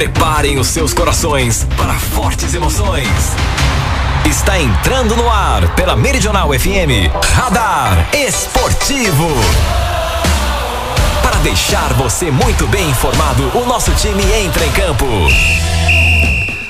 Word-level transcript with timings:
Preparem 0.00 0.58
os 0.58 0.68
seus 0.68 0.94
corações 0.94 1.66
para 1.76 1.92
fortes 1.92 2.54
emoções. 2.54 3.06
Está 4.26 4.58
entrando 4.58 5.14
no 5.14 5.28
ar 5.28 5.74
pela 5.74 5.94
Meridional 5.94 6.48
FM 6.58 7.12
Radar 7.34 8.08
Esportivo. 8.14 9.28
Para 11.22 11.36
deixar 11.40 11.92
você 11.92 12.30
muito 12.30 12.66
bem 12.68 12.88
informado, 12.88 13.42
o 13.54 13.66
nosso 13.66 13.92
time 13.92 14.22
entra 14.42 14.64
em 14.64 14.72
campo. 14.72 15.04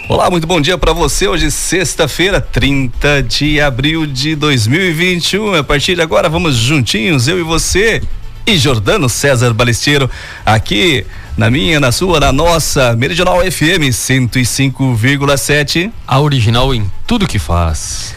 Olá, 0.09 0.29
muito 0.29 0.49
bom 0.49 0.61
dia 0.61 0.77
para 0.77 0.93
você. 0.93 1.29
Hoje, 1.29 1.53
sexta-feira, 1.53 2.41
30 2.41 3.23
de 3.23 3.61
abril 3.61 4.07
de 4.07 4.35
2021. 4.35 5.55
A 5.55 5.63
partir 5.63 5.95
de 5.95 6.03
agora, 6.03 6.29
vamos 6.29 6.57
juntinhos, 6.57 7.29
eu 7.29 7.39
e 7.39 7.45
você 7.45 8.03
e 8.45 8.59
Jordano 8.59 9.09
César 9.09 9.55
Balesteiro, 9.55 10.11
aqui 10.45 11.07
na 11.41 11.51
minha, 11.51 11.81
na 11.81 11.91
sua, 11.91 12.21
na 12.21 12.31
nossa 12.31 12.95
Meridional 12.95 13.41
FM 13.41 13.89
105,7. 13.91 15.91
A 16.07 16.21
original 16.21 16.75
em 16.75 16.91
tudo 17.07 17.27
que 17.27 17.39
faz. 17.39 18.15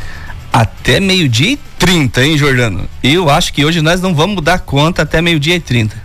Até 0.52 0.99
meio-dia 0.99 1.52
e 1.52 1.59
30, 1.80 2.26
hein, 2.26 2.38
Jordano? 2.38 2.86
Eu 3.02 3.30
acho 3.30 3.54
que 3.54 3.63
hoje 3.63 3.82
nós 3.82 4.02
não 4.02 4.13
vamos 4.13 4.44
dar 4.44 4.59
conta 4.59 5.04
até 5.04 5.22
meio-dia 5.22 5.55
e 5.55 5.62
30. 5.62 5.96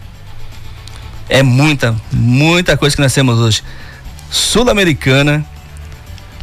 É 1.29 1.43
muita, 1.43 1.97
muita 2.13 2.77
coisa 2.77 2.95
que 2.95 3.03
nós 3.03 3.13
temos 3.13 3.41
hoje. 3.41 3.65
Sul-Americana, 4.31 5.45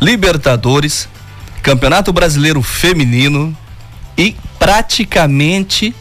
Libertadores, 0.01 1.07
Campeonato 1.63 2.11
Brasileiro 2.11 2.61
Feminino 2.61 3.57
e 4.17 4.35
praticamente 4.59 5.95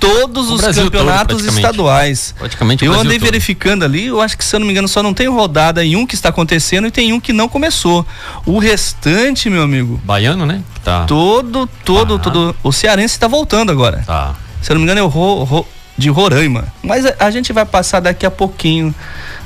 todos 0.00 0.48
O 0.50 0.54
os 0.54 0.60
Brasil 0.60 0.84
campeonatos 0.84 1.36
todo, 1.36 1.42
praticamente. 1.44 1.66
estaduais. 1.66 2.34
Praticamente 2.38 2.84
Eu 2.84 2.92
andei 2.94 3.18
todo. 3.18 3.26
verificando 3.28 3.84
ali, 3.84 4.06
eu 4.06 4.20
acho 4.20 4.36
que 4.36 4.44
se 4.44 4.56
eu 4.56 4.60
não 4.60 4.66
me 4.66 4.72
engano 4.72 4.88
só 4.88 5.02
não 5.02 5.12
tem 5.14 5.28
rodada 5.28 5.84
em 5.84 5.94
um 5.94 6.06
que 6.06 6.14
está 6.14 6.30
acontecendo 6.30 6.86
e 6.86 6.90
tem 6.90 7.12
um 7.12 7.20
que 7.20 7.32
não 7.32 7.48
começou. 7.48 8.06
O 8.46 8.58
restante, 8.58 9.48
meu 9.50 9.62
amigo, 9.62 10.00
Baiano, 10.04 10.46
né? 10.46 10.62
Tá. 10.82 11.04
todo, 11.04 11.68
todo, 11.84 12.18
todo. 12.18 12.56
O 12.62 12.72
cearense 12.72 13.14
está 13.14 13.28
voltando 13.28 13.70
agora. 13.70 14.02
Tá. 14.06 14.34
Se 14.62 14.72
eu 14.72 14.74
não 14.74 14.80
me 14.80 14.84
engano 14.84 15.00
é 15.00 15.02
o 15.02 15.06
Ro- 15.08 15.44
Ro- 15.44 15.66
de 15.98 16.08
Roraima. 16.08 16.64
Mas 16.82 17.04
a, 17.04 17.14
a 17.20 17.30
gente 17.30 17.52
vai 17.52 17.66
passar 17.66 18.00
daqui 18.00 18.24
a 18.24 18.30
pouquinho 18.30 18.94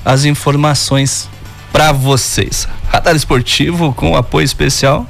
as 0.05 0.24
informações 0.24 1.28
para 1.72 1.91
vocês. 1.91 2.68
Radar 2.89 3.16
esportivo 3.16 3.92
com 3.92 4.16
apoio 4.16 4.44
especial. 4.44 5.06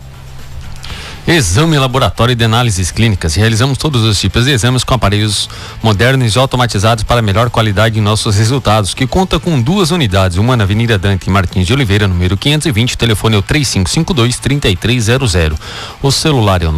Exame 1.26 1.78
laboratório 1.78 2.36
de 2.36 2.44
análises 2.44 2.90
clínicas. 2.90 3.34
Realizamos 3.34 3.78
todos 3.78 4.02
os 4.02 4.20
tipos 4.20 4.44
de 4.44 4.50
exames 4.50 4.84
com 4.84 4.92
aparelhos 4.92 5.48
modernos 5.82 6.36
e 6.36 6.38
automatizados 6.38 7.02
para 7.02 7.22
melhor 7.22 7.48
qualidade 7.48 7.98
em 7.98 8.02
nossos 8.02 8.36
resultados, 8.36 8.92
que 8.92 9.06
conta 9.06 9.40
com 9.40 9.58
duas 9.58 9.90
unidades, 9.90 10.36
uma 10.36 10.54
na 10.54 10.64
Avenida 10.64 10.98
Dante 10.98 11.30
Martins 11.30 11.66
de 11.66 11.72
Oliveira, 11.72 12.06
número 12.06 12.36
520, 12.36 12.92
o 12.92 12.98
telefone 12.98 13.36
é 13.36 13.38
o 13.38 13.42
3552-3300. 13.42 15.56
O 16.02 16.12
celular 16.12 16.62
é 16.62 16.66
o 16.66 16.74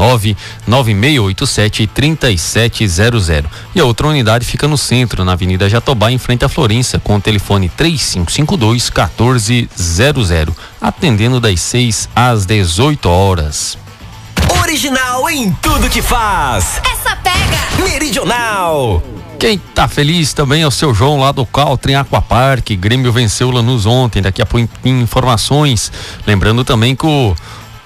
99687-3700. 0.68 3.46
E 3.74 3.80
a 3.80 3.84
outra 3.84 4.06
unidade 4.06 4.44
fica 4.44 4.68
no 4.68 4.78
centro, 4.78 5.24
na 5.24 5.32
Avenida 5.32 5.68
Jatobá, 5.68 6.12
em 6.12 6.18
frente 6.18 6.44
à 6.44 6.48
Florença, 6.48 7.00
com 7.00 7.16
o 7.16 7.20
telefone 7.20 7.68
3552-1400, 7.76 10.52
atendendo 10.80 11.40
das 11.40 11.60
6 11.60 12.08
às 12.14 12.46
18 12.46 13.08
horas. 13.08 13.85
Original 14.66 15.30
em 15.30 15.52
tudo 15.62 15.88
que 15.88 16.02
faz. 16.02 16.82
Essa 16.92 17.14
pega! 17.14 17.88
Meridional. 17.88 19.00
Quem 19.38 19.58
tá 19.58 19.86
feliz 19.86 20.32
também 20.32 20.62
é 20.62 20.66
o 20.66 20.72
seu 20.72 20.92
João 20.92 21.20
lá 21.20 21.30
do 21.30 21.46
Caltrim 21.46 21.94
Aquapark. 21.94 22.70
Grêmio 22.70 23.12
venceu 23.12 23.46
o 23.46 23.52
Lanús 23.52 23.86
ontem. 23.86 24.20
Daqui 24.20 24.42
a 24.42 24.46
pouco 24.46 24.68
informações. 24.84 25.92
Lembrando 26.26 26.64
também 26.64 26.96
que 26.96 27.06
o, 27.06 27.32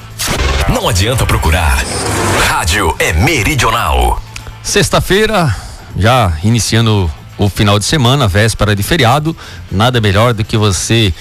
Não 0.69 0.88
adianta 0.88 1.25
procurar. 1.25 1.84
Rádio 2.47 2.96
é 3.00 3.12
Meridional. 3.13 4.22
Sexta-feira, 4.63 5.56
já 5.97 6.34
iniciando 6.44 7.09
o 7.38 7.50
final 7.50 7.79
de 7.79 7.85
semana, 7.85 8.28
véspera 8.28 8.75
de 8.75 8.84
feriado, 8.84 9.35
nada 9.72 10.00
melhor 10.00 10.34
do 10.34 10.44
que 10.44 10.57
você 10.57 11.13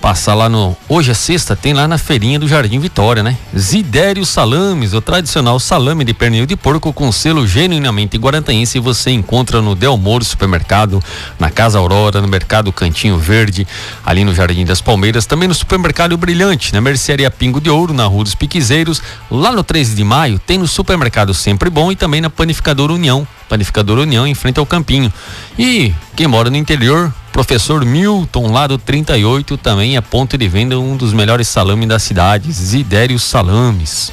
passar 0.00 0.34
lá 0.34 0.48
no. 0.48 0.76
Hoje 0.88 1.10
é 1.10 1.14
sexta, 1.14 1.56
tem 1.56 1.72
lá 1.72 1.88
na 1.88 1.98
feirinha 1.98 2.38
do 2.38 2.46
Jardim 2.46 2.78
Vitória, 2.78 3.22
né? 3.22 3.36
Zidério 3.56 4.24
Salames, 4.24 4.94
o 4.94 5.00
tradicional 5.00 5.58
salame 5.58 6.04
de 6.04 6.14
pernil 6.14 6.46
de 6.46 6.56
porco 6.56 6.92
com 6.92 7.10
selo 7.10 7.46
genuinamente 7.46 8.16
guarantaense. 8.16 8.78
Você 8.78 9.10
encontra 9.10 9.60
no 9.60 9.74
Del 9.74 9.96
Moro 9.96 10.24
Supermercado, 10.24 11.02
na 11.38 11.50
Casa 11.50 11.78
Aurora, 11.78 12.20
no 12.20 12.28
Mercado 12.28 12.72
Cantinho 12.72 13.18
Verde, 13.18 13.66
ali 14.04 14.24
no 14.24 14.34
Jardim 14.34 14.64
das 14.64 14.80
Palmeiras, 14.80 15.26
também 15.26 15.48
no 15.48 15.54
Supermercado 15.54 16.16
Brilhante, 16.16 16.72
na 16.72 16.80
Mercearia 16.80 17.30
Pingo 17.30 17.60
de 17.60 17.70
Ouro, 17.70 17.92
na 17.92 18.06
Rua 18.06 18.24
dos 18.24 18.34
Piquezeiros, 18.34 19.02
lá 19.30 19.50
no 19.50 19.64
13 19.64 19.94
de 19.94 20.04
maio, 20.04 20.38
tem 20.38 20.58
no 20.58 20.68
Supermercado 20.68 21.34
Sempre 21.34 21.68
Bom 21.70 21.90
e 21.90 21.96
também 21.96 22.20
na 22.20 22.30
Panificadora 22.30 22.92
União. 22.92 23.26
Panificadora 23.48 24.02
União 24.02 24.26
em 24.26 24.34
frente 24.34 24.58
ao 24.58 24.66
Campinho. 24.66 25.12
E 25.58 25.94
quem 26.14 26.26
mora 26.26 26.50
no 26.50 26.56
interior, 26.56 27.12
professor 27.32 27.84
Milton, 27.84 28.50
lá 28.50 28.66
do 28.66 28.78
38, 28.78 29.56
também 29.56 29.96
é 29.96 30.00
ponto 30.00 30.36
de 30.36 30.48
venda 30.48 30.78
um 30.78 30.96
dos 30.96 31.12
melhores 31.12 31.48
salames 31.48 31.88
da 31.88 31.98
cidade, 31.98 32.50
Zidério 32.52 33.18
Salames. 33.18 34.12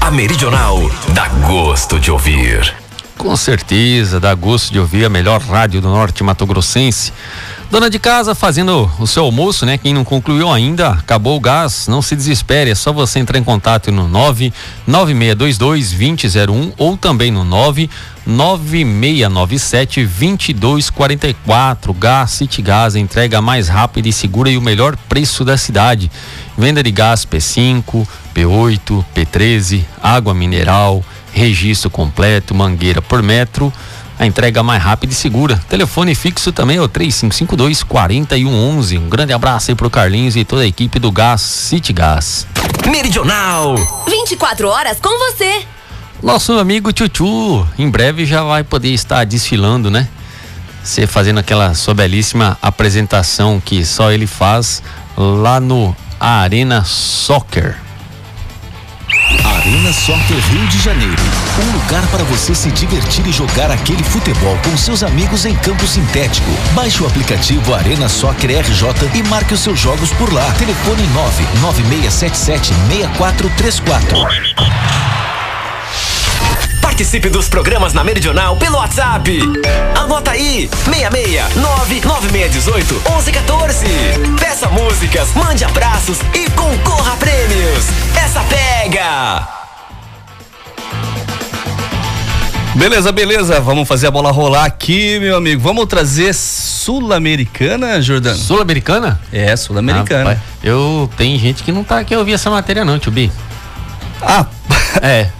A 0.00 0.10
Meridional 0.10 0.78
dá 1.14 1.28
gosto 1.28 1.98
de 1.98 2.10
ouvir. 2.10 2.74
Com 3.16 3.36
certeza, 3.36 4.20
dá 4.20 4.34
gosto 4.34 4.72
de 4.72 4.78
ouvir 4.78 5.04
a 5.04 5.08
melhor 5.08 5.40
rádio 5.40 5.80
do 5.80 5.88
norte 5.88 6.22
Mato 6.22 6.44
Grossense. 6.44 7.12
Dona 7.74 7.90
de 7.90 7.98
casa 7.98 8.36
fazendo 8.36 8.88
o 9.00 9.06
seu 9.06 9.24
almoço, 9.24 9.66
né? 9.66 9.76
Quem 9.76 9.92
não 9.92 10.04
concluiu 10.04 10.48
ainda, 10.48 10.90
acabou 10.90 11.36
o 11.36 11.40
gás, 11.40 11.88
não 11.88 12.00
se 12.00 12.14
desespere, 12.14 12.70
é 12.70 12.74
só 12.76 12.92
você 12.92 13.18
entrar 13.18 13.36
em 13.36 13.42
contato 13.42 13.90
no 13.90 14.06
99622 14.06 15.58
2001 15.58 16.72
ou 16.78 16.96
também 16.96 17.32
no 17.32 17.44
99697 17.44 20.06
2244. 20.06 21.92
Gás 21.94 22.30
City 22.30 22.62
Gás, 22.62 22.94
entrega 22.94 23.42
mais 23.42 23.66
rápida 23.66 24.08
e 24.08 24.12
segura 24.12 24.48
e 24.48 24.56
o 24.56 24.62
melhor 24.62 24.96
preço 25.08 25.44
da 25.44 25.56
cidade. 25.56 26.08
Venda 26.56 26.80
de 26.80 26.92
gás 26.92 27.26
P5, 27.26 28.06
P8, 28.32 29.04
P13, 29.12 29.82
água 30.00 30.32
mineral, 30.32 31.02
registro 31.32 31.90
completo, 31.90 32.54
mangueira 32.54 33.02
por 33.02 33.20
metro. 33.20 33.72
A 34.18 34.26
entrega 34.26 34.62
mais 34.62 34.82
rápida 34.82 35.12
e 35.12 35.16
segura. 35.16 35.60
Telefone 35.68 36.14
fixo 36.14 36.52
também 36.52 36.76
é 36.76 36.80
o 36.80 36.88
3552 36.88 37.82
4111. 37.82 38.98
Um 38.98 39.08
grande 39.08 39.32
abraço 39.32 39.70
aí 39.70 39.74
pro 39.74 39.90
Carlinhos 39.90 40.36
e 40.36 40.44
toda 40.44 40.62
a 40.62 40.66
equipe 40.66 40.98
do 40.98 41.10
Gás 41.10 41.40
City 41.40 41.92
Gás. 41.92 42.46
Meridional. 42.86 43.74
24 44.06 44.68
horas 44.68 44.98
com 45.00 45.10
você. 45.18 45.62
Nosso 46.22 46.52
amigo 46.58 46.92
Tchutchu, 46.92 47.66
em 47.78 47.90
breve 47.90 48.24
já 48.24 48.42
vai 48.42 48.62
poder 48.62 48.94
estar 48.94 49.24
desfilando, 49.24 49.90
né? 49.90 50.08
Você 50.82 51.06
fazendo 51.06 51.40
aquela 51.40 51.74
sua 51.74 51.94
belíssima 51.94 52.56
apresentação 52.62 53.60
que 53.62 53.84
só 53.84 54.12
ele 54.12 54.26
faz 54.26 54.82
lá 55.16 55.58
no 55.58 55.94
Arena 56.20 56.84
Soccer. 56.84 57.83
Arena 59.44 59.92
Soccer 59.92 60.38
Rio 60.50 60.66
de 60.68 60.78
Janeiro. 60.78 61.22
Um 61.58 61.72
lugar 61.78 62.06
para 62.08 62.22
você 62.24 62.54
se 62.54 62.70
divertir 62.70 63.26
e 63.26 63.32
jogar 63.32 63.70
aquele 63.70 64.04
futebol 64.04 64.58
com 64.62 64.76
seus 64.76 65.02
amigos 65.02 65.46
em 65.46 65.56
campo 65.56 65.86
sintético. 65.86 66.50
Baixe 66.74 67.02
o 67.02 67.06
aplicativo 67.06 67.74
Arena 67.74 68.06
Soccer 68.08 68.50
RJ 68.50 69.08
e 69.14 69.22
marque 69.22 69.54
os 69.54 69.60
seus 69.60 69.80
jogos 69.80 70.12
por 70.12 70.30
lá. 70.32 70.44
Telefone 70.58 71.08
996776434. 71.42 74.28
Participe 76.94 77.28
dos 77.28 77.48
programas 77.48 77.92
na 77.92 78.04
Meridional 78.04 78.54
pelo 78.56 78.76
WhatsApp. 78.76 79.40
Anota 79.96 80.30
aí: 80.30 80.70
66 80.84 81.56
99618 81.56 82.94
1114. 82.94 83.84
Peça 84.38 84.68
músicas, 84.68 85.28
mande 85.34 85.64
abraços 85.64 86.18
e 86.32 86.48
concorra 86.50 87.14
a 87.14 87.16
prêmios. 87.16 87.86
Essa 88.14 88.40
pega! 88.44 89.48
Beleza, 92.76 93.10
beleza. 93.10 93.60
Vamos 93.60 93.88
fazer 93.88 94.06
a 94.06 94.10
bola 94.12 94.30
rolar 94.30 94.64
aqui, 94.64 95.18
meu 95.18 95.36
amigo. 95.36 95.60
Vamos 95.60 95.86
trazer 95.86 96.32
Sul-Americana, 96.32 98.00
Jordano? 98.00 98.36
Sul-Americana? 98.36 99.20
É, 99.32 99.56
Sul-Americana. 99.56 100.30
Rapaz, 100.30 100.38
eu 100.62 101.10
tem 101.16 101.36
gente 101.40 101.64
que 101.64 101.72
não 101.72 101.82
tá 101.82 101.98
aqui 101.98 102.14
ouvir 102.14 102.34
essa 102.34 102.50
matéria 102.50 102.84
não, 102.84 103.00
tio 103.00 103.10
Bi. 103.10 103.32
Ah, 104.22 104.46
É. 105.02 105.26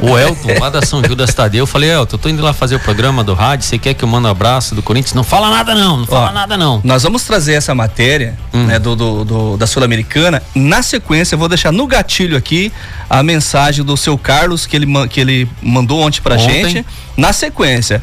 O 0.00 0.16
Elton, 0.16 0.48
lá 0.60 0.70
da 0.70 0.80
São 0.80 1.02
Judas 1.02 1.34
Tadeu, 1.34 1.62
eu 1.62 1.66
falei, 1.66 1.90
Elton, 1.90 2.14
eu 2.14 2.18
tô 2.20 2.28
indo 2.28 2.40
lá 2.42 2.52
fazer 2.52 2.76
o 2.76 2.80
programa 2.80 3.24
do 3.24 3.34
rádio, 3.34 3.66
você 3.66 3.76
quer 3.78 3.94
que 3.94 4.04
eu 4.04 4.08
mande 4.08 4.26
um 4.26 4.30
abraço 4.30 4.74
do 4.74 4.82
Corinthians? 4.82 5.12
Não 5.14 5.24
fala 5.24 5.50
nada 5.50 5.74
não, 5.74 5.96
não 5.98 6.06
fala 6.06 6.30
Ó, 6.30 6.32
nada 6.32 6.56
não. 6.56 6.80
Nós 6.84 7.02
vamos 7.02 7.24
trazer 7.24 7.54
essa 7.54 7.74
matéria 7.74 8.38
Hum. 8.54 8.64
né, 8.66 8.78
do, 8.78 8.94
do- 8.94 9.24
do- 9.24 9.56
da 9.56 9.66
Sul-Americana. 9.66 10.40
Na 10.54 10.82
sequência, 10.82 11.34
eu 11.34 11.38
vou 11.38 11.48
deixar 11.48 11.72
no 11.72 11.86
gatilho 11.86 12.36
aqui 12.36 12.72
a 13.10 13.22
mensagem 13.22 13.84
do 13.84 13.96
seu 13.96 14.16
Carlos 14.16 14.66
que 14.66 14.76
ele, 14.76 14.86
que 15.08 15.20
ele 15.20 15.48
mandou 15.60 16.00
ontem 16.00 16.20
pra 16.20 16.36
Ontem. 16.36 16.64
gente. 16.68 16.86
Na 17.16 17.32
sequência. 17.32 18.00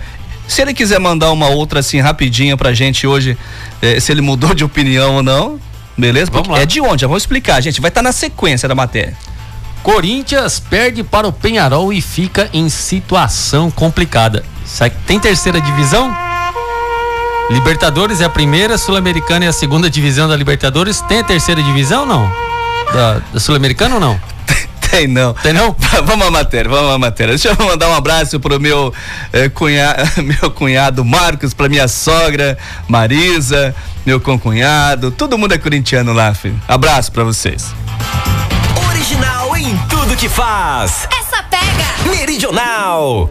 Se 0.48 0.62
ele 0.62 0.74
quiser 0.74 1.00
mandar 1.00 1.32
uma 1.32 1.48
outra 1.48 1.80
assim 1.80 2.00
rapidinha 2.02 2.56
pra 2.58 2.74
gente 2.74 3.08
hoje, 3.08 3.38
eh, 3.82 4.00
se 4.00 4.12
ele 4.12 4.22
mudou 4.22 4.54
de 4.54 4.64
opinião 4.64 5.16
ou 5.16 5.24
não, 5.24 5.60
beleza? 5.98 6.30
Vamos 6.30 6.48
Porque 6.48 6.60
lá. 6.60 6.64
É 6.64 6.66
de 6.66 6.82
onde? 6.82 7.02
Já 7.02 7.08
vou 7.08 7.18
explicar, 7.18 7.62
gente. 7.62 7.80
Vai 7.82 7.90
estar 7.90 8.02
na 8.02 8.12
sequência 8.12 8.68
da 8.70 8.76
matéria. 8.76 9.16
Corinthians 9.86 10.60
perde 10.60 11.04
para 11.04 11.28
o 11.28 11.32
Penharol 11.32 11.94
e 11.94 12.02
fica 12.02 12.50
em 12.52 12.70
situação 12.70 13.70
complicada. 13.70 14.44
Tem 15.06 15.20
terceira 15.20 15.62
divisão? 15.62 16.12
Libertadores 17.52 18.20
é 18.20 18.26
a 18.26 18.30
primeira, 18.30 18.80
Sul-Americana 18.80 19.46
é 19.46 19.48
a 19.48 19.54
segunda 19.54 19.88
divisão 19.88 20.28
da 20.28 20.36
Libertadores. 20.36 21.02
Tem 21.02 21.20
a 21.20 21.24
terceira 21.24 21.62
divisão 21.62 22.02
ou 22.02 22.08
não? 22.08 22.32
Da, 22.92 23.22
da 23.32 23.40
Sul-Americana 23.40 23.94
ou 23.94 24.02
não? 24.02 24.20
Tem 24.90 25.06
não. 25.06 25.36
Tem 25.36 25.54
não? 25.54 25.76
vamos 26.04 26.26
à 26.26 26.32
matéria, 26.32 26.72
vamos 26.72 26.92
à 26.92 26.98
matéria. 26.98 27.38
Deixa 27.38 27.50
eu 27.50 27.66
mandar 27.68 27.88
um 27.88 27.94
abraço 27.94 28.40
pro 28.40 28.60
meu, 28.60 28.92
eh, 29.32 29.50
cunha, 29.50 29.96
meu 30.18 30.50
cunhado 30.50 31.06
Marcos, 31.06 31.54
pra 31.54 31.70
minha 31.70 31.88
sogra 31.88 32.58
Marisa, 32.88 33.76
meu 34.04 34.20
concunhado, 34.20 35.12
todo 35.12 35.38
mundo 35.38 35.54
é 35.54 35.60
corintiano 35.60 36.12
lá, 36.12 36.34
filho. 36.34 36.60
Abraço 36.68 37.12
pra 37.12 37.24
vocês. 37.24 37.72
Original 38.90 39.45
em 39.58 39.78
tudo 39.88 40.18
que 40.18 40.28
faz. 40.28 41.08
Essa 41.18 41.42
pega! 41.44 42.10
Meridional. 42.10 43.30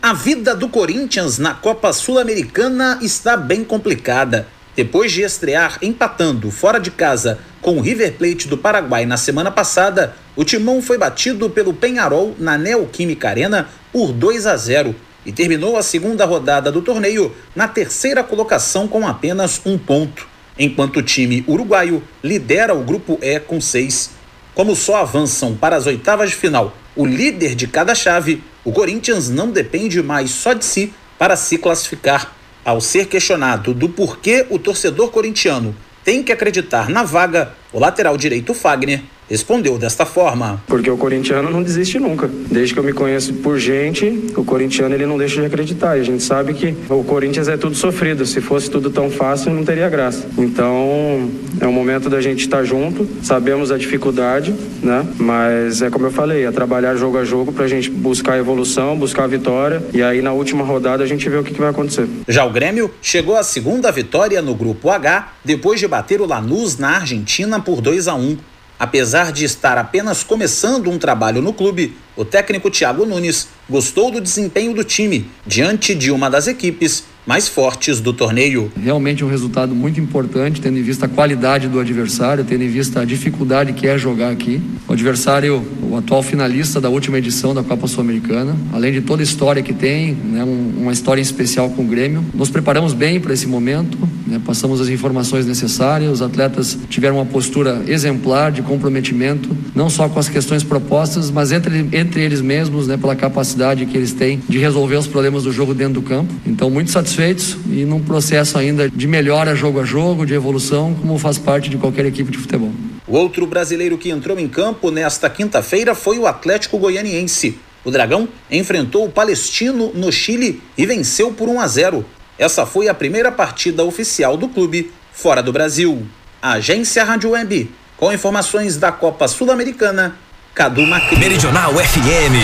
A 0.00 0.12
vida 0.14 0.54
do 0.54 0.68
Corinthians 0.68 1.36
na 1.36 1.52
Copa 1.52 1.92
Sul-Americana 1.92 2.98
está 3.02 3.36
bem 3.36 3.64
complicada. 3.64 4.46
Depois 4.76 5.10
de 5.10 5.22
estrear 5.22 5.78
empatando 5.82 6.50
fora 6.50 6.78
de 6.78 6.90
casa 6.92 7.40
com 7.60 7.76
o 7.76 7.80
River 7.80 8.12
Plate 8.12 8.46
do 8.46 8.56
Paraguai 8.56 9.04
na 9.04 9.16
semana 9.16 9.50
passada, 9.50 10.14
o 10.36 10.44
Timão 10.44 10.80
foi 10.80 10.96
batido 10.96 11.50
pelo 11.50 11.74
Penharol 11.74 12.36
na 12.38 12.56
Neoquímica 12.56 13.28
Arena 13.28 13.68
por 13.92 14.12
2 14.12 14.46
a 14.46 14.56
0 14.56 14.94
e 15.26 15.32
terminou 15.32 15.76
a 15.76 15.82
segunda 15.82 16.24
rodada 16.24 16.70
do 16.70 16.80
torneio 16.80 17.34
na 17.54 17.66
terceira 17.66 18.22
colocação 18.22 18.86
com 18.86 19.06
apenas 19.06 19.60
um 19.66 19.76
ponto, 19.76 20.26
enquanto 20.58 20.98
o 20.98 21.02
time 21.02 21.44
uruguaio 21.48 22.02
lidera 22.22 22.74
o 22.74 22.82
grupo 22.82 23.18
E 23.20 23.40
com 23.40 23.60
seis. 23.60 24.19
Como 24.54 24.74
só 24.74 24.96
avançam 24.96 25.54
para 25.54 25.76
as 25.76 25.86
oitavas 25.86 26.30
de 26.30 26.36
final 26.36 26.74
o 26.96 27.06
líder 27.06 27.54
de 27.54 27.66
cada 27.66 27.94
chave, 27.94 28.42
o 28.64 28.72
Corinthians 28.72 29.28
não 29.28 29.50
depende 29.50 30.02
mais 30.02 30.30
só 30.30 30.52
de 30.52 30.64
si 30.64 30.92
para 31.18 31.36
se 31.36 31.56
classificar. 31.56 32.34
Ao 32.64 32.80
ser 32.80 33.06
questionado 33.06 33.72
do 33.72 33.88
porquê 33.88 34.46
o 34.50 34.58
torcedor 34.58 35.10
corintiano 35.10 35.74
tem 36.04 36.22
que 36.22 36.32
acreditar 36.32 36.88
na 36.90 37.02
vaga, 37.02 37.54
o 37.72 37.78
lateral 37.78 38.16
direito 38.16 38.52
Fagner 38.52 39.02
respondeu 39.30 39.78
desta 39.78 40.04
forma. 40.04 40.60
Porque 40.66 40.90
o 40.90 40.96
corintiano 40.96 41.48
não 41.50 41.62
desiste 41.62 41.98
nunca. 41.98 42.28
Desde 42.50 42.74
que 42.74 42.80
eu 42.80 42.84
me 42.84 42.92
conheço 42.92 43.32
por 43.34 43.58
gente, 43.58 44.32
o 44.36 44.44
corintiano 44.44 44.94
ele 44.94 45.06
não 45.06 45.16
deixa 45.16 45.40
de 45.40 45.46
acreditar. 45.46 45.96
E 45.96 46.00
a 46.00 46.04
gente 46.04 46.22
sabe 46.22 46.52
que 46.52 46.74
o 46.88 47.04
Corinthians 47.04 47.48
é 47.48 47.56
tudo 47.56 47.76
sofrido. 47.76 48.26
Se 48.26 48.40
fosse 48.40 48.68
tudo 48.68 48.90
tão 48.90 49.10
fácil, 49.10 49.52
não 49.52 49.64
teria 49.64 49.88
graça. 49.88 50.26
Então, 50.36 51.30
é 51.60 51.66
o 51.66 51.72
momento 51.72 52.10
da 52.10 52.20
gente 52.20 52.40
estar 52.40 52.64
junto. 52.64 53.08
Sabemos 53.22 53.70
a 53.70 53.78
dificuldade, 53.78 54.54
né? 54.82 55.06
Mas 55.18 55.80
é 55.80 55.90
como 55.90 56.06
eu 56.06 56.10
falei, 56.10 56.44
é 56.44 56.50
trabalhar 56.50 56.96
jogo 56.96 57.18
a 57.18 57.24
jogo 57.24 57.52
pra 57.52 57.68
gente 57.68 57.90
buscar 57.90 58.34
a 58.34 58.38
evolução, 58.38 58.96
buscar 58.96 59.24
a 59.24 59.26
vitória. 59.28 59.82
E 59.94 60.02
aí 60.02 60.20
na 60.20 60.32
última 60.32 60.64
rodada 60.64 61.04
a 61.04 61.06
gente 61.06 61.28
vê 61.28 61.36
o 61.36 61.44
que, 61.44 61.54
que 61.54 61.60
vai 61.60 61.70
acontecer. 61.70 62.08
Já 62.26 62.44
o 62.44 62.50
Grêmio 62.50 62.90
chegou 63.00 63.36
à 63.36 63.42
segunda 63.42 63.90
vitória 63.92 64.42
no 64.42 64.54
grupo 64.54 64.90
H 64.90 65.32
depois 65.44 65.78
de 65.78 65.86
bater 65.86 66.20
o 66.20 66.26
Lanús 66.26 66.78
na 66.78 66.96
Argentina 66.96 67.60
por 67.60 67.80
2 67.80 68.08
a 68.08 68.14
1. 68.14 68.36
Apesar 68.80 69.30
de 69.30 69.44
estar 69.44 69.76
apenas 69.76 70.24
começando 70.24 70.88
um 70.90 70.98
trabalho 70.98 71.42
no 71.42 71.52
clube, 71.52 71.98
o 72.16 72.24
técnico 72.24 72.70
Thiago 72.70 73.06
Nunes 73.06 73.48
gostou 73.68 74.10
do 74.10 74.20
desempenho 74.20 74.74
do 74.74 74.82
time 74.84 75.26
diante 75.46 75.94
de 75.94 76.10
uma 76.10 76.28
das 76.28 76.46
equipes 76.46 77.04
mais 77.26 77.46
fortes 77.48 78.00
do 78.00 78.12
torneio. 78.12 78.72
Realmente 78.82 79.24
um 79.24 79.28
resultado 79.28 79.74
muito 79.74 80.00
importante, 80.00 80.60
tendo 80.60 80.78
em 80.78 80.82
vista 80.82 81.06
a 81.06 81.08
qualidade 81.08 81.68
do 81.68 81.78
adversário, 81.78 82.44
tendo 82.44 82.64
em 82.64 82.68
vista 82.68 83.02
a 83.02 83.04
dificuldade 83.04 83.72
que 83.74 83.86
é 83.86 83.96
jogar 83.96 84.30
aqui. 84.30 84.60
O 84.88 84.92
adversário, 84.94 85.62
o 85.82 85.96
atual 85.96 86.22
finalista 86.22 86.80
da 86.80 86.88
última 86.88 87.18
edição 87.18 87.54
da 87.54 87.62
Copa 87.62 87.86
Sul-Americana, 87.86 88.56
além 88.72 88.90
de 88.92 89.02
toda 89.02 89.22
a 89.22 89.24
história 89.24 89.62
que 89.62 89.72
tem, 89.72 90.14
né, 90.14 90.42
um- 90.42 90.72
uma 90.80 90.92
história 90.92 91.20
especial 91.20 91.68
com 91.70 91.82
o 91.82 91.86
Grêmio. 91.86 92.24
Nos 92.34 92.50
preparamos 92.50 92.94
bem 92.94 93.20
para 93.20 93.34
esse 93.34 93.46
momento, 93.46 93.98
né, 94.26 94.40
passamos 94.44 94.80
as 94.80 94.88
informações 94.88 95.44
necessárias, 95.46 96.10
os 96.10 96.22
atletas 96.22 96.76
tiveram 96.88 97.16
uma 97.16 97.26
postura 97.26 97.82
exemplar 97.86 98.50
de 98.50 98.62
comprometimento, 98.62 99.56
não 99.74 99.90
só 99.90 100.08
com 100.08 100.18
as 100.18 100.28
questões 100.28 100.64
propostas, 100.64 101.30
mas 101.30 101.52
entre, 101.52 101.86
entre 101.92 102.09
eles 102.18 102.40
mesmos, 102.40 102.86
né, 102.86 102.96
pela 102.96 103.14
capacidade 103.14 103.86
que 103.86 103.96
eles 103.96 104.12
têm 104.12 104.42
de 104.48 104.58
resolver 104.58 104.96
os 104.96 105.06
problemas 105.06 105.44
do 105.44 105.52
jogo 105.52 105.74
dentro 105.74 105.94
do 105.94 106.02
campo. 106.02 106.32
Então, 106.46 106.70
muito 106.70 106.90
satisfeitos 106.90 107.56
e 107.66 107.84
num 107.84 108.00
processo 108.00 108.58
ainda 108.58 108.88
de 108.88 109.06
melhora 109.06 109.54
jogo 109.54 109.80
a 109.80 109.84
jogo, 109.84 110.24
de 110.26 110.34
evolução, 110.34 110.94
como 110.94 111.18
faz 111.18 111.38
parte 111.38 111.68
de 111.68 111.76
qualquer 111.76 112.06
equipe 112.06 112.30
de 112.30 112.38
futebol. 112.38 112.72
O 113.06 113.16
outro 113.16 113.46
brasileiro 113.46 113.98
que 113.98 114.10
entrou 114.10 114.38
em 114.38 114.48
campo 114.48 114.90
nesta 114.90 115.28
quinta-feira 115.28 115.94
foi 115.94 116.18
o 116.18 116.26
Atlético 116.26 116.78
Goianiense. 116.78 117.58
O 117.84 117.90
Dragão 117.90 118.28
enfrentou 118.50 119.06
o 119.06 119.10
Palestino 119.10 119.90
no 119.94 120.12
Chile 120.12 120.62
e 120.76 120.84
venceu 120.86 121.32
por 121.32 121.48
1 121.48 121.60
a 121.60 121.66
0. 121.66 122.04
Essa 122.38 122.64
foi 122.64 122.88
a 122.88 122.94
primeira 122.94 123.32
partida 123.32 123.84
oficial 123.84 124.36
do 124.36 124.48
clube 124.48 124.90
fora 125.12 125.42
do 125.42 125.52
Brasil. 125.52 126.06
A 126.40 126.52
Agência 126.52 127.04
Rádio 127.04 127.30
Web, 127.30 127.70
com 127.96 128.12
informações 128.12 128.76
da 128.76 128.92
Copa 128.92 129.28
Sul-Americana, 129.28 130.16
Cadu 130.60 130.86
Macri. 130.86 131.16
Meridional 131.16 131.72
FM. 131.72 132.36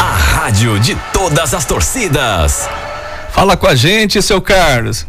A 0.00 0.16
rádio 0.16 0.80
de 0.80 0.96
todas 1.12 1.54
as 1.54 1.64
torcidas. 1.64 2.68
Fala 3.30 3.56
com 3.56 3.68
a 3.68 3.76
gente, 3.76 4.20
seu 4.20 4.42
Carlos. 4.42 5.06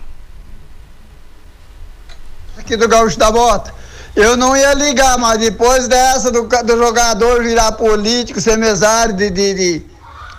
aqui 2.60 2.78
do 2.78 2.88
Gaúcho 2.88 3.18
da 3.18 3.32
Bota. 3.32 3.74
Eu 4.16 4.38
não 4.38 4.56
ia 4.56 4.72
ligar, 4.76 5.18
mas 5.18 5.40
depois 5.40 5.88
dessa 5.88 6.30
do, 6.30 6.44
do 6.44 6.78
jogador 6.78 7.42
virar 7.42 7.72
político, 7.72 8.40
ser 8.40 8.56
mesário 8.56 9.16
de, 9.16 9.32
de, 9.32 9.54
de, 9.56 9.86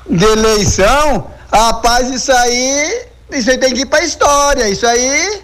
de 0.08 0.24
eleição, 0.24 1.32
rapaz, 1.52 2.10
isso 2.10 2.30
aí, 2.30 3.06
isso 3.32 3.50
aí 3.50 3.58
tem 3.58 3.74
que 3.74 3.80
ir 3.80 3.86
pra 3.86 4.04
história. 4.04 4.68
Isso 4.68 4.86
aí, 4.86 5.42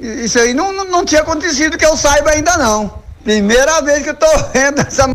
isso 0.00 0.38
aí 0.38 0.54
não, 0.54 0.72
não, 0.72 0.86
não 0.86 1.04
tinha 1.04 1.20
acontecido 1.20 1.76
que 1.76 1.84
eu 1.84 1.94
saiba 1.94 2.30
ainda 2.30 2.56
não. 2.56 3.03
Primeira 3.24 3.80
vez 3.82 4.02
que 4.02 4.10
eu 4.10 4.14
tô 4.14 4.26
vendo 4.52 4.80
essa 4.80 5.10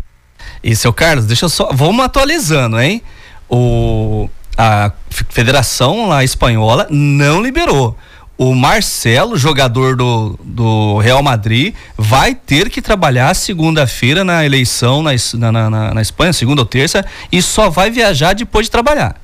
E 0.62 0.74
seu 0.76 0.92
Carlos, 0.92 1.26
deixa 1.26 1.44
eu 1.44 1.48
só. 1.48 1.70
Vamos 1.72 2.04
atualizando, 2.04 2.80
hein? 2.80 3.02
O, 3.48 4.28
a 4.58 4.92
Federação 5.28 6.08
lá 6.08 6.22
espanhola 6.24 6.86
não 6.90 7.40
liberou. 7.40 7.96
O 8.36 8.54
Marcelo, 8.54 9.36
jogador 9.36 9.94
do, 9.96 10.38
do 10.42 10.98
Real 10.98 11.22
Madrid, 11.22 11.74
vai 11.96 12.34
ter 12.34 12.70
que 12.70 12.80
trabalhar 12.80 13.34
segunda-feira 13.34 14.24
na 14.24 14.44
eleição 14.46 15.02
na, 15.02 15.10
na, 15.52 15.68
na- 15.70 15.94
na 15.94 16.00
Espanha, 16.02 16.32
segunda 16.32 16.62
ou 16.62 16.66
terça, 16.66 17.04
e 17.30 17.42
só 17.42 17.68
vai 17.68 17.90
viajar 17.90 18.34
depois 18.34 18.66
de 18.66 18.70
trabalhar. 18.70 19.14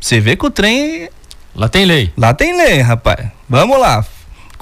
Você 0.00 0.18
vê 0.20 0.36
que 0.36 0.46
o 0.46 0.50
trem. 0.50 1.08
Lá 1.54 1.68
tem 1.68 1.84
lei. 1.84 2.12
Lá 2.16 2.32
tem 2.32 2.56
lei, 2.56 2.80
rapaz. 2.80 3.26
Vamos 3.46 3.78
lá. 3.78 4.02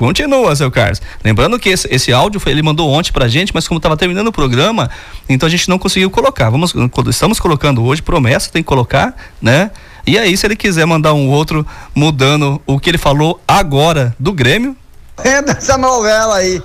Continua, 0.00 0.56
seu 0.56 0.70
Carlos. 0.70 0.98
Lembrando 1.22 1.58
que 1.58 1.68
esse, 1.68 1.86
esse 1.90 2.10
áudio 2.10 2.40
foi- 2.40 2.52
ele 2.52 2.62
mandou 2.62 2.88
ontem 2.88 3.12
pra 3.12 3.28
gente, 3.28 3.52
mas 3.54 3.68
como 3.68 3.76
estava 3.76 3.98
terminando 3.98 4.28
o 4.28 4.32
programa, 4.32 4.88
então 5.28 5.46
a 5.46 5.50
gente 5.50 5.68
não 5.68 5.78
conseguiu 5.78 6.10
colocar. 6.10 6.48
Vamos, 6.48 6.72
estamos 7.06 7.38
colocando 7.38 7.84
hoje, 7.84 8.00
promessa, 8.00 8.50
tem 8.50 8.62
que 8.62 8.66
colocar, 8.66 9.14
né? 9.42 9.70
E 10.06 10.18
aí, 10.18 10.34
se 10.38 10.46
ele 10.46 10.56
quiser 10.56 10.86
mandar 10.86 11.12
um 11.12 11.28
outro 11.28 11.66
mudando 11.94 12.58
o 12.66 12.80
que 12.80 12.88
ele 12.88 12.96
falou 12.96 13.38
agora 13.46 14.16
do 14.18 14.32
Grêmio, 14.32 14.74
vendo 15.22 15.50
essa 15.50 15.76
novela 15.76 16.36
aí. 16.36 16.62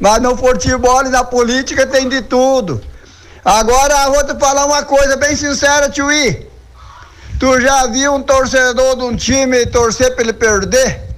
Mas 0.00 0.20
no 0.20 0.36
futebol 0.36 1.06
e 1.06 1.08
na 1.08 1.22
política 1.22 1.86
tem 1.86 2.08
de 2.08 2.20
tudo. 2.22 2.80
Agora 3.44 4.10
vou 4.10 4.26
te 4.26 4.36
falar 4.40 4.66
uma 4.66 4.82
coisa 4.82 5.16
bem 5.16 5.36
sincera, 5.36 5.88
Tio 5.88 6.08
Tu 7.38 7.60
já 7.60 7.86
viu 7.86 8.12
um 8.16 8.22
torcedor 8.24 8.96
de 8.96 9.04
um 9.04 9.14
time 9.14 9.66
torcer 9.66 10.12
pra 10.16 10.24
ele 10.24 10.32
perder? 10.32 11.11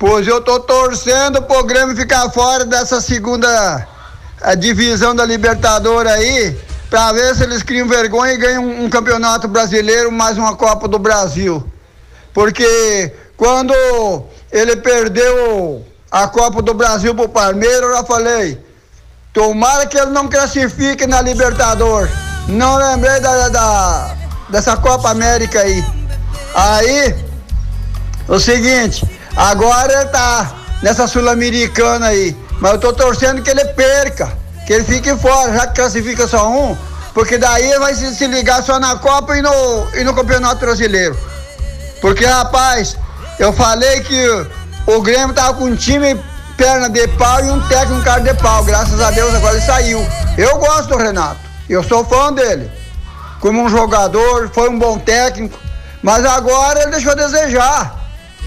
Pois 0.00 0.26
eu 0.26 0.40
tô 0.40 0.58
torcendo 0.58 1.42
pro 1.42 1.62
Grêmio 1.62 1.94
ficar 1.94 2.30
fora 2.30 2.64
dessa 2.64 3.02
segunda 3.02 3.86
a 4.40 4.54
divisão 4.54 5.14
da 5.14 5.26
Libertadores 5.26 6.10
aí, 6.10 6.58
pra 6.88 7.12
ver 7.12 7.36
se 7.36 7.42
eles 7.42 7.62
criam 7.62 7.86
vergonha 7.86 8.32
e 8.32 8.38
ganham 8.38 8.64
um, 8.64 8.84
um 8.84 8.88
campeonato 8.88 9.46
brasileiro, 9.46 10.10
mais 10.10 10.38
uma 10.38 10.56
Copa 10.56 10.88
do 10.88 10.98
Brasil. 10.98 11.62
Porque 12.32 13.12
quando 13.36 13.74
ele 14.50 14.74
perdeu 14.76 15.84
a 16.10 16.26
Copa 16.26 16.62
do 16.62 16.72
Brasil 16.72 17.14
pro 17.14 17.28
Palmeiras, 17.28 17.82
eu 17.82 17.96
já 17.98 18.02
falei, 18.02 18.58
tomara 19.34 19.84
que 19.84 19.98
ele 19.98 20.12
não 20.12 20.28
classifique 20.28 21.06
na 21.06 21.20
Libertadores. 21.20 22.10
Não 22.48 22.78
lembrei 22.78 23.20
da, 23.20 23.50
da, 23.50 24.16
dessa 24.48 24.78
Copa 24.78 25.10
América 25.10 25.60
aí. 25.60 25.84
Aí, 26.54 27.14
o 28.26 28.40
seguinte, 28.40 29.19
agora 29.40 30.06
tá 30.06 30.52
nessa 30.82 31.06
Sul-Americana 31.06 32.08
aí. 32.08 32.36
Mas 32.60 32.72
eu 32.72 32.78
tô 32.78 32.92
torcendo 32.92 33.42
que 33.42 33.50
ele 33.50 33.64
perca, 33.66 34.30
que 34.66 34.72
ele 34.72 34.84
fique 34.84 35.16
fora, 35.16 35.52
já 35.52 35.66
que 35.66 35.74
classifica 35.74 36.28
só 36.28 36.48
um, 36.48 36.76
porque 37.14 37.38
daí 37.38 37.78
vai 37.78 37.94
se, 37.94 38.26
ligar 38.26 38.62
só 38.62 38.78
na 38.78 38.96
Copa 38.96 39.36
e 39.36 39.42
no, 39.42 39.88
e 39.94 40.04
no 40.04 40.14
Campeonato 40.14 40.60
Brasileiro. 40.60 41.16
Porque, 42.00 42.24
rapaz, 42.24 42.96
eu 43.38 43.52
falei 43.52 44.00
que 44.00 44.46
o 44.86 45.00
Grêmio 45.00 45.34
tava 45.34 45.54
com 45.54 45.64
um 45.64 45.76
time 45.76 46.18
perna 46.56 46.90
de 46.90 47.08
pau 47.08 47.42
e 47.42 47.50
um 47.50 47.60
técnico 47.68 48.02
cara 48.02 48.20
de 48.20 48.34
pau. 48.34 48.62
Graças 48.64 49.00
a 49.00 49.10
Deus 49.10 49.34
agora 49.34 49.56
ele 49.56 49.64
saiu. 49.64 50.06
Eu 50.36 50.58
gosto 50.58 50.88
do 50.88 50.96
Renato. 50.98 51.40
Eu 51.68 51.82
sou 51.82 52.04
fã 52.04 52.32
dele. 52.32 52.70
Como 53.40 53.62
um 53.62 53.68
jogador, 53.68 54.50
foi 54.52 54.68
um 54.68 54.78
bom 54.78 54.98
técnico. 54.98 55.58
Mas 56.02 56.24
agora 56.24 56.82
ele 56.82 56.90
deixou 56.90 57.12
a 57.12 57.14
desejar. 57.14 57.99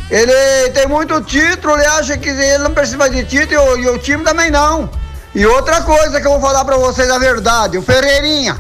Ele 0.10 0.70
tem 0.72 0.88
muito 0.88 1.22
título, 1.22 1.76
ele 1.76 1.86
acha 1.86 2.18
que 2.18 2.30
ele 2.30 2.58
não 2.60 2.72
precisa 2.72 3.10
de 3.10 3.24
título 3.24 3.78
e 3.78 3.90
o, 3.90 3.98
time 3.98 4.24
também 4.24 4.52
não. 4.52 4.90
E 5.34 5.46
outra 5.46 5.82
coisa 5.82 6.22
que 6.22 6.28
eu 6.28 6.32
vou 6.32 6.42
falar 6.42 6.64
pra 6.66 6.78
vocês 6.78 7.10
a 7.10 7.18
verdade, 7.18 7.78
o 7.78 7.82
Ferreirinha. 7.82 8.58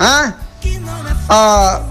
Hã? 0.00 0.34
Ah, 1.28 1.82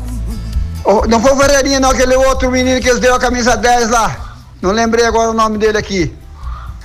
não 1.07 1.21
foi 1.21 1.31
o 1.31 1.37
Ferreirinha, 1.37 1.79
não, 1.79 1.91
aquele 1.91 2.15
outro 2.15 2.51
menino 2.51 2.81
que 2.81 2.89
eles 2.89 2.99
deu 2.99 3.15
a 3.15 3.19
camisa 3.19 3.55
10 3.55 3.89
lá. 3.89 4.35
Não 4.61 4.71
lembrei 4.71 5.05
agora 5.05 5.29
o 5.29 5.33
nome 5.33 5.57
dele 5.57 5.77
aqui. 5.77 6.13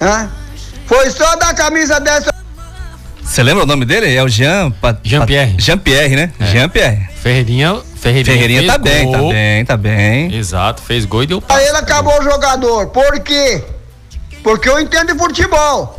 Hã? 0.01 0.31
Foi 0.87 1.11
só 1.11 1.35
da 1.37 1.53
camisa 1.53 1.99
10. 1.99 2.27
Você 3.23 3.43
lembra 3.43 3.65
o 3.65 3.67
nome 3.67 3.85
dele? 3.85 4.15
É 4.15 4.23
o 4.23 4.29
Jean. 4.29 4.73
Jean 5.03 5.27
Pierre. 5.27 5.57
Jean 5.59 5.79
Pierre, 5.79 6.15
né? 6.15 6.33
É. 6.39 6.47
Jean 6.47 6.69
Pierre. 6.69 7.09
Ferreirinha. 7.21 7.81
Ferreirinha, 8.07 8.25
Ferreirinha 8.25 8.73
tá 8.73 8.79
bem, 8.79 9.11
tá 9.11 9.19
gol. 9.19 9.31
bem, 9.31 9.65
tá 9.65 9.77
bem. 9.77 10.35
Exato, 10.35 10.83
fez 10.83 11.05
gol 11.05 11.25
e 11.25 11.27
deu 11.27 11.43
Aí 11.49 11.67
ele 11.67 11.77
acabou 11.77 12.19
o 12.19 12.23
jogador. 12.23 12.87
Por 12.89 13.19
quê? 13.21 13.65
Porque 14.43 14.69
eu 14.69 14.79
entendo 14.79 15.13
de 15.13 15.19
futebol. 15.19 15.99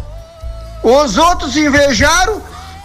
Os 0.83 1.17
outros 1.17 1.53
se 1.53 1.65
invejaram 1.65 2.41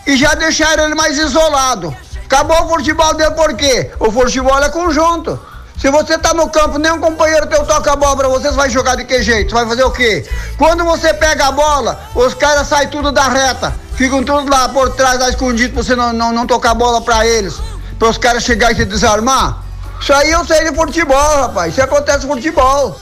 e 0.06 0.16
já 0.16 0.34
deixaram 0.34 0.84
ele 0.84 0.94
mais 0.94 1.16
isolado. 1.18 1.94
Acabou 2.24 2.64
o 2.64 2.68
futebol 2.70 3.14
dele 3.14 3.30
por 3.32 3.54
quê? 3.54 3.90
O 4.00 4.10
futebol 4.10 4.58
é 4.58 4.68
conjunto. 4.68 5.38
Se 5.78 5.90
você 5.90 6.18
tá 6.18 6.32
no 6.34 6.48
campo, 6.48 6.78
nem 6.78 6.92
um 6.92 7.00
companheiro 7.00 7.46
teu 7.46 7.64
toca 7.64 7.92
a 7.92 7.96
bola 7.96 8.16
pra 8.16 8.28
você, 8.28 8.48
você 8.48 8.56
vai 8.56 8.70
jogar 8.70 8.96
de 8.96 9.04
que 9.04 9.22
jeito? 9.22 9.50
Você 9.50 9.54
vai 9.54 9.66
fazer 9.66 9.84
o 9.84 9.90
quê? 9.90 10.26
Quando 10.56 10.84
você 10.84 11.12
pega 11.14 11.46
a 11.46 11.52
bola, 11.52 12.00
os 12.14 12.34
caras 12.34 12.68
saem 12.68 12.88
tudo 12.88 13.10
da 13.12 13.28
reta. 13.28 13.74
Ficam 13.94 14.22
tudo 14.22 14.50
lá 14.50 14.68
por 14.68 14.90
trás, 14.90 15.18
lá 15.18 15.28
escondido, 15.28 15.74
pra 15.74 15.82
você 15.82 15.94
não, 15.94 16.12
não, 16.12 16.32
não 16.32 16.46
tocar 16.46 16.70
a 16.70 16.74
bola 16.74 17.00
pra 17.00 17.26
eles. 17.26 17.60
Para 18.02 18.10
os 18.10 18.18
caras 18.18 18.42
chegarem 18.42 18.74
e 18.74 18.80
se 18.80 18.84
desarmar. 18.84 19.62
Isso 20.00 20.12
aí 20.12 20.32
eu 20.32 20.44
sei 20.44 20.68
de 20.68 20.74
futebol, 20.74 21.16
rapaz. 21.16 21.72
Isso 21.72 21.82
acontece 21.82 22.26
no 22.26 22.34
futebol. 22.34 23.00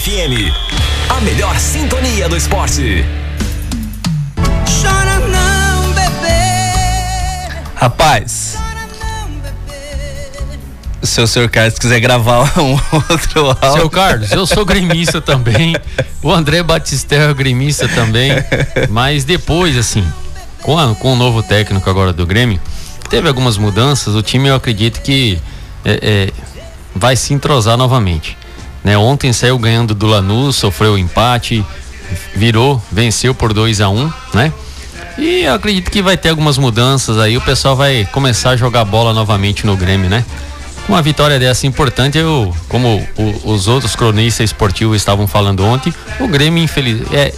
FM. 0.00 0.52
A 1.08 1.20
melhor 1.20 1.56
sintonia 1.60 2.28
do 2.28 2.36
esporte. 2.36 3.06
Chora 4.82 5.20
não, 5.28 5.92
bebê. 5.92 7.54
Rapaz. 7.76 8.56
Se 11.00 11.20
o 11.20 11.28
senhor 11.28 11.48
Carlos 11.48 11.78
quiser 11.78 12.00
gravar 12.00 12.40
um 12.58 12.72
outro 12.72 13.50
áudio. 13.50 13.72
Seu 13.72 13.88
Carlos, 13.88 14.32
eu 14.32 14.44
sou 14.48 14.66
gremista 14.66 15.20
também. 15.20 15.76
O 16.20 16.32
André 16.32 16.64
Batistel 16.64 17.30
é 17.30 17.34
gremista 17.34 17.86
também. 17.86 18.32
Mas 18.90 19.22
depois, 19.22 19.78
assim, 19.78 20.04
com, 20.62 20.78
a, 20.78 20.94
com 20.94 21.12
o 21.12 21.16
novo 21.16 21.42
técnico 21.42 21.88
agora 21.88 22.12
do 22.12 22.26
Grêmio, 22.26 22.60
teve 23.08 23.28
algumas 23.28 23.56
mudanças. 23.56 24.14
O 24.14 24.22
time 24.22 24.48
eu 24.48 24.54
acredito 24.54 25.00
que 25.00 25.38
é, 25.84 25.98
é, 26.02 26.32
vai 26.94 27.16
se 27.16 27.32
entrosar 27.32 27.76
novamente. 27.76 28.36
Né? 28.82 28.96
Ontem 28.96 29.32
saiu 29.32 29.58
ganhando 29.58 29.94
do 29.94 30.06
Lanús, 30.06 30.56
sofreu 30.56 30.92
um 30.92 30.98
empate, 30.98 31.64
virou, 32.34 32.82
venceu 32.90 33.34
por 33.34 33.52
2 33.52 33.80
a 33.80 33.88
1 33.88 33.98
um, 33.98 34.12
né? 34.34 34.52
E 35.16 35.42
eu 35.42 35.54
acredito 35.54 35.90
que 35.90 36.00
vai 36.00 36.16
ter 36.16 36.28
algumas 36.28 36.56
mudanças 36.58 37.18
aí, 37.18 37.36
o 37.36 37.40
pessoal 37.40 37.74
vai 37.74 38.08
começar 38.12 38.50
a 38.50 38.56
jogar 38.56 38.84
bola 38.84 39.12
novamente 39.12 39.66
no 39.66 39.76
Grêmio, 39.76 40.08
né? 40.08 40.24
Uma 40.88 41.02
vitória 41.02 41.38
dessa 41.38 41.66
importante, 41.66 42.16
eu, 42.16 42.54
como 42.68 43.04
o, 43.16 43.52
os 43.52 43.66
outros 43.66 43.96
cronistas 43.96 44.44
esportivos 44.44 44.96
estavam 44.96 45.26
falando 45.26 45.64
ontem, 45.64 45.92
o 46.20 46.28
Grêmio, 46.28 46.62
infeliz. 46.62 47.02
É, 47.12 47.34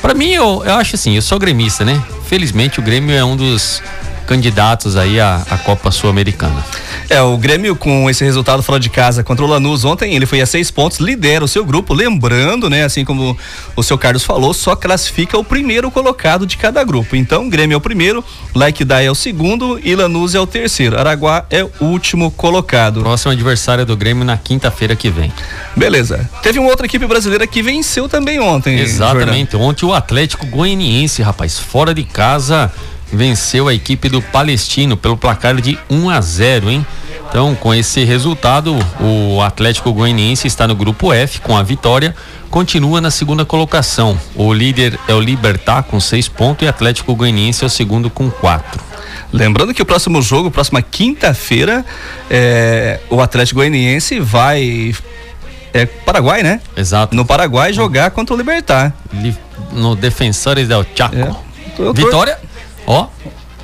para 0.00 0.14
mim, 0.14 0.30
eu, 0.30 0.62
eu 0.64 0.74
acho 0.74 0.94
assim, 0.94 1.16
eu 1.16 1.22
sou 1.22 1.38
gremista, 1.38 1.84
né? 1.84 2.00
Felizmente, 2.32 2.80
o 2.80 2.82
Grêmio 2.82 3.14
é 3.14 3.22
um 3.22 3.36
dos 3.36 3.82
candidatos 4.26 4.96
aí 4.96 5.20
à, 5.20 5.42
à 5.50 5.58
Copa 5.58 5.90
Sul-Americana. 5.90 6.64
É, 7.08 7.20
o 7.20 7.36
Grêmio 7.36 7.76
com 7.76 8.08
esse 8.08 8.24
resultado 8.24 8.62
fora 8.62 8.80
de 8.80 8.88
casa 8.88 9.22
contra 9.22 9.44
o 9.44 9.48
Lanús 9.48 9.84
ontem, 9.84 10.14
ele 10.14 10.26
foi 10.26 10.40
a 10.40 10.46
seis 10.46 10.70
pontos, 10.70 10.98
lidera 10.98 11.44
o 11.44 11.48
seu 11.48 11.64
grupo, 11.64 11.92
lembrando, 11.92 12.70
né, 12.70 12.84
assim 12.84 13.04
como 13.04 13.36
o 13.76 13.82
seu 13.82 13.98
Carlos 13.98 14.24
falou, 14.24 14.54
só 14.54 14.74
classifica 14.74 15.38
o 15.38 15.44
primeiro 15.44 15.90
colocado 15.90 16.46
de 16.46 16.56
cada 16.56 16.82
grupo. 16.84 17.16
Então, 17.16 17.46
o 17.46 17.50
Grêmio 17.50 17.74
é 17.74 17.76
o 17.76 17.80
primeiro, 17.80 18.24
Laikidai 18.54 19.06
é 19.06 19.10
o 19.10 19.14
segundo 19.14 19.80
e 19.82 19.94
Lanús 19.94 20.34
é 20.34 20.40
o 20.40 20.46
terceiro. 20.46 20.98
Araguá 20.98 21.44
é 21.50 21.62
o 21.64 21.70
último 21.80 22.30
colocado. 22.30 23.00
Próximo 23.00 23.32
adversário 23.32 23.84
do 23.84 23.96
Grêmio 23.96 24.24
na 24.24 24.36
quinta-feira 24.36 24.96
que 24.96 25.10
vem. 25.10 25.32
Beleza. 25.76 26.28
Teve 26.42 26.58
uma 26.58 26.70
outra 26.70 26.86
equipe 26.86 27.06
brasileira 27.06 27.46
que 27.46 27.62
venceu 27.62 28.08
também 28.08 28.40
ontem. 28.40 28.78
Exatamente. 28.78 29.52
Jordan. 29.52 29.68
Ontem 29.68 29.86
o 29.86 29.94
Atlético 29.94 30.46
Goianiense, 30.46 31.22
rapaz, 31.22 31.58
fora 31.58 31.94
de 31.94 32.04
casa, 32.04 32.72
venceu 33.12 33.68
a 33.68 33.74
equipe 33.74 34.08
do 34.08 34.22
Palestino 34.22 34.96
pelo 34.96 35.16
placar 35.16 35.60
de 35.60 35.78
1 35.90 36.10
a 36.10 36.20
0, 36.20 36.70
hein? 36.70 36.86
Então, 37.28 37.54
com 37.54 37.74
esse 37.74 38.04
resultado, 38.04 38.76
o 39.00 39.40
Atlético 39.40 39.92
Goianiense 39.92 40.46
está 40.46 40.68
no 40.68 40.74
grupo 40.74 41.12
F 41.12 41.40
com 41.40 41.56
a 41.56 41.62
vitória, 41.62 42.14
continua 42.50 43.00
na 43.00 43.10
segunda 43.10 43.44
colocação. 43.44 44.18
O 44.34 44.52
líder 44.52 44.98
é 45.08 45.14
o 45.14 45.20
Libertar 45.20 45.82
com 45.84 45.98
seis 45.98 46.28
pontos 46.28 46.62
e 46.62 46.66
o 46.66 46.68
Atlético 46.68 47.14
Goianiense 47.14 47.64
é 47.64 47.66
o 47.66 47.70
segundo 47.70 48.10
com 48.10 48.30
quatro. 48.30 48.82
Lembrando 49.32 49.72
que 49.72 49.80
o 49.80 49.86
próximo 49.86 50.20
jogo, 50.20 50.50
próxima 50.50 50.82
quinta-feira, 50.82 51.84
é, 52.28 53.00
o 53.08 53.20
Atlético 53.22 53.60
Goianiense 53.60 54.20
vai 54.20 54.94
é 55.72 55.86
Paraguai, 55.86 56.42
né? 56.42 56.60
Exato. 56.76 57.16
No 57.16 57.24
Paraguai 57.24 57.72
jogar 57.72 58.10
contra 58.10 58.34
o 58.34 58.38
Libertar. 58.38 58.92
No 59.72 59.96
Defensores 59.96 60.68
del 60.68 60.84
Chaco. 60.94 61.16
É. 61.16 61.92
Vitória. 61.94 62.38
Ó, 62.86 63.06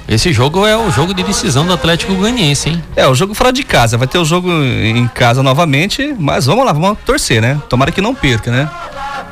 esse 0.08 0.32
jogo 0.32 0.66
é 0.66 0.76
o 0.76 0.90
jogo 0.90 1.12
de 1.12 1.22
decisão 1.22 1.66
do 1.66 1.72
Atlético 1.72 2.14
Goianiense, 2.14 2.70
hein? 2.70 2.84
É, 2.96 3.06
o 3.06 3.14
jogo 3.14 3.34
fora 3.34 3.52
de 3.52 3.62
casa. 3.62 3.98
Vai 3.98 4.08
ter 4.08 4.18
o 4.18 4.24
jogo 4.24 4.50
em 4.50 5.06
casa 5.08 5.42
novamente, 5.42 6.14
mas 6.18 6.46
vamos 6.46 6.64
lá, 6.64 6.72
vamos 6.72 6.98
torcer, 7.04 7.42
né? 7.42 7.60
Tomara 7.68 7.92
que 7.92 8.00
não 8.00 8.14
perca, 8.14 8.50
né? 8.50 8.70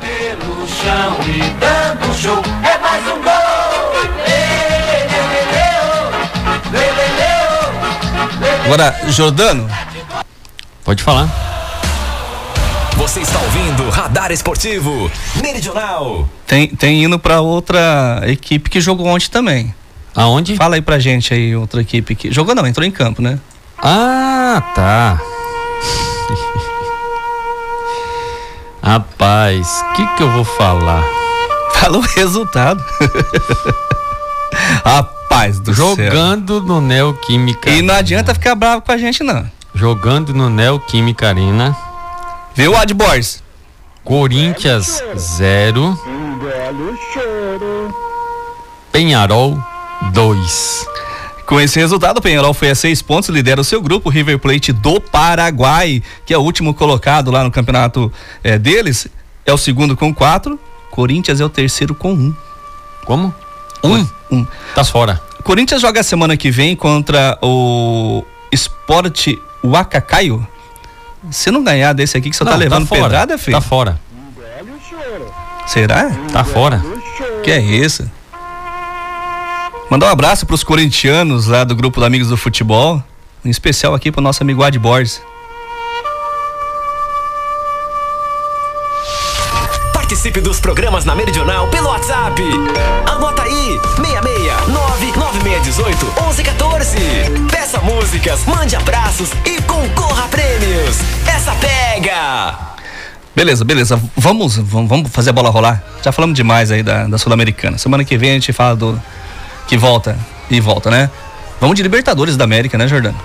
Pelo 0.01 0.67
chão 0.69 1.17
e 1.27 1.41
dando 1.59 2.15
show, 2.15 2.43
é 2.63 2.79
mais 2.79 3.03
um 3.07 3.23
gol! 3.23 3.57
Agora, 8.67 8.95
Jordano. 9.09 9.71
Pode 10.85 11.03
falar. 11.03 11.56
Você 13.07 13.21
está 13.21 13.39
ouvindo 13.39 13.89
Radar 13.89 14.33
Esportivo 14.33 15.09
Meridional. 15.41 16.29
Tem, 16.45 16.67
tem 16.67 17.05
indo 17.05 17.21
para 17.21 17.41
outra 17.41 18.21
equipe 18.27 18.69
que 18.69 18.81
jogou 18.81 19.07
ontem 19.07 19.29
também. 19.29 19.73
Aonde? 20.13 20.57
Fala 20.57 20.75
aí 20.75 20.83
pra 20.83 20.99
gente 20.99 21.33
aí, 21.33 21.55
outra 21.55 21.81
equipe 21.81 22.17
que. 22.17 22.33
Jogou 22.33 22.53
não, 22.53 22.67
entrou 22.67 22.85
em 22.85 22.91
campo, 22.91 23.23
né? 23.23 23.39
Ah, 23.79 24.61
tá. 24.75 25.21
Rapaz, 28.83 29.83
o 29.89 29.93
que 29.93 30.17
que 30.17 30.23
eu 30.25 30.31
vou 30.33 30.45
falar? 30.45 31.05
Fala 31.75 31.99
o 31.99 32.01
resultado. 32.01 32.85
Rapaz 34.85 35.61
do 35.61 35.73
Jogando 35.73 36.55
céu. 36.59 36.67
no 36.67 36.81
Neoquímica. 36.81 37.71
E 37.71 37.83
não 37.83 37.95
adianta 37.95 38.35
ficar 38.35 38.57
bravo 38.57 38.83
com 38.83 38.91
a 38.91 38.99
gente, 38.99 39.23
não. 39.23 39.49
Jogando 39.73 40.35
no 40.35 40.51
Neoquímica 40.51 41.29
Arena. 41.29 41.86
Viu, 42.57 42.75
Adbors? 42.75 43.43
Corinthians 44.03 45.03
0. 45.15 45.95
Penharol 48.91 49.63
2. 50.15 50.87
Com 51.45 51.61
esse 51.61 51.79
resultado, 51.79 52.17
o 52.17 52.23
Penharol 52.23 52.55
foi 52.55 52.71
a 52.71 52.75
seis 52.75 53.03
pontos, 53.03 53.29
lidera 53.29 53.61
o 53.61 53.65
seu 53.65 53.83
grupo, 53.83 54.09
River 54.09 54.39
Plate 54.39 54.73
do 54.73 54.99
Paraguai, 54.99 56.03
que 56.25 56.33
é 56.33 56.39
o 56.39 56.41
último 56.41 56.73
colocado 56.73 57.31
lá 57.31 57.45
no 57.45 57.51
campeonato 57.51 58.11
é, 58.43 58.59
deles, 58.59 59.07
é 59.45 59.53
o 59.53 59.59
segundo 59.59 59.95
com 59.95 60.15
quatro, 60.15 60.59
Corinthians 60.91 61.43
é 61.43 61.45
o 61.45 61.51
terceiro 61.51 61.95
com 61.95 62.15
um. 62.15 62.35
Como? 63.05 63.35
Um. 63.85 64.09
um. 64.31 64.47
Tá 64.75 64.83
fora. 64.83 65.21
Corinthians 65.45 65.83
joga 65.83 66.01
a 66.01 66.03
semana 66.03 66.39
que 66.39 66.51
vem 66.51 66.75
contra 66.75 67.39
o 67.43 68.25
Sport 68.51 69.37
Wacacaio. 69.63 70.56
Se 71.31 71.51
não 71.51 71.63
ganhar 71.63 71.93
desse 71.93 72.17
aqui 72.17 72.31
que 72.31 72.37
você 72.37 72.45
não, 72.45 72.53
tá 72.53 72.59
levando 72.59 72.83
tá 72.83 72.89
fora, 72.89 73.03
pedrada, 73.03 73.39
filho? 73.39 73.57
Tá 73.57 73.61
fora. 73.61 74.01
Será? 75.67 76.11
Tá 76.33 76.45
fora. 76.45 76.83
Que 77.43 77.51
é 77.51 77.61
isso? 77.61 78.09
Mandar 79.91 80.07
um 80.07 80.11
abraço 80.11 80.47
para 80.47 80.55
os 80.55 80.65
corintianos 80.65 81.47
lá 81.47 81.65
do 81.65 81.75
grupo 81.75 82.01
de 82.01 82.07
Amigos 82.07 82.29
do 82.29 82.37
Futebol, 82.37 83.03
em 83.45 83.51
especial 83.51 83.95
aqui 83.95 84.11
para 84.11 84.21
o 84.21 84.23
nosso 84.23 84.43
amigo 84.43 84.63
Ad 84.63 84.77
Borges. 84.79 85.23
Participe 90.07 90.41
dos 90.41 90.61
programas 90.61 91.05
na 91.05 91.17
Meridional 91.17 91.67
pelo 91.67 91.89
WhatsApp. 91.89 92.41
Anota 93.07 93.43
aí: 93.43 93.77
66 93.97 94.55
1114. 96.15 96.97
Peça 97.51 97.81
músicas, 97.81 98.45
mande 98.45 98.77
abraços 98.77 99.31
e 99.45 99.61
concorra 99.63 100.27
a 100.27 100.29
prêmios. 100.29 100.99
Essa 101.27 101.53
pega! 101.57 102.57
Beleza, 103.35 103.65
beleza. 103.65 104.01
Vamos, 104.17 104.57
vamos, 104.59 104.89
vamos 104.89 105.11
fazer 105.11 105.31
a 105.31 105.33
bola 105.33 105.51
rolar. 105.51 105.83
Já 106.05 106.13
falamos 106.13 106.37
demais 106.37 106.71
aí 106.71 106.85
da, 106.85 107.09
da 107.09 107.19
Sul-Americana. 107.19 107.77
Semana 107.77 108.05
que 108.05 108.17
vem 108.17 108.31
a 108.31 108.35
gente 108.35 108.53
fala 108.53 108.77
do 108.77 109.03
que 109.67 109.77
volta 109.77 110.17
e 110.49 110.61
volta, 110.61 110.89
né? 110.89 111.11
Vamos 111.61 111.75
de 111.75 111.83
Libertadores 111.83 112.37
da 112.37 112.45
América, 112.45 112.79
né, 112.79 112.87
Jordano? 112.87 113.19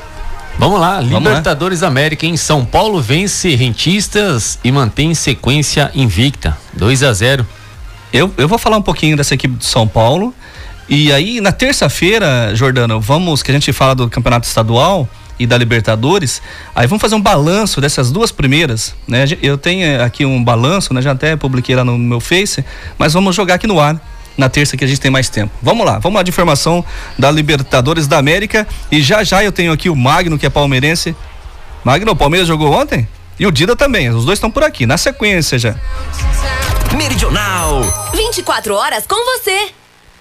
Vamos 0.58 0.80
lá, 0.80 1.02
Vamos 1.02 1.12
Libertadores 1.12 1.82
lá. 1.82 1.88
América 1.88 2.26
em 2.26 2.38
São 2.38 2.64
Paulo 2.64 3.02
vence 3.02 3.56
Rentistas 3.56 4.60
e 4.64 4.72
mantém 4.72 5.14
sequência 5.14 5.92
invicta, 5.96 6.58
2 6.74 7.04
a 7.04 7.14
0. 7.14 7.48
Eu, 8.14 8.32
eu 8.38 8.48
vou 8.48 8.58
falar 8.58 8.78
um 8.78 8.82
pouquinho 8.82 9.18
dessa 9.18 9.34
equipe 9.34 9.56
de 9.56 9.66
São 9.66 9.88
Paulo. 9.88 10.34
E 10.88 11.12
aí, 11.14 11.40
na 11.40 11.52
terça-feira, 11.52 12.54
Jordano, 12.54 13.00
vamos, 13.00 13.42
que 13.42 13.50
a 13.50 13.54
gente 13.54 13.72
fala 13.72 13.96
do 13.96 14.10
Campeonato 14.10 14.46
Estadual 14.46 15.08
e 15.40 15.48
da 15.48 15.58
Libertadores, 15.58 16.42
aí 16.76 16.86
vamos 16.86 17.02
fazer 17.02 17.16
um 17.16 17.22
balanço 17.22 17.82
dessas 17.82 18.12
duas 18.12 18.32
primeiras, 18.32 18.94
né? 19.08 19.26
Eu 19.42 19.58
tenho 19.58 20.04
aqui 20.04 20.26
um 20.26 20.44
balanço, 20.44 20.94
né? 20.94 21.02
Já 21.02 21.14
até 21.14 21.36
publiquei 21.36 21.76
lá 21.76 21.84
no 21.84 21.98
meu 21.98 22.20
Face, 22.20 22.64
mas 22.98 23.14
vamos 23.14 23.36
jogar 23.36 23.56
aqui 23.56 23.66
no 23.66 23.80
ar 23.80 24.00
na 24.38 24.50
terça 24.50 24.78
que 24.78 24.84
a 24.84 24.88
gente 24.88 25.00
tem 25.00 25.12
mais 25.12 25.30
tempo. 25.30 25.52
Vamos 25.62 25.86
lá, 25.86 26.00
vamos 26.00 26.18
lá 26.18 26.24
de 26.24 26.30
informação 26.30 26.84
da 27.18 27.30
Libertadores 27.30 28.08
da 28.08 28.18
América 28.18 28.68
e 28.92 29.02
já 29.02 29.24
já 29.24 29.44
eu 29.44 29.52
tenho 29.52 29.72
aqui 29.72 29.90
o 29.90 29.96
Magno, 29.96 30.38
que 30.38 30.46
é 30.46 30.50
palmeirense. 30.50 31.16
Magno, 31.84 32.12
o 32.12 32.16
Palmeiras 32.16 32.48
jogou 32.48 32.72
ontem? 32.72 33.08
E 33.40 33.46
o 33.48 33.52
Dida 33.52 33.76
também, 33.76 34.10
os 34.10 34.26
dois 34.26 34.38
estão 34.38 34.52
por 34.52 34.64
aqui, 34.64 34.86
na 34.86 34.98
sequência 34.98 35.58
já. 35.58 35.76
Meridional. 36.96 37.82
24 38.14 38.76
horas 38.76 39.06
com 39.08 39.16
você. 39.16 39.70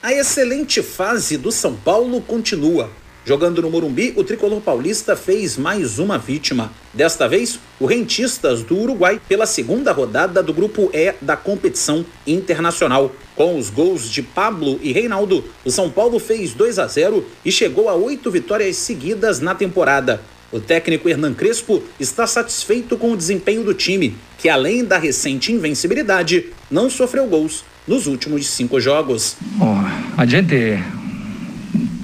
A 0.03 0.13
excelente 0.13 0.83
fase 0.83 1.37
do 1.37 1.53
São 1.53 1.75
Paulo 1.75 2.23
continua. 2.23 2.91
Jogando 3.25 3.61
no 3.61 3.71
Morumbi, 3.71 4.15
o 4.17 4.25
tricolor 4.25 4.63
paulista 4.63 5.15
fez 5.15 5.59
mais 5.59 5.99
uma 5.99 6.17
vítima. 6.17 6.73
Desta 6.93 7.29
vez, 7.29 7.61
o 7.79 7.85
Rentistas 7.85 8.63
do 8.63 8.79
Uruguai, 8.79 9.21
pela 9.29 9.45
segunda 9.45 9.93
rodada 9.93 10.43
do 10.43 10.55
Grupo 10.55 10.91
E 10.95 11.15
da 11.21 11.37
competição 11.37 12.05
internacional. 12.27 13.13
Com 13.37 13.59
os 13.59 13.69
gols 13.69 14.11
de 14.11 14.23
Pablo 14.23 14.81
e 14.83 14.91
Reinaldo, 14.91 15.45
o 15.65 15.71
São 15.71 15.91
Paulo 15.91 16.19
fez 16.19 16.55
2 16.55 16.79
a 16.79 16.87
0 16.87 17.25
e 17.45 17.53
chegou 17.53 17.91
a 17.91 17.95
oito 17.95 18.31
vitórias 18.31 18.77
seguidas 18.77 19.39
na 19.39 19.55
temporada. 19.55 20.23
O 20.51 20.59
técnico 20.59 21.09
Hernan 21.09 21.35
Crespo 21.35 21.83
está 22.01 22.27
satisfeito 22.27 22.97
com 22.97 23.13
o 23.13 23.17
desempenho 23.17 23.63
do 23.63 23.75
time, 23.75 24.17
que 24.39 24.49
além 24.49 24.83
da 24.85 24.99
recente 24.99 25.53
invencibilidade, 25.53 26.47
não 26.71 26.89
sofreu 26.89 27.27
gols 27.27 27.65
nos 27.87 28.07
últimos 28.07 28.49
cinco 28.49 28.81
jogos. 28.81 29.37
Oh, 29.61 30.21
a 30.21 30.27
gente 30.27 30.83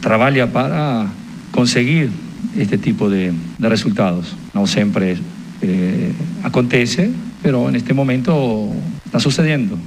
trabalha 0.00 0.46
para 0.46 1.06
conseguir 1.52 2.10
este 2.56 2.78
tipo 2.78 3.08
de, 3.08 3.32
de 3.32 3.68
resultados. 3.68 4.34
Não 4.54 4.66
sempre 4.66 5.18
eh, 5.62 6.12
acontece, 6.42 7.12
pero 7.42 7.70
neste 7.70 7.92
momento 7.92 8.72
está 9.04 9.18
sucedendo. 9.18 9.78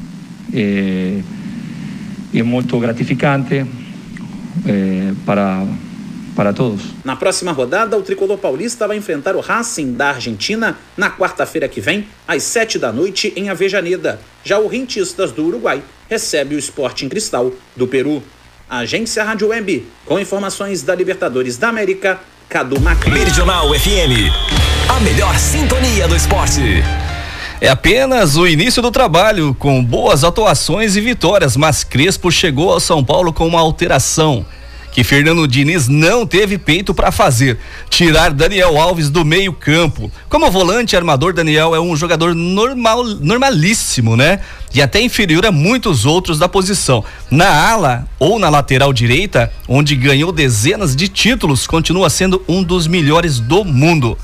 Eh, 0.54 1.22
é 2.34 2.44
muito 2.44 2.80
gratificante 2.80 3.66
eh, 4.66 5.14
para, 5.26 5.66
para 6.36 6.54
todos. 6.54 6.82
Na 7.04 7.16
próxima 7.16 7.52
rodada, 7.52 7.98
o 7.98 8.02
tricolor 8.02 8.38
paulista 8.38 8.88
vai 8.88 8.98
enfrentar 8.98 9.36
o 9.36 9.40
Racing 9.40 9.94
da 9.94 10.10
Argentina 10.10 10.78
na 10.96 11.10
quarta-feira 11.10 11.68
que 11.68 11.82
vem, 11.82 12.06
às 12.28 12.44
sete 12.44 12.78
da 12.78 12.92
noite, 12.92 13.34
em 13.36 13.50
Avejaneda. 13.50 14.20
Já 14.44 14.60
o 14.60 14.68
Rentistas 14.68 15.32
do 15.32 15.46
Uruguai 15.46 15.82
recebe 16.10 16.56
o 16.56 16.60
Sporting 16.60 17.10
Cristal 17.10 17.52
do 17.76 17.88
Peru. 17.88 18.22
Agência 18.70 19.24
Rádio 19.24 19.48
Web, 19.48 19.88
com 20.06 20.20
informações 20.20 20.84
da 20.84 20.94
Libertadores 20.94 21.58
da 21.58 21.70
América, 21.70 22.20
Cadu 22.48 22.80
Macri. 22.80 23.10
Meridional 23.10 23.68
FM, 23.74 24.32
a 24.88 25.00
melhor 25.00 25.36
sintonia 25.40 26.08
do 26.08 26.16
esporte. 26.16 26.84
É 27.60 27.68
apenas 27.68 28.38
o 28.38 28.48
início 28.48 28.80
do 28.80 28.92
trabalho, 28.92 29.56
com 29.56 29.84
boas 29.84 30.24
atuações 30.24 30.96
e 30.96 31.02
vitórias, 31.02 31.58
mas 31.58 31.84
Crespo 31.84 32.32
chegou 32.32 32.72
ao 32.72 32.80
São 32.80 33.04
Paulo 33.04 33.34
com 33.34 33.48
uma 33.48 33.60
alteração 33.60 34.46
que 34.92 35.04
Fernando 35.04 35.48
Diniz 35.48 35.88
não 35.88 36.26
teve 36.26 36.58
peito 36.58 36.94
para 36.94 37.12
fazer, 37.12 37.58
tirar 37.90 38.32
Daniel 38.32 38.78
Alves 38.78 39.10
do 39.10 39.24
meio-campo. 39.24 40.12
Como 40.28 40.50
volante 40.50 40.96
armador, 40.96 41.34
Daniel 41.34 41.76
é 41.76 41.80
um 41.80 41.96
jogador 41.96 42.34
normal, 42.34 43.04
normalíssimo, 43.04 44.16
né? 44.16 44.40
E 44.74 44.82
até 44.82 45.02
inferior 45.02 45.46
a 45.46 45.52
muitos 45.52 46.06
outros 46.06 46.38
da 46.38 46.48
posição. 46.48 47.04
Na 47.30 47.72
ala 47.72 48.08
ou 48.20 48.40
na 48.40 48.50
lateral 48.50 48.94
direita, 48.94 49.52
onde 49.68 49.96
ganhou 49.96 50.32
dezenas 50.32 50.96
de 50.96 51.08
títulos, 51.08 51.66
continua 51.66 52.10
sendo 52.10 52.44
um 52.48 52.64
dos 52.64 52.88
melhores 52.88 53.40
do 53.40 53.64
mundo 53.64 54.18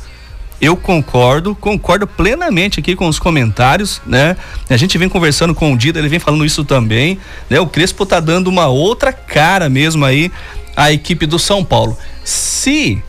eu 0.62 0.76
concordo, 0.78 1.54
concordo 1.56 2.08
plenamente 2.08 2.80
aqui 2.80 2.96
com 2.96 3.08
os 3.08 3.20
comentários, 3.20 4.02
né? 4.06 4.38
A 4.70 4.78
gente 4.78 4.98
vem 4.98 5.10
conversando 5.10 5.54
com 5.54 5.74
o 5.74 5.78
Dida, 5.78 6.00
ele 6.00 6.10
vem 6.10 6.20
falando 6.20 6.46
isso 6.46 6.64
também, 6.64 7.20
né? 7.50 7.60
O 7.60 7.68
Crespo 7.68 8.06
tá 8.06 8.20
dando 8.20 8.48
uma 8.48 8.68
outra 8.68 9.12
cara 9.12 9.70
mesmo 9.70 10.06
aí 10.06 10.32
à 10.76 10.92
equipe 10.92 11.26
do 11.26 11.38
São 11.38 11.64
Paulo. 11.64 11.98
Se 12.24 13.04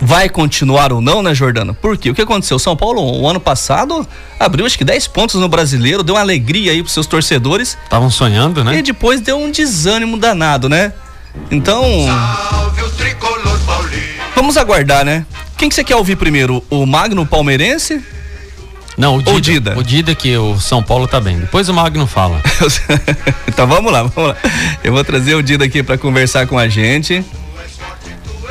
vai 0.00 0.28
continuar 0.28 0.92
ou 0.92 1.00
não, 1.00 1.22
né, 1.22 1.34
Jordano? 1.34 1.74
Porque 1.74 2.10
o 2.10 2.14
que 2.14 2.22
aconteceu? 2.22 2.56
O 2.56 2.60
São 2.60 2.76
Paulo, 2.76 3.02
o 3.02 3.28
ano 3.28 3.40
passado, 3.40 4.06
abriu 4.38 4.66
acho 4.66 4.78
que 4.78 4.84
10 4.84 5.08
pontos 5.08 5.40
no 5.40 5.48
brasileiro, 5.48 6.02
deu 6.02 6.14
uma 6.14 6.20
alegria 6.20 6.72
aí 6.72 6.82
pros 6.82 6.92
seus 6.92 7.06
torcedores. 7.06 7.76
Estavam 7.84 8.10
sonhando, 8.10 8.62
né? 8.62 8.78
E 8.78 8.82
depois 8.82 9.20
deu 9.20 9.38
um 9.38 9.50
desânimo 9.50 10.16
danado, 10.16 10.68
né? 10.68 10.92
Então. 11.50 11.82
Vamos 14.38 14.56
aguardar, 14.56 15.04
né? 15.04 15.26
Quem 15.56 15.68
que 15.68 15.74
você 15.74 15.82
quer 15.82 15.96
ouvir 15.96 16.14
primeiro? 16.14 16.62
O 16.70 16.86
Magno 16.86 17.26
Palmeirense? 17.26 18.00
Não, 18.96 19.16
o 19.16 19.18
Dida, 19.18 19.32
o 19.32 19.40
Dida. 19.40 19.78
O 19.78 19.82
Dida 19.82 20.14
que 20.14 20.36
o 20.36 20.60
São 20.60 20.80
Paulo 20.80 21.08
tá 21.08 21.20
bem. 21.20 21.40
Depois 21.40 21.68
o 21.68 21.74
Magno 21.74 22.06
fala. 22.06 22.40
então 23.48 23.66
vamos 23.66 23.90
lá, 23.90 24.04
vamos 24.04 24.30
lá. 24.30 24.36
Eu 24.84 24.92
vou 24.92 25.02
trazer 25.02 25.34
o 25.34 25.42
Dida 25.42 25.64
aqui 25.64 25.82
para 25.82 25.98
conversar 25.98 26.46
com 26.46 26.56
a 26.56 26.68
gente. 26.68 27.24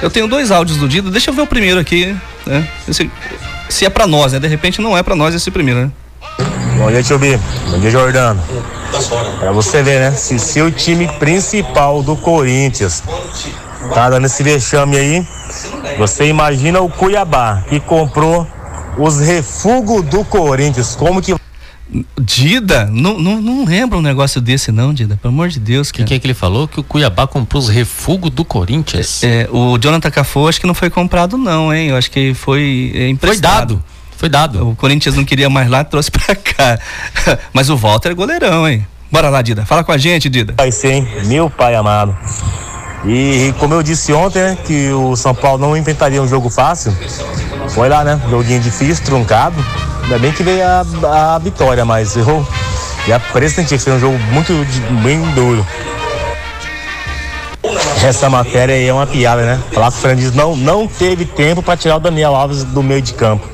Eu 0.02 0.10
tenho 0.10 0.28
dois 0.28 0.52
áudios 0.52 0.78
do 0.78 0.90
Dida. 0.90 1.10
Deixa 1.10 1.30
eu 1.30 1.34
ver 1.34 1.44
o 1.44 1.48
primeiro 1.48 1.80
aqui, 1.80 2.14
né? 2.46 2.68
Se, 2.92 3.10
se 3.70 3.86
é 3.86 3.90
para 3.90 4.06
nós, 4.06 4.34
né? 4.34 4.42
De 4.42 4.48
repente 4.50 4.82
não 4.82 4.98
é 4.98 5.02
para 5.02 5.16
nós 5.16 5.34
esse 5.34 5.50
primeiro, 5.50 5.86
né? 5.86 5.92
Bom 6.78 6.92
dia, 6.92 7.02
Tio 7.02 7.18
B. 7.18 7.40
Bom 7.72 7.80
dia, 7.80 7.92
Jordano. 7.92 8.44
Pra 9.40 9.54
você 9.54 9.82
ver, 9.82 10.02
né? 10.02 10.12
Se 10.12 10.38
seu 10.38 10.70
time 10.70 11.08
principal 11.18 12.04
do 12.04 12.18
Corinthians 12.18 13.02
tá 13.94 14.10
dando 14.10 14.26
esse 14.26 14.44
vexame 14.44 14.98
aí, 14.98 15.28
você 15.98 16.28
imagina 16.28 16.82
o 16.82 16.90
Cuiabá, 16.90 17.64
que 17.68 17.80
comprou 17.80 18.48
os 18.98 19.20
refugos 19.20 20.04
do 20.06 20.24
Corinthians. 20.26 20.96
Como 20.96 21.22
que. 21.22 21.36
Dida, 22.20 22.86
não, 22.92 23.18
não, 23.18 23.42
não 23.42 23.64
lembra 23.64 23.98
um 23.98 24.02
negócio 24.02 24.42
desse, 24.42 24.72
não, 24.72 24.94
Dida. 24.94 25.18
Pelo 25.22 25.34
amor 25.34 25.48
de 25.48 25.60
Deus. 25.60 25.90
O 25.90 25.94
que, 25.94 26.04
que, 26.04 26.14
é 26.14 26.20
que 26.20 26.28
ele 26.28 26.34
falou? 26.34 26.68
Que 26.68 26.82
o 26.82 26.84
Cuiabá 26.84 27.26
comprou 27.26 27.62
os 27.62 27.70
refugos 27.70 28.30
do 28.30 28.44
Corinthians? 28.44 29.24
É, 29.24 29.44
é, 29.44 29.50
o 29.50 29.78
Jonathan 29.78 30.12
Cafu 30.12 30.48
acho 30.48 30.60
que 30.60 30.68
não 30.68 30.74
foi 30.74 30.90
comprado, 30.90 31.38
não, 31.38 31.74
hein? 31.74 31.90
Eu 31.90 31.96
acho 31.96 32.12
que 32.12 32.34
foi 32.34 32.92
é, 32.94 33.08
emprestado. 33.08 33.76
Foi 33.76 33.78
dado. 33.78 33.84
Foi 34.18 34.30
dado. 34.30 34.70
O 34.70 34.76
Corinthians 34.76 35.16
não 35.16 35.24
queria 35.24 35.50
mais 35.50 35.70
lá, 35.70 35.84
trouxe 35.84 36.12
pra 36.12 36.36
cá. 36.36 36.78
Mas 37.54 37.70
o 37.70 37.78
Walter 37.78 38.12
é 38.12 38.14
goleirão, 38.14 38.68
hein? 38.68 38.86
Bora 39.10 39.30
lá, 39.30 39.42
Dida. 39.42 39.66
Fala 39.66 39.84
com 39.84 39.92
a 39.92 39.98
gente, 39.98 40.28
Dida. 40.28 40.54
Vai 40.58 40.72
ser, 40.72 40.92
hein? 40.92 41.08
Meu 41.26 41.50
pai 41.50 41.76
amado. 41.76 42.18
E, 43.06 43.54
como 43.60 43.74
eu 43.74 43.84
disse 43.84 44.12
ontem, 44.12 44.40
né, 44.42 44.58
que 44.66 44.92
o 44.92 45.16
São 45.16 45.34
Paulo 45.34 45.60
não 45.60 45.78
inventaria 45.78 46.22
um 46.22 46.28
jogo 46.28 46.50
fácil. 46.50 46.96
Foi 47.70 47.90
lá, 47.90 48.04
né? 48.04 48.20
Joguinho 48.30 48.60
difícil, 48.60 49.04
truncado. 49.06 49.56
Ainda 50.04 50.20
bem 50.20 50.32
que 50.32 50.44
veio 50.44 50.64
a, 50.66 51.36
a 51.36 51.40
vitória, 51.40 51.86
mas 51.86 52.16
errou. 52.16 52.46
E 53.08 53.14
a 53.14 53.20
pressenti 53.20 53.78
que 53.78 53.84
foi 53.84 53.94
um 53.94 54.00
jogo 54.00 54.18
muito 54.32 54.54
bem 55.04 55.22
duro. 55.32 55.66
Essa 58.04 58.30
matéria 58.30 58.76
aí 58.76 58.88
é 58.88 58.94
uma 58.94 59.08
piada, 59.08 59.44
né? 59.44 59.60
Falar 59.72 59.92
que 59.92 59.98
o 59.98 60.02
Fernandes 60.02 60.34
não, 60.34 60.56
não 60.56 60.88
teve 60.88 61.26
tempo 61.26 61.62
para 61.62 61.76
tirar 61.76 61.98
o 61.98 62.00
Daniel 62.00 62.36
Alves 62.36 62.64
do 62.64 62.82
meio 62.82 63.02
de 63.02 63.14
campo. 63.14 63.48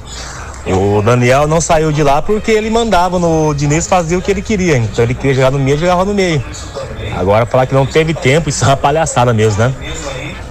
O 0.66 1.02
Daniel 1.02 1.48
não 1.48 1.60
saiu 1.60 1.92
de 1.92 2.02
lá 2.04 2.22
porque 2.22 2.52
ele 2.52 2.70
mandava 2.70 3.20
no 3.20 3.54
Diniz 3.54 3.86
fazer 3.86 4.16
o 4.16 4.22
que 4.22 4.32
ele 4.32 4.42
queria. 4.42 4.78
Então 4.78 5.04
ele 5.04 5.14
queria 5.14 5.34
jogar 5.34 5.52
no 5.52 5.60
meio, 5.60 5.78
jogava 5.78 6.06
no 6.06 6.14
meio. 6.14 6.44
Agora 7.18 7.46
falar 7.46 7.66
que 7.66 7.74
não 7.74 7.86
teve 7.86 8.14
tempo, 8.14 8.50
isso 8.50 8.64
é 8.64 8.68
uma 8.68 8.78
palhaçada 8.78 9.34
mesmo, 9.34 9.60
né? 9.60 9.74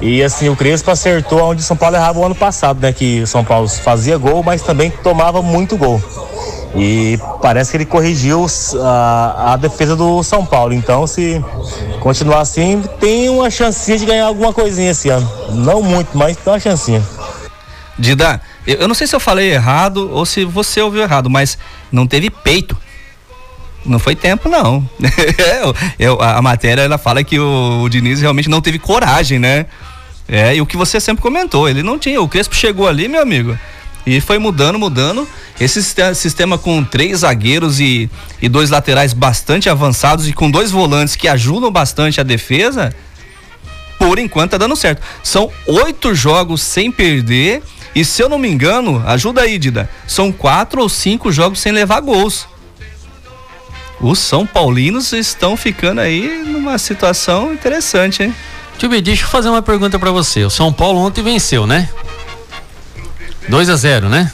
E 0.01 0.22
assim, 0.22 0.48
o 0.48 0.57
Crespo 0.57 0.90
acertou 0.90 1.42
onde 1.42 1.61
o 1.61 1.64
São 1.64 1.77
Paulo 1.77 1.94
errava 1.96 2.18
o 2.18 2.25
ano 2.25 2.35
passado, 2.35 2.81
né? 2.81 2.92
Que 2.92 3.22
o 3.22 3.27
São 3.27 3.44
Paulo 3.44 3.68
fazia 3.68 4.18
gol, 4.18 4.42
mas 4.42 4.62
também 4.62 4.90
tomava 4.90 5.40
muito 5.40 5.77
gol. 5.77 6.03
E 6.75 7.18
parece 7.40 7.70
que 7.70 7.77
ele 7.77 7.85
corrigiu 7.85 8.46
a, 8.81 9.53
a 9.53 9.57
defesa 9.57 9.94
do 9.94 10.22
São 10.22 10.44
Paulo. 10.44 10.72
Então, 10.72 11.07
se 11.07 11.44
continuar 12.01 12.40
assim, 12.40 12.83
tem 12.98 13.29
uma 13.29 13.51
chancinha 13.51 13.98
de 13.98 14.07
ganhar 14.07 14.27
alguma 14.27 14.53
coisinha 14.53 14.90
esse 14.90 15.09
ano. 15.09 15.31
Não 15.51 15.83
muito, 15.83 16.16
mas 16.16 16.37
tem 16.37 16.53
uma 16.53 16.59
chancinha. 16.59 17.03
Dida, 17.98 18.40
eu 18.66 18.88
não 18.88 18.94
sei 18.94 19.07
se 19.07 19.14
eu 19.14 19.20
falei 19.20 19.53
errado 19.53 20.11
ou 20.12 20.25
se 20.25 20.44
você 20.44 20.81
ouviu 20.81 21.03
errado, 21.03 21.29
mas 21.29 21.59
não 21.90 22.07
teve 22.07 22.31
peito. 22.31 22.77
Não 23.85 23.99
foi 23.99 24.14
tempo, 24.14 24.49
não. 24.49 24.88
eu, 25.99 26.21
a, 26.21 26.38
a 26.38 26.42
matéria 26.42 26.83
ela 26.83 26.99
fala 26.99 27.25
que 27.25 27.38
o, 27.38 27.83
o 27.83 27.88
Diniz 27.88 28.21
realmente 28.21 28.49
não 28.49 28.61
teve 28.61 28.79
coragem, 28.79 29.38
né? 29.38 29.66
É, 30.29 30.55
e 30.55 30.61
o 30.61 30.66
que 30.66 30.77
você 30.77 31.01
sempre 31.01 31.23
comentou, 31.23 31.68
ele 31.68 31.83
não 31.83 31.99
tinha. 31.99 32.21
O 32.21 32.29
Crespo 32.29 32.55
chegou 32.55 32.87
ali, 32.87 33.09
meu 33.09 33.21
amigo, 33.21 33.59
e 34.07 34.21
foi 34.21 34.38
mudando, 34.38 34.79
mudando. 34.79 35.27
Esse 35.61 35.83
sistema 36.14 36.57
com 36.57 36.83
três 36.83 37.18
zagueiros 37.18 37.81
e, 37.81 38.11
e 38.40 38.49
dois 38.49 38.71
laterais 38.71 39.12
bastante 39.12 39.68
avançados 39.68 40.29
e 40.29 40.33
com 40.33 40.51
dois 40.51 40.71
volantes 40.71 41.14
que 41.14 41.29
ajudam 41.29 41.71
bastante 41.71 42.21
a 42.21 42.25
defesa, 42.25 42.95
por 43.99 44.18
enquanto 44.18 44.53
tá 44.53 44.59
dando 44.59 44.75
certo. 44.75 45.03
São 45.23 45.51
oito 45.66 46.14
jogos 46.14 46.62
sem 46.62 46.90
perder 46.90 47.62
e 47.95 48.05
se 48.05 48.23
eu 48.23 48.29
não 48.29 48.38
me 48.38 48.49
engano, 48.49 49.03
ajuda 49.07 49.42
aí, 49.42 49.59
Dida, 49.59 49.88
são 50.07 50.33
quatro 50.33 50.81
ou 50.81 50.88
cinco 50.88 51.31
jogos 51.31 51.61
sem 51.61 51.73
levar 51.73 52.01
gols. 52.01 52.49
Os 54.03 54.19
São 54.19 54.45
Paulinos 54.45 55.12
estão 55.12 55.57
ficando 55.57 56.01
aí 56.01 56.43
numa 56.45 56.77
situação 56.77 57.53
interessante, 57.53 58.25
hein? 58.25 58.35
Tio 58.77 58.88
B, 58.88 59.01
deixa 59.01 59.23
eu 59.23 59.29
fazer 59.29 59.49
uma 59.49 59.62
pergunta 59.62 59.97
para 59.97 60.11
você. 60.11 60.45
O 60.45 60.51
São 60.51 60.73
Paulo 60.73 60.99
ontem 60.99 61.23
venceu, 61.23 61.69
né? 61.69 61.88
2 63.49 63.71
a 63.71 63.77
0 63.77 64.09
né? 64.09 64.33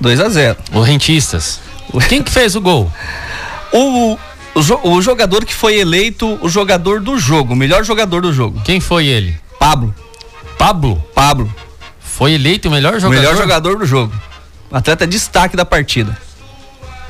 2 0.00 0.20
a 0.20 0.28
0 0.30 0.56
O 0.72 0.80
Rentistas. 0.80 1.60
Quem 2.08 2.22
que 2.22 2.30
fez 2.30 2.56
o 2.56 2.60
gol? 2.60 2.90
O, 3.72 4.14
o, 4.54 4.90
o, 4.90 5.02
jogador 5.02 5.44
que 5.44 5.54
foi 5.54 5.78
eleito 5.78 6.38
o 6.40 6.48
jogador 6.48 7.00
do 7.00 7.18
jogo, 7.18 7.52
o 7.52 7.56
melhor 7.56 7.84
jogador 7.84 8.22
do 8.22 8.32
jogo. 8.32 8.60
Quem 8.64 8.80
foi 8.80 9.06
ele? 9.06 9.38
Pablo. 9.58 9.94
Pablo? 10.56 10.96
Pablo. 11.14 11.54
Foi 12.00 12.32
eleito 12.32 12.68
o 12.68 12.70
melhor 12.70 12.94
jogador? 12.94 13.08
O 13.08 13.20
melhor 13.20 13.36
jogador 13.36 13.78
do 13.78 13.84
jogo. 13.84 14.14
Atleta 14.72 15.06
destaque 15.06 15.56
da 15.56 15.64
partida. 15.64 16.16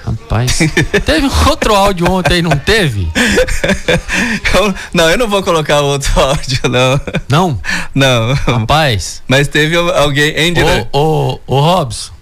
Rapaz, 0.06 0.58
teve 1.04 1.28
outro 1.48 1.74
áudio 1.74 2.08
ontem, 2.08 2.40
não 2.40 2.56
teve? 2.56 3.10
Eu, 4.54 4.74
não, 4.94 5.10
eu 5.10 5.18
não 5.18 5.28
vou 5.28 5.42
colocar 5.42 5.80
outro 5.80 6.18
áudio, 6.18 6.60
não. 6.70 7.00
Não? 7.28 7.60
Não. 7.94 8.34
Rapaz. 8.34 9.22
Mas 9.28 9.48
teve 9.48 9.76
alguém, 9.76 10.30
hein, 10.34 10.54
Ô, 10.92 10.98
ô, 10.98 11.40
ô, 11.46 11.60
Robson, 11.60 12.12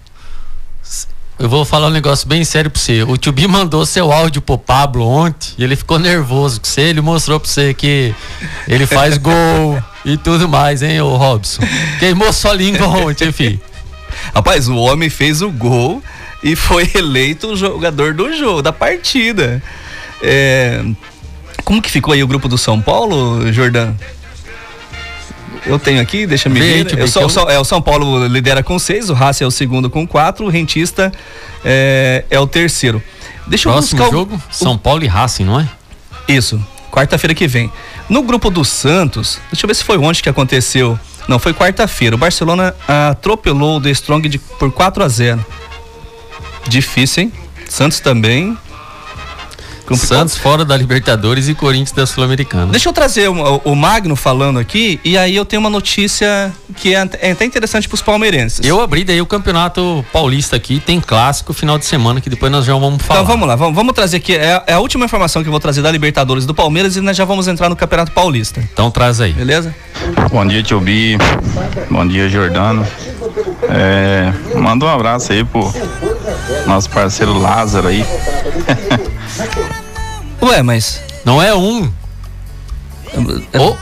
eu 1.37 1.47
vou 1.47 1.63
falar 1.63 1.87
um 1.87 1.91
negócio 1.91 2.27
bem 2.27 2.43
sério 2.43 2.69
pra 2.71 2.81
você. 2.81 3.03
O 3.03 3.17
Tubi 3.17 3.47
mandou 3.47 3.85
seu 3.85 4.11
áudio 4.11 4.41
pro 4.41 4.57
Pablo 4.57 5.05
ontem 5.05 5.49
e 5.57 5.63
ele 5.63 5.75
ficou 5.75 5.99
nervoso 5.99 6.59
com 6.59 6.67
você. 6.67 6.81
Ele 6.81 7.01
mostrou 7.01 7.39
pra 7.39 7.49
você 7.49 7.73
que 7.73 8.13
ele 8.67 8.85
faz 8.85 9.17
gol 9.19 9.81
e 10.03 10.17
tudo 10.17 10.49
mais, 10.49 10.81
hein, 10.81 10.99
ô 11.01 11.15
Robson? 11.15 11.61
Queimou 11.99 12.33
sua 12.33 12.53
língua 12.53 12.87
ontem, 12.87 13.29
enfim. 13.29 13.59
Rapaz, 14.33 14.67
o 14.67 14.75
homem 14.75 15.09
fez 15.09 15.41
o 15.41 15.51
gol 15.51 16.01
e 16.45 16.55
foi 16.55 16.89
eleito 16.93 17.47
o 17.47 17.55
jogador 17.57 18.13
do 18.13 18.31
jogo, 18.31 18.61
da 18.61 18.71
partida. 18.71 19.61
É, 20.21 20.85
como 21.63 21.81
que 21.81 21.89
ficou 21.89 22.13
aí 22.13 22.23
o 22.23 22.27
grupo 22.27 22.47
do 22.47 22.57
São 22.57 22.79
Paulo, 22.79 23.51
Jordão? 23.51 23.97
Eu 25.65 25.79
tenho 25.79 25.99
aqui, 25.99 26.27
deixa 26.27 26.47
me 26.47 26.59
ver. 26.59 26.99
Eu 26.99 27.07
sou, 27.07 27.23
eu... 27.23 27.49
é, 27.49 27.59
o 27.59 27.63
São 27.63 27.81
Paulo 27.81 28.27
lidera 28.27 28.61
com 28.61 28.77
seis, 28.77 29.09
o 29.09 29.15
Racing 29.15 29.43
é 29.43 29.47
o 29.47 29.51
segundo 29.51 29.89
com 29.89 30.07
quatro, 30.07 30.45
o 30.45 30.49
Rentista 30.49 31.11
é, 31.63 32.23
é 32.29 32.39
o 32.39 32.45
terceiro. 32.45 33.01
Deixa 33.47 33.67
Próximo 33.67 33.99
eu 33.99 34.03
buscar 34.03 34.15
jogo, 34.15 34.35
o... 34.35 34.53
São 34.53 34.77
Paulo 34.77 35.03
e 35.03 35.07
Racing, 35.07 35.45
não 35.45 35.59
é? 35.59 35.67
Isso, 36.27 36.63
quarta-feira 36.91 37.33
que 37.33 37.47
vem. 37.47 37.71
No 38.07 38.21
grupo 38.21 38.51
do 38.51 38.63
Santos, 38.63 39.39
deixa 39.51 39.65
eu 39.65 39.67
ver 39.67 39.73
se 39.73 39.83
foi 39.83 39.97
ontem 39.97 40.21
que 40.21 40.29
aconteceu. 40.29 40.99
Não, 41.27 41.39
foi 41.39 41.55
quarta-feira. 41.55 42.15
O 42.15 42.19
Barcelona 42.19 42.75
atropelou 42.87 43.77
o 43.77 43.81
The 43.81 43.89
Strong 43.89 44.29
de, 44.29 44.37
por 44.37 44.71
4 44.71 45.03
a 45.03 45.07
0 45.07 45.43
Difícil, 46.67 47.23
hein? 47.23 47.33
Santos 47.67 47.99
também. 47.99 48.57
Santos 49.93 50.35
fora 50.35 50.65
da 50.65 50.75
Libertadores 50.75 51.47
e 51.47 51.53
Corinthians 51.53 51.91
da 51.91 52.07
Sul-Americana. 52.07 52.71
Deixa 52.71 52.89
eu 52.89 52.93
trazer 52.93 53.29
o, 53.29 53.61
o, 53.63 53.75
Magno 53.75 54.15
falando 54.15 54.57
aqui 54.57 54.99
e 55.03 55.15
aí 55.15 55.35
eu 55.35 55.45
tenho 55.45 55.59
uma 55.59 55.69
notícia 55.69 56.51
que 56.77 56.95
é, 56.95 57.07
é 57.21 57.31
até 57.31 57.45
interessante 57.45 57.87
para 57.87 57.93
os 57.93 58.01
palmeirenses. 58.01 58.65
Eu 58.65 58.81
abri 58.81 59.03
daí 59.03 59.21
o 59.21 59.27
Campeonato 59.27 60.03
Paulista 60.11 60.55
aqui, 60.55 60.79
tem 60.79 60.99
clássico 60.99 61.53
final 61.53 61.77
de 61.77 61.85
semana 61.85 62.19
que 62.19 62.29
depois 62.29 62.51
nós 62.51 62.65
já 62.65 62.73
vamos 62.73 63.03
falar. 63.03 63.21
Então 63.21 63.31
vamos 63.31 63.47
lá, 63.47 63.55
vamos, 63.55 63.75
vamos 63.75 63.93
trazer 63.93 64.17
aqui, 64.17 64.35
é, 64.35 64.63
é, 64.65 64.73
a 64.73 64.79
última 64.79 65.05
informação 65.05 65.43
que 65.43 65.47
eu 65.47 65.51
vou 65.51 65.59
trazer 65.59 65.83
da 65.83 65.91
Libertadores 65.91 66.47
do 66.47 66.55
Palmeiras 66.55 66.95
e 66.95 67.01
nós 67.01 67.15
já 67.15 67.25
vamos 67.25 67.47
entrar 67.47 67.69
no 67.69 67.75
Campeonato 67.75 68.11
Paulista. 68.11 68.67
Então 68.73 68.89
traz 68.89 69.21
aí. 69.21 69.33
Beleza? 69.33 69.75
Bom 70.31 70.45
dia, 70.47 70.63
Tio 70.63 70.79
Bi. 70.79 71.17
Bom 71.91 72.07
dia, 72.07 72.27
Jordano. 72.27 72.85
É, 73.69 74.33
manda 74.59 74.85
um 74.85 74.89
abraço 74.89 75.31
aí 75.31 75.43
pro 75.43 75.71
nosso 76.65 76.89
parceiro 76.89 77.37
Lázaro 77.37 77.87
aí. 77.87 78.05
Ué, 80.41 80.61
mas 80.61 81.01
não 81.23 81.41
é 81.41 81.55
um. 81.55 81.91
Ô, 83.57 83.75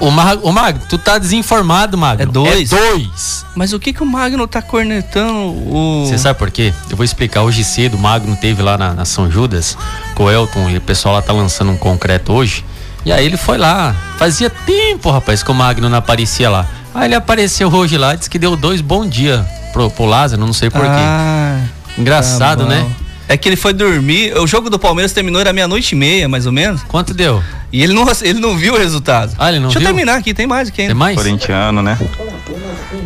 o, 0.00 0.08
o, 0.08 0.10
Mag, 0.10 0.40
o 0.42 0.52
Magno, 0.52 0.82
tu 0.88 0.98
tá 0.98 1.16
desinformado, 1.16 1.96
Magno. 1.96 2.22
É 2.22 2.26
dois. 2.26 2.72
É 2.72 2.76
dois. 2.76 3.46
Mas 3.54 3.72
o 3.72 3.78
que 3.78 3.92
que 3.92 4.02
o 4.02 4.06
Magno 4.06 4.46
tá 4.48 4.60
cornetando 4.60 5.32
o... 5.32 6.06
Você 6.06 6.18
sabe 6.18 6.38
por 6.38 6.50
quê? 6.50 6.72
Eu 6.90 6.96
vou 6.96 7.04
explicar. 7.04 7.42
Hoje 7.42 7.62
cedo, 7.62 7.96
o 7.96 8.00
Magno 8.00 8.36
teve 8.36 8.62
lá 8.62 8.76
na, 8.76 8.92
na 8.92 9.04
São 9.04 9.30
Judas 9.30 9.78
com 10.14 10.24
o 10.24 10.30
Elton 10.30 10.70
e 10.70 10.76
o 10.76 10.80
pessoal 10.80 11.14
lá 11.14 11.22
tá 11.22 11.32
lançando 11.32 11.70
um 11.70 11.76
concreto 11.76 12.32
hoje. 12.32 12.64
E 13.04 13.12
aí 13.12 13.24
ele 13.24 13.36
foi 13.36 13.56
lá. 13.56 13.94
Fazia 14.18 14.50
tempo, 14.50 15.10
rapaz, 15.10 15.42
que 15.42 15.50
o 15.50 15.54
Magno 15.54 15.88
não 15.88 15.98
aparecia 15.98 16.50
lá. 16.50 16.66
Aí 16.94 17.06
ele 17.06 17.14
apareceu 17.14 17.72
hoje 17.72 17.96
lá, 17.96 18.14
disse 18.14 18.28
que 18.28 18.38
deu 18.38 18.56
dois 18.56 18.80
bom 18.80 19.06
dia 19.06 19.46
pro, 19.72 19.90
pro 19.90 20.04
Lázaro, 20.04 20.44
não 20.44 20.52
sei 20.52 20.68
porquê. 20.68 20.88
Ah, 20.88 21.60
Engraçado, 21.98 22.64
tá 22.64 22.68
né? 22.68 22.90
É 23.28 23.36
que 23.36 23.48
ele 23.48 23.56
foi 23.56 23.72
dormir. 23.72 24.36
O 24.38 24.46
jogo 24.46 24.68
do 24.68 24.78
Palmeiras 24.78 25.12
terminou, 25.12 25.40
era 25.40 25.52
meia-noite 25.52 25.94
e 25.94 25.98
meia, 25.98 26.28
mais 26.28 26.46
ou 26.46 26.52
menos. 26.52 26.82
Quanto 26.82 27.14
deu? 27.14 27.40
E 27.72 27.80
ele 27.80 27.92
não, 27.92 28.04
ele 28.22 28.40
não 28.40 28.56
viu 28.56 28.74
o 28.74 28.78
resultado. 28.78 29.32
Ah, 29.38 29.50
ele 29.50 29.60
não 29.60 29.68
Deixa 29.68 29.78
viu? 29.78 29.88
eu 29.88 29.94
terminar 29.94 30.16
aqui, 30.18 30.34
tem 30.34 30.46
mais 30.48 30.68
aqui 30.68 30.82
ainda. 30.82 30.94
Tem 30.94 30.98
mais? 30.98 31.16
Corintiano, 31.16 31.80
né? 31.80 31.96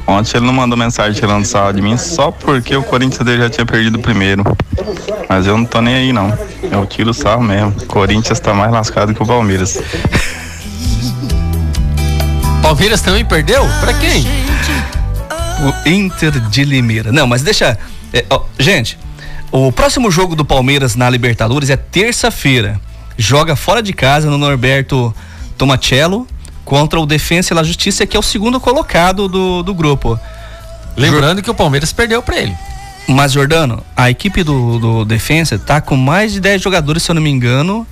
Ontem 0.06 0.38
ele 0.38 0.46
não 0.46 0.52
mandou 0.54 0.78
mensagem 0.78 1.12
tirando 1.12 1.44
sal 1.44 1.72
de 1.72 1.82
mim 1.82 1.98
só 1.98 2.30
porque 2.30 2.74
o 2.74 2.82
Corinthians 2.82 3.24
dele 3.24 3.42
já 3.42 3.50
tinha 3.50 3.66
perdido 3.66 3.96
o 3.96 4.00
primeiro. 4.00 4.42
Mas 5.28 5.46
eu 5.46 5.58
não 5.58 5.64
tô 5.66 5.80
nem 5.82 5.94
aí, 5.94 6.12
não. 6.12 6.36
Eu 6.62 6.86
tiro 6.86 7.10
o 7.10 7.14
sal 7.14 7.40
mesmo. 7.40 7.74
O 7.82 7.86
Corinthians 7.86 8.40
tá 8.40 8.54
mais 8.54 8.72
lascado 8.72 9.14
que 9.14 9.22
o 9.22 9.26
Palmeiras. 9.26 9.78
Palmeiras 12.62 13.02
também 13.02 13.24
perdeu? 13.24 13.66
Pra 13.80 13.92
quem? 13.92 14.26
O 15.60 15.88
Inter 15.88 16.32
de 16.48 16.64
Limeira. 16.64 17.12
Não, 17.12 17.26
mas 17.26 17.42
deixa. 17.42 17.78
É, 18.14 18.24
ó, 18.30 18.42
gente, 18.56 18.96
o 19.50 19.72
próximo 19.72 20.08
jogo 20.08 20.36
do 20.36 20.44
Palmeiras 20.44 20.94
na 20.94 21.10
Libertadores 21.10 21.68
é 21.68 21.76
terça-feira. 21.76 22.80
Joga 23.18 23.56
fora 23.56 23.82
de 23.82 23.92
casa 23.92 24.30
no 24.30 24.38
Norberto 24.38 25.12
Tomacello 25.58 26.24
contra 26.64 27.00
o 27.00 27.06
Defensa 27.06 27.52
e 27.52 27.56
La 27.56 27.64
Justiça, 27.64 28.06
que 28.06 28.16
é 28.16 28.20
o 28.20 28.22
segundo 28.22 28.60
colocado 28.60 29.26
do, 29.26 29.64
do 29.64 29.74
grupo. 29.74 30.18
Lembrando 30.96 31.42
que 31.42 31.50
o 31.50 31.54
Palmeiras 31.54 31.92
perdeu 31.92 32.22
para 32.22 32.38
ele. 32.38 32.56
Mas, 33.08 33.32
Jordano, 33.32 33.82
a 33.96 34.08
equipe 34.08 34.44
do, 34.44 34.78
do 34.78 35.04
Defensa 35.04 35.58
tá 35.58 35.80
com 35.80 35.96
mais 35.96 36.32
de 36.32 36.40
10 36.40 36.62
jogadores, 36.62 37.02
se 37.02 37.10
eu 37.10 37.16
não 37.16 37.22
me 37.22 37.30
engano, 37.30 37.84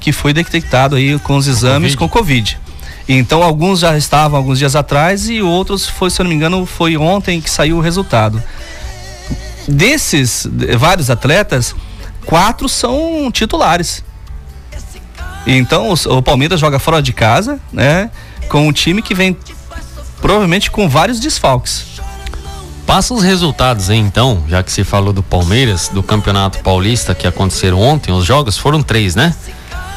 que 0.00 0.10
foi 0.10 0.32
detectado 0.32 0.96
aí 0.96 1.18
com 1.18 1.36
os 1.36 1.46
exames 1.46 1.94
COVID. 1.94 1.96
com 1.96 2.08
Covid. 2.08 2.58
Então, 3.06 3.42
alguns 3.42 3.80
já 3.80 3.96
estavam 3.96 4.38
alguns 4.38 4.58
dias 4.58 4.74
atrás 4.74 5.28
e 5.28 5.42
outros, 5.42 5.86
foi, 5.86 6.10
se 6.10 6.20
eu 6.20 6.24
não 6.24 6.30
me 6.30 6.34
engano, 6.34 6.64
foi 6.64 6.96
ontem 6.96 7.42
que 7.42 7.50
saiu 7.50 7.76
o 7.76 7.80
resultado 7.80 8.42
desses 9.66 10.46
vários 10.78 11.10
atletas, 11.10 11.74
quatro 12.24 12.68
são 12.68 13.30
titulares. 13.32 14.04
Então 15.46 15.92
o, 15.92 16.22
Palmeiras 16.22 16.58
joga 16.58 16.78
fora 16.78 17.00
de 17.00 17.12
casa, 17.12 17.60
né? 17.72 18.10
Com 18.48 18.66
um 18.66 18.72
time 18.72 19.00
que 19.00 19.14
vem 19.14 19.36
provavelmente 20.20 20.70
com 20.70 20.88
vários 20.88 21.20
desfalques. 21.20 21.84
Passa 22.84 23.14
os 23.14 23.22
resultados 23.22 23.90
aí 23.90 23.98
então, 23.98 24.44
já 24.48 24.62
que 24.62 24.70
você 24.70 24.84
falou 24.84 25.12
do 25.12 25.22
Palmeiras, 25.22 25.88
do 25.88 26.02
Campeonato 26.02 26.60
Paulista 26.60 27.14
que 27.14 27.26
aconteceram 27.26 27.80
ontem, 27.80 28.12
os 28.12 28.24
jogos 28.24 28.56
foram 28.56 28.82
três, 28.82 29.14
né? 29.14 29.34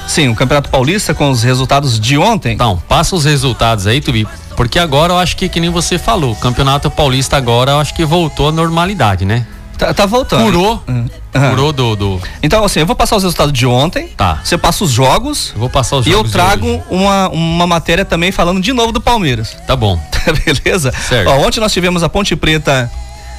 Sim, 0.07 0.29
o 0.29 0.35
Campeonato 0.35 0.69
Paulista 0.69 1.13
com 1.13 1.29
os 1.29 1.43
resultados 1.43 1.99
de 1.99 2.17
ontem. 2.17 2.55
Então, 2.55 2.81
passa 2.87 3.15
os 3.15 3.25
resultados 3.25 3.85
aí, 3.85 4.01
Tubi, 4.01 4.27
porque 4.55 4.79
agora 4.79 5.13
eu 5.13 5.19
acho 5.19 5.37
que, 5.37 5.47
que 5.47 5.59
nem 5.59 5.69
você 5.69 5.99
falou, 5.99 6.31
o 6.31 6.35
Campeonato 6.35 6.89
Paulista 6.89 7.37
agora 7.37 7.73
eu 7.73 7.79
acho 7.79 7.93
que 7.93 8.03
voltou 8.03 8.49
à 8.49 8.51
normalidade, 8.51 9.23
né? 9.23 9.45
Tá, 9.79 9.93
tá 9.93 10.05
voltando. 10.05 10.43
Curou. 10.43 10.83
Uhum. 10.87 11.07
Curou 11.51 11.71
do, 11.71 11.95
do, 11.95 12.21
Então, 12.43 12.63
assim, 12.65 12.81
eu 12.81 12.85
vou 12.85 12.95
passar 12.95 13.15
os 13.15 13.23
resultados 13.23 13.53
de 13.53 13.65
ontem. 13.65 14.09
Tá. 14.09 14.41
Você 14.43 14.57
passa 14.57 14.83
os 14.83 14.91
jogos. 14.91 15.51
Eu 15.53 15.59
vou 15.61 15.69
passar 15.69 15.95
os 15.95 16.05
jogos. 16.05 16.19
E 16.19 16.27
eu 16.27 16.29
trago 16.31 16.83
uma, 16.89 17.29
uma 17.29 17.65
matéria 17.65 18.03
também 18.03 18.31
falando 18.31 18.59
de 18.61 18.73
novo 18.73 18.91
do 18.91 18.99
Palmeiras. 18.99 19.55
Tá 19.65 19.75
bom. 19.75 19.97
Beleza? 20.45 20.91
Certo. 20.91 21.29
Ó, 21.29 21.37
ontem 21.47 21.59
nós 21.61 21.71
tivemos 21.71 22.03
a 22.03 22.09
Ponte 22.09 22.35
Preta 22.35 22.91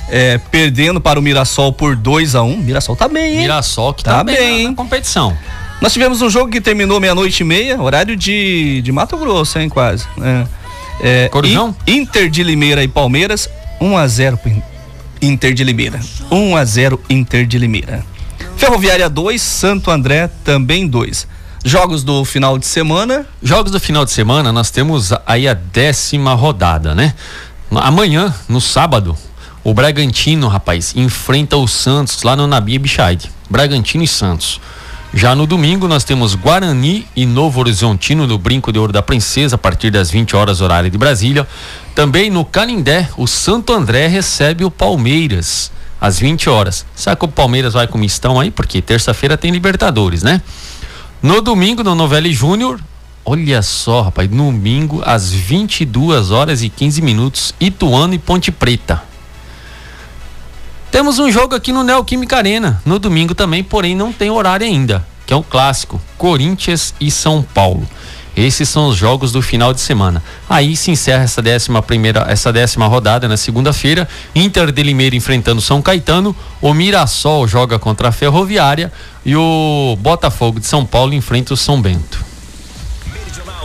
é, 0.08 0.38
perdendo 0.50 1.00
para 1.00 1.18
o 1.18 1.22
Mirassol 1.22 1.72
por 1.74 1.94
2 1.94 2.34
a 2.34 2.42
1 2.42 2.50
um. 2.50 2.56
Mirassol 2.56 2.96
tá 2.96 3.06
bem, 3.06 3.34
hein? 3.34 3.38
Mirassol 3.42 3.92
que 3.92 4.02
tá, 4.02 4.16
Tá 4.18 4.24
bem, 4.24 4.34
bem, 4.36 4.62
na- 4.64 4.70
na 4.70 4.76
competição. 4.76 5.36
Nós 5.80 5.92
tivemos 5.92 6.22
um 6.22 6.30
jogo 6.30 6.50
que 6.50 6.60
terminou 6.60 6.98
meia-noite 7.00 7.42
e 7.42 7.44
meia, 7.44 7.80
horário 7.80 8.16
de, 8.16 8.80
de 8.82 8.92
Mato 8.92 9.16
Grosso, 9.16 9.58
hein, 9.58 9.68
quase. 9.68 10.04
É, 10.22 10.46
é, 11.24 11.28
Corujão? 11.28 11.74
In- 11.86 11.98
Inter 12.00 12.28
de 12.30 12.42
Limeira 12.42 12.82
e 12.82 12.88
Palmeiras, 12.88 13.48
1 13.80 13.96
a 13.96 14.06
0 14.06 14.36
pro 14.36 14.50
In- 14.50 14.62
Inter 15.22 15.54
de 15.54 15.64
Limeira. 15.64 16.00
1 16.30 16.56
a 16.56 16.64
0 16.64 17.00
Inter 17.08 17.46
de 17.46 17.58
Limeira. 17.58 18.04
Ferroviária 18.56 19.08
2, 19.08 19.40
Santo 19.40 19.90
André 19.90 20.28
também 20.44 20.86
2. 20.86 21.26
Jogos 21.64 22.02
do 22.02 22.24
final 22.24 22.58
de 22.58 22.66
semana, 22.66 23.26
Jogos 23.42 23.70
do 23.70 23.78
final 23.78 24.04
de 24.04 24.12
semana, 24.12 24.50
nós 24.52 24.70
temos 24.70 25.12
aí 25.26 25.46
a 25.46 25.54
décima 25.54 26.34
rodada, 26.34 26.94
né? 26.94 27.14
Amanhã, 27.70 28.34
no 28.48 28.60
sábado, 28.60 29.16
o 29.62 29.74
Bragantino, 29.74 30.48
rapaz, 30.48 30.94
enfrenta 30.96 31.56
o 31.56 31.68
Santos 31.68 32.22
lá 32.22 32.34
no 32.34 32.46
Nabi 32.46 32.78
Bichaid. 32.78 33.30
Bragantino 33.48 34.02
e 34.02 34.08
Santos. 34.08 34.60
Já 35.12 35.34
no 35.34 35.44
domingo, 35.44 35.88
nós 35.88 36.04
temos 36.04 36.36
Guarani 36.36 37.04
e 37.16 37.26
Novo 37.26 37.58
Horizontino 37.58 38.28
no 38.28 38.38
Brinco 38.38 38.72
de 38.72 38.78
Ouro 38.78 38.92
da 38.92 39.02
Princesa, 39.02 39.56
a 39.56 39.58
partir 39.58 39.90
das 39.90 40.08
20 40.08 40.36
horas, 40.36 40.60
horário 40.60 40.88
de 40.88 40.96
Brasília. 40.96 41.48
Também 41.96 42.30
no 42.30 42.44
Canindé, 42.44 43.08
o 43.16 43.26
Santo 43.26 43.72
André 43.72 44.06
recebe 44.06 44.64
o 44.64 44.70
Palmeiras, 44.70 45.72
às 46.00 46.20
20 46.20 46.48
horas. 46.48 46.86
Será 46.94 47.16
que 47.16 47.24
o 47.24 47.28
Palmeiras 47.28 47.72
vai 47.72 47.88
com 47.88 47.98
mistão 47.98 48.38
aí? 48.38 48.52
Porque 48.52 48.80
terça-feira 48.80 49.36
tem 49.36 49.50
Libertadores, 49.50 50.22
né? 50.22 50.40
No 51.20 51.42
domingo, 51.42 51.82
no 51.82 51.96
Novelli 51.96 52.32
Júnior, 52.32 52.80
olha 53.24 53.62
só, 53.62 54.02
rapaz, 54.02 54.28
domingo 54.28 55.02
às 55.04 55.32
22 55.32 56.30
horas 56.30 56.62
e 56.62 56.68
15 56.68 57.02
minutos, 57.02 57.52
Ituano 57.60 58.14
e 58.14 58.18
Ponte 58.18 58.52
Preta. 58.52 59.09
Temos 60.90 61.20
um 61.20 61.30
jogo 61.30 61.54
aqui 61.54 61.72
no 61.72 61.84
Neoquímica 61.84 62.36
Arena, 62.36 62.82
no 62.84 62.98
domingo 62.98 63.34
também, 63.34 63.62
porém 63.62 63.94
não 63.94 64.12
tem 64.12 64.28
horário 64.28 64.66
ainda, 64.66 65.06
que 65.24 65.32
é 65.32 65.36
o 65.36 65.42
clássico, 65.42 66.00
Corinthians 66.18 66.92
e 67.00 67.10
São 67.10 67.42
Paulo. 67.42 67.88
Esses 68.36 68.68
são 68.68 68.88
os 68.88 68.96
jogos 68.96 69.32
do 69.32 69.42
final 69.42 69.72
de 69.72 69.80
semana. 69.80 70.22
Aí 70.48 70.76
se 70.76 70.90
encerra 70.90 71.24
essa 71.24 71.42
décima 71.42 71.82
primeira, 71.82 72.26
essa 72.28 72.52
décima 72.52 72.86
rodada 72.86 73.28
na 73.28 73.36
segunda-feira. 73.36 74.08
Inter 74.34 74.72
de 74.72 74.82
Limeira 74.82 75.14
enfrentando 75.14 75.60
São 75.60 75.82
Caetano, 75.82 76.34
o 76.60 76.72
Mirassol 76.72 77.46
joga 77.46 77.78
contra 77.78 78.08
a 78.08 78.12
Ferroviária 78.12 78.92
e 79.24 79.36
o 79.36 79.96
Botafogo 80.00 80.58
de 80.58 80.66
São 80.66 80.84
Paulo 80.86 81.12
enfrenta 81.12 81.54
o 81.54 81.56
São 81.56 81.80
Bento. 81.80 82.24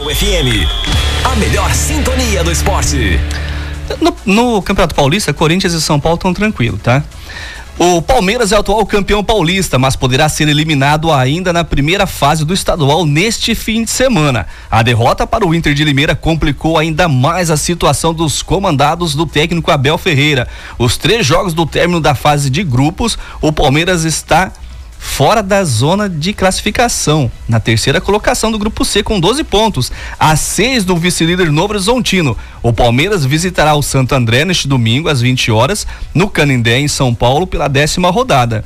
O 0.00 0.14
FM, 0.14 0.68
a 1.24 1.34
melhor 1.36 1.72
sintonia 1.74 2.44
do 2.44 2.52
esporte. 2.52 3.18
No, 4.00 4.16
no 4.24 4.62
Campeonato 4.62 4.94
Paulista, 4.94 5.32
Corinthians 5.32 5.72
e 5.72 5.80
São 5.80 6.00
Paulo 6.00 6.16
estão 6.16 6.32
tranquilos, 6.32 6.80
tá? 6.82 7.02
O 7.78 8.00
Palmeiras 8.00 8.52
é 8.52 8.56
o 8.56 8.60
atual 8.60 8.86
campeão 8.86 9.22
paulista, 9.22 9.78
mas 9.78 9.94
poderá 9.94 10.30
ser 10.30 10.48
eliminado 10.48 11.12
ainda 11.12 11.52
na 11.52 11.62
primeira 11.62 12.06
fase 12.06 12.42
do 12.42 12.54
estadual 12.54 13.04
neste 13.04 13.54
fim 13.54 13.84
de 13.84 13.90
semana. 13.90 14.46
A 14.70 14.82
derrota 14.82 15.26
para 15.26 15.46
o 15.46 15.54
Inter 15.54 15.74
de 15.74 15.84
Limeira 15.84 16.16
complicou 16.16 16.78
ainda 16.78 17.06
mais 17.06 17.50
a 17.50 17.56
situação 17.56 18.14
dos 18.14 18.40
comandados 18.40 19.14
do 19.14 19.26
técnico 19.26 19.70
Abel 19.70 19.98
Ferreira. 19.98 20.48
Os 20.78 20.96
três 20.96 21.26
jogos 21.26 21.52
do 21.52 21.66
término 21.66 22.00
da 22.00 22.14
fase 22.14 22.48
de 22.48 22.64
grupos, 22.64 23.18
o 23.42 23.52
Palmeiras 23.52 24.04
está 24.04 24.52
fora 24.98 25.42
da 25.42 25.64
zona 25.64 26.08
de 26.08 26.32
classificação, 26.32 27.30
na 27.48 27.58
terceira 27.58 28.00
colocação 28.00 28.50
do 28.50 28.58
grupo 28.58 28.84
C 28.84 29.02
com 29.02 29.18
12 29.18 29.44
pontos, 29.44 29.90
a 30.18 30.36
seis 30.36 30.84
do 30.84 30.96
vice-líder 30.96 31.50
Novo 31.50 31.74
Horizontino. 31.74 32.36
O 32.62 32.72
Palmeiras 32.72 33.24
visitará 33.24 33.74
o 33.74 33.82
Santo 33.82 34.14
André 34.14 34.44
neste 34.44 34.68
domingo 34.68 35.08
às 35.08 35.20
20 35.20 35.50
horas 35.50 35.86
no 36.14 36.28
Canindé 36.28 36.78
em 36.78 36.88
São 36.88 37.14
Paulo 37.14 37.46
pela 37.46 37.68
décima 37.68 38.10
rodada. 38.10 38.64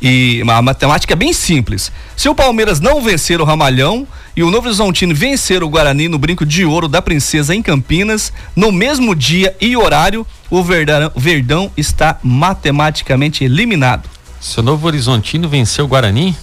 E 0.00 0.42
a 0.46 0.62
matemática 0.62 1.14
é 1.14 1.16
bem 1.16 1.32
simples. 1.32 1.90
Se 2.16 2.28
o 2.28 2.34
Palmeiras 2.34 2.80
não 2.80 3.02
vencer 3.02 3.40
o 3.40 3.44
Ramalhão 3.44 4.06
e 4.34 4.42
o 4.42 4.50
Novo 4.50 4.66
Horizontino 4.66 5.14
vencer 5.14 5.62
o 5.62 5.68
Guarani 5.68 6.08
no 6.08 6.18
Brinco 6.18 6.44
de 6.44 6.64
Ouro 6.64 6.88
da 6.88 7.00
Princesa 7.00 7.54
em 7.54 7.62
Campinas, 7.62 8.32
no 8.54 8.70
mesmo 8.70 9.14
dia 9.14 9.56
e 9.60 9.76
horário, 9.76 10.26
o 10.50 10.62
Verdão 10.62 11.70
está 11.76 12.18
matematicamente 12.22 13.42
eliminado. 13.44 14.15
Se 14.46 14.60
o 14.60 14.62
Novo 14.62 14.86
Horizontino 14.86 15.48
venceu 15.48 15.84
o 15.86 15.88
Guarani, 15.88 16.36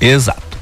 Exato. 0.00 0.58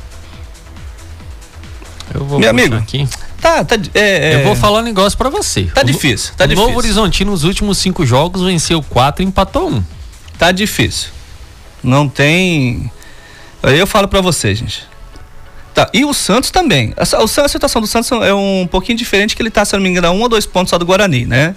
eu 2.12 2.26
vou 2.26 2.38
Meu 2.38 2.50
amigo, 2.50 2.74
aqui. 2.76 3.08
Tá, 3.40 3.64
tá. 3.64 3.74
É, 3.94 4.00
é- 4.00 4.34
Eu 4.34 4.44
vou 4.44 4.54
falar 4.54 4.80
um 4.80 4.82
negócio 4.82 5.16
pra 5.16 5.30
você. 5.30 5.64
Tá 5.64 5.80
O 5.80 5.84
difícil, 5.84 6.34
tá 6.36 6.44
o 6.44 6.46
difícil. 6.48 6.66
Novo 6.66 6.78
Horizontino, 6.78 7.30
nos 7.30 7.42
últimos 7.42 7.78
cinco 7.78 8.04
jogos, 8.04 8.42
venceu 8.42 8.82
quatro 8.82 9.22
e 9.22 9.26
empatou 9.26 9.70
um. 9.70 9.82
Tá 10.38 10.52
difícil. 10.52 11.08
Não 11.82 12.06
tem. 12.06 12.90
Aí 13.62 13.78
eu 13.78 13.86
falo 13.86 14.06
pra 14.06 14.20
você, 14.20 14.54
gente. 14.54 14.84
Tá, 15.72 15.88
e 15.92 16.04
o 16.04 16.12
Santos 16.12 16.50
também. 16.50 16.92
Santos- 17.06 17.38
a 17.38 17.48
situação 17.48 17.80
do 17.80 17.86
Santos 17.88 18.10
é 18.12 18.34
um 18.34 18.68
pouquinho 18.70 18.98
diferente, 18.98 19.34
que 19.34 19.40
ele 19.40 19.50
tá, 19.50 19.64
se 19.64 19.72
não 19.74 19.80
me 19.82 19.88
engano, 19.88 20.06
a 20.08 20.10
um 20.10 20.20
ou 20.20 20.28
dois 20.28 20.44
pontos 20.44 20.68
só 20.68 20.76
do 20.78 20.84
Guarani, 20.84 21.24
né? 21.24 21.54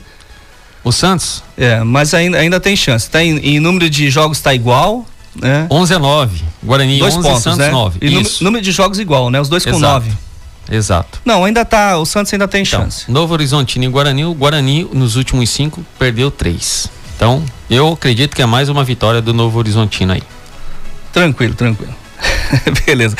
O 0.85 0.91
Santos? 0.93 1.43
É, 1.57 1.83
mas 1.83 2.13
ainda, 2.13 2.37
ainda 2.37 2.61
tem 2.61 2.77
chance. 2.77 3.09
Tá 3.09 3.21
em, 3.21 3.37
em 3.39 3.59
número 3.59 3.89
de 3.89 4.09
jogos 4.09 4.39
tá 4.39 4.53
igual, 4.53 5.05
né? 5.41 5.67
11 5.69 5.93
a 5.93 5.99
9. 5.99 6.43
Guarani 6.63 6.99
dois 6.99 7.15
11, 7.15 7.27
pontos, 7.27 7.43
Santos 7.43 7.59
né? 7.59 7.69
9. 7.71 7.97
E 8.01 8.05
número, 8.09 8.21
Isso. 8.27 8.43
número 8.43 8.63
de 8.63 8.71
jogos 8.71 8.99
igual, 8.99 9.29
né? 9.29 9.39
Os 9.39 9.49
dois 9.49 9.63
com 9.63 9.71
Exato. 9.71 9.81
nove. 10.05 10.11
Exato. 10.69 11.21
Não, 11.23 11.45
ainda 11.45 11.63
tá. 11.63 11.97
O 11.97 12.05
Santos 12.05 12.33
ainda 12.33 12.47
tem 12.47 12.63
Então, 12.63 12.81
chance. 12.81 13.09
Novo 13.09 13.33
Horizontino 13.33 13.85
e 13.85 13.87
Guarani, 13.87 14.25
o 14.25 14.33
Guarani 14.33 14.87
nos 14.91 15.15
últimos 15.15 15.49
cinco 15.49 15.83
perdeu 15.97 16.29
três. 16.29 16.89
Então, 17.15 17.43
eu 17.69 17.93
acredito 17.93 18.35
que 18.35 18.41
é 18.41 18.45
mais 18.45 18.67
uma 18.69 18.83
vitória 18.83 19.21
do 19.21 19.33
Novo 19.33 19.57
Horizontino 19.57 20.13
aí. 20.13 20.23
Tranquilo, 21.13 21.53
tranquilo. 21.55 21.93
Beleza. 22.85 23.15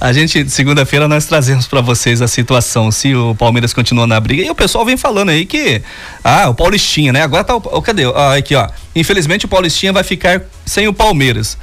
A 0.00 0.12
gente, 0.12 0.48
segunda-feira, 0.48 1.06
nós 1.06 1.26
trazemos 1.26 1.66
pra 1.66 1.80
vocês 1.80 2.22
a 2.22 2.28
situação, 2.28 2.90
se 2.90 3.14
o 3.14 3.34
Palmeiras 3.34 3.72
continua 3.72 4.06
na 4.06 4.18
briga. 4.18 4.42
E 4.42 4.50
o 4.50 4.54
pessoal 4.54 4.84
vem 4.84 4.96
falando 4.96 5.28
aí 5.30 5.44
que. 5.44 5.82
Ah, 6.24 6.48
o 6.48 6.54
Paulistinha, 6.54 7.12
né? 7.12 7.22
Agora 7.22 7.44
tá 7.44 7.54
o. 7.54 7.58
o- 7.58 7.82
cadê? 7.82 8.04
Ah, 8.14 8.34
aqui, 8.36 8.54
ó. 8.54 8.68
Infelizmente 8.94 9.44
o 9.44 9.48
Paulistinha 9.48 9.92
vai 9.92 10.02
ficar 10.02 10.42
sem 10.64 10.88
o 10.88 10.92
Palmeiras. 10.94 11.58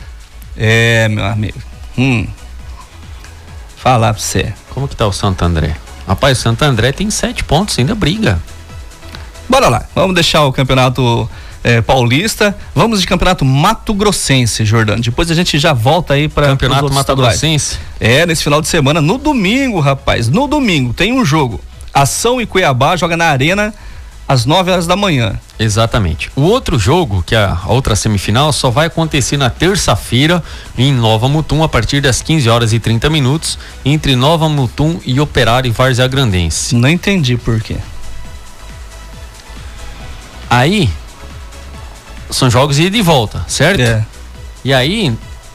É, 0.55 1.07
meu 1.09 1.25
amigo. 1.25 1.59
Hum. 1.97 2.27
Falar 3.77 4.13
pra 4.13 4.21
você. 4.21 4.53
Como 4.69 4.87
que 4.87 4.95
tá 4.95 5.07
o 5.07 5.11
Santo 5.13 5.43
André? 5.43 5.75
Rapaz, 6.07 6.37
o 6.37 6.41
Santo 6.41 6.63
André 6.63 6.91
tem 6.91 7.09
sete 7.09 7.43
pontos, 7.43 7.77
ainda 7.79 7.93
briga. 7.95 8.39
Bora 9.49 9.67
lá. 9.69 9.85
Vamos 9.95 10.13
deixar 10.15 10.43
o 10.45 10.53
campeonato. 10.53 11.29
Eh, 11.67 11.81
paulista, 11.81 12.55
vamos 12.73 13.01
de 13.01 13.07
campeonato 13.07 13.43
Mato 13.43 13.93
Grossense, 13.93 14.63
Jordano. 14.63 15.01
Depois 15.01 15.29
a 15.29 15.35
gente 15.35 15.59
já 15.59 15.73
volta 15.73 16.13
aí 16.13 16.29
para 16.29 16.47
Campeonato 16.47 16.93
Mato 16.93 17.13
Grossense? 17.13 17.77
É, 17.99 18.25
nesse 18.25 18.41
final 18.41 18.61
de 18.61 18.69
semana, 18.69 19.01
no 19.01 19.17
domingo, 19.17 19.81
rapaz. 19.81 20.29
No 20.29 20.47
domingo 20.47 20.93
tem 20.93 21.11
um 21.11 21.25
jogo. 21.25 21.59
Ação 21.93 22.39
e 22.39 22.45
Cuiabá 22.45 22.95
joga 22.95 23.17
na 23.17 23.25
Arena 23.25 23.73
às 24.25 24.45
9 24.45 24.71
horas 24.71 24.87
da 24.87 24.95
manhã. 24.95 25.37
Exatamente. 25.59 26.31
O 26.37 26.41
outro 26.43 26.79
jogo, 26.79 27.21
que 27.21 27.35
é 27.35 27.39
a 27.39 27.59
outra 27.65 27.97
semifinal, 27.97 28.53
só 28.53 28.69
vai 28.69 28.87
acontecer 28.87 29.35
na 29.35 29.49
terça-feira 29.49 30.41
em 30.77 30.93
Nova 30.93 31.27
Mutum, 31.27 31.63
a 31.63 31.67
partir 31.67 31.99
das 31.99 32.21
15 32.21 32.47
horas 32.47 32.71
e 32.71 32.79
30 32.79 33.09
minutos, 33.09 33.59
entre 33.83 34.15
Nova 34.15 34.47
Mutum 34.47 35.01
e 35.05 35.19
Operário 35.19 35.73
Várzea 35.73 36.07
Grandense. 36.07 36.75
Não 36.75 36.87
entendi 36.87 37.35
por 37.35 37.59
quê. 37.59 37.75
Aí, 40.49 40.89
são 42.29 42.49
jogos 42.49 42.75
de 42.75 42.83
ida 42.83 42.97
e 42.97 43.01
volta, 43.01 43.43
certo? 43.47 43.81
É. 43.81 44.05
E 44.63 44.73
aí, 44.73 45.13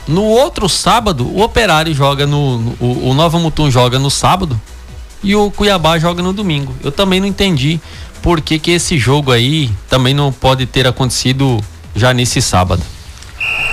no 0.09 0.23
outro 0.25 0.69
sábado, 0.69 1.27
o 1.27 1.43
Operário 1.43 1.95
joga 1.95 2.27
no. 2.27 2.59
no- 2.59 2.77
o, 2.81 3.11
o 3.11 3.15
Nova 3.15 3.39
Mutum 3.39 3.71
joga 3.71 3.99
no 3.99 4.11
sábado 4.11 4.61
e 5.23 5.35
o 5.37 5.51
Cuiabá 5.51 5.99
joga 5.99 6.23
no 6.23 6.33
domingo. 6.33 6.75
Eu 6.83 6.91
também 6.91 7.21
não 7.21 7.27
entendi 7.27 7.81
por 8.23 8.41
que, 8.41 8.59
que 8.59 8.71
esse 8.71 8.99
jogo 8.99 9.31
aí 9.33 9.71
também 9.89 10.15
não 10.15 10.33
pode 10.33 10.67
ter 10.67 10.87
acontecido 10.87 11.63
já 11.95 12.13
nesse 12.15 12.41
sábado. 12.41 12.83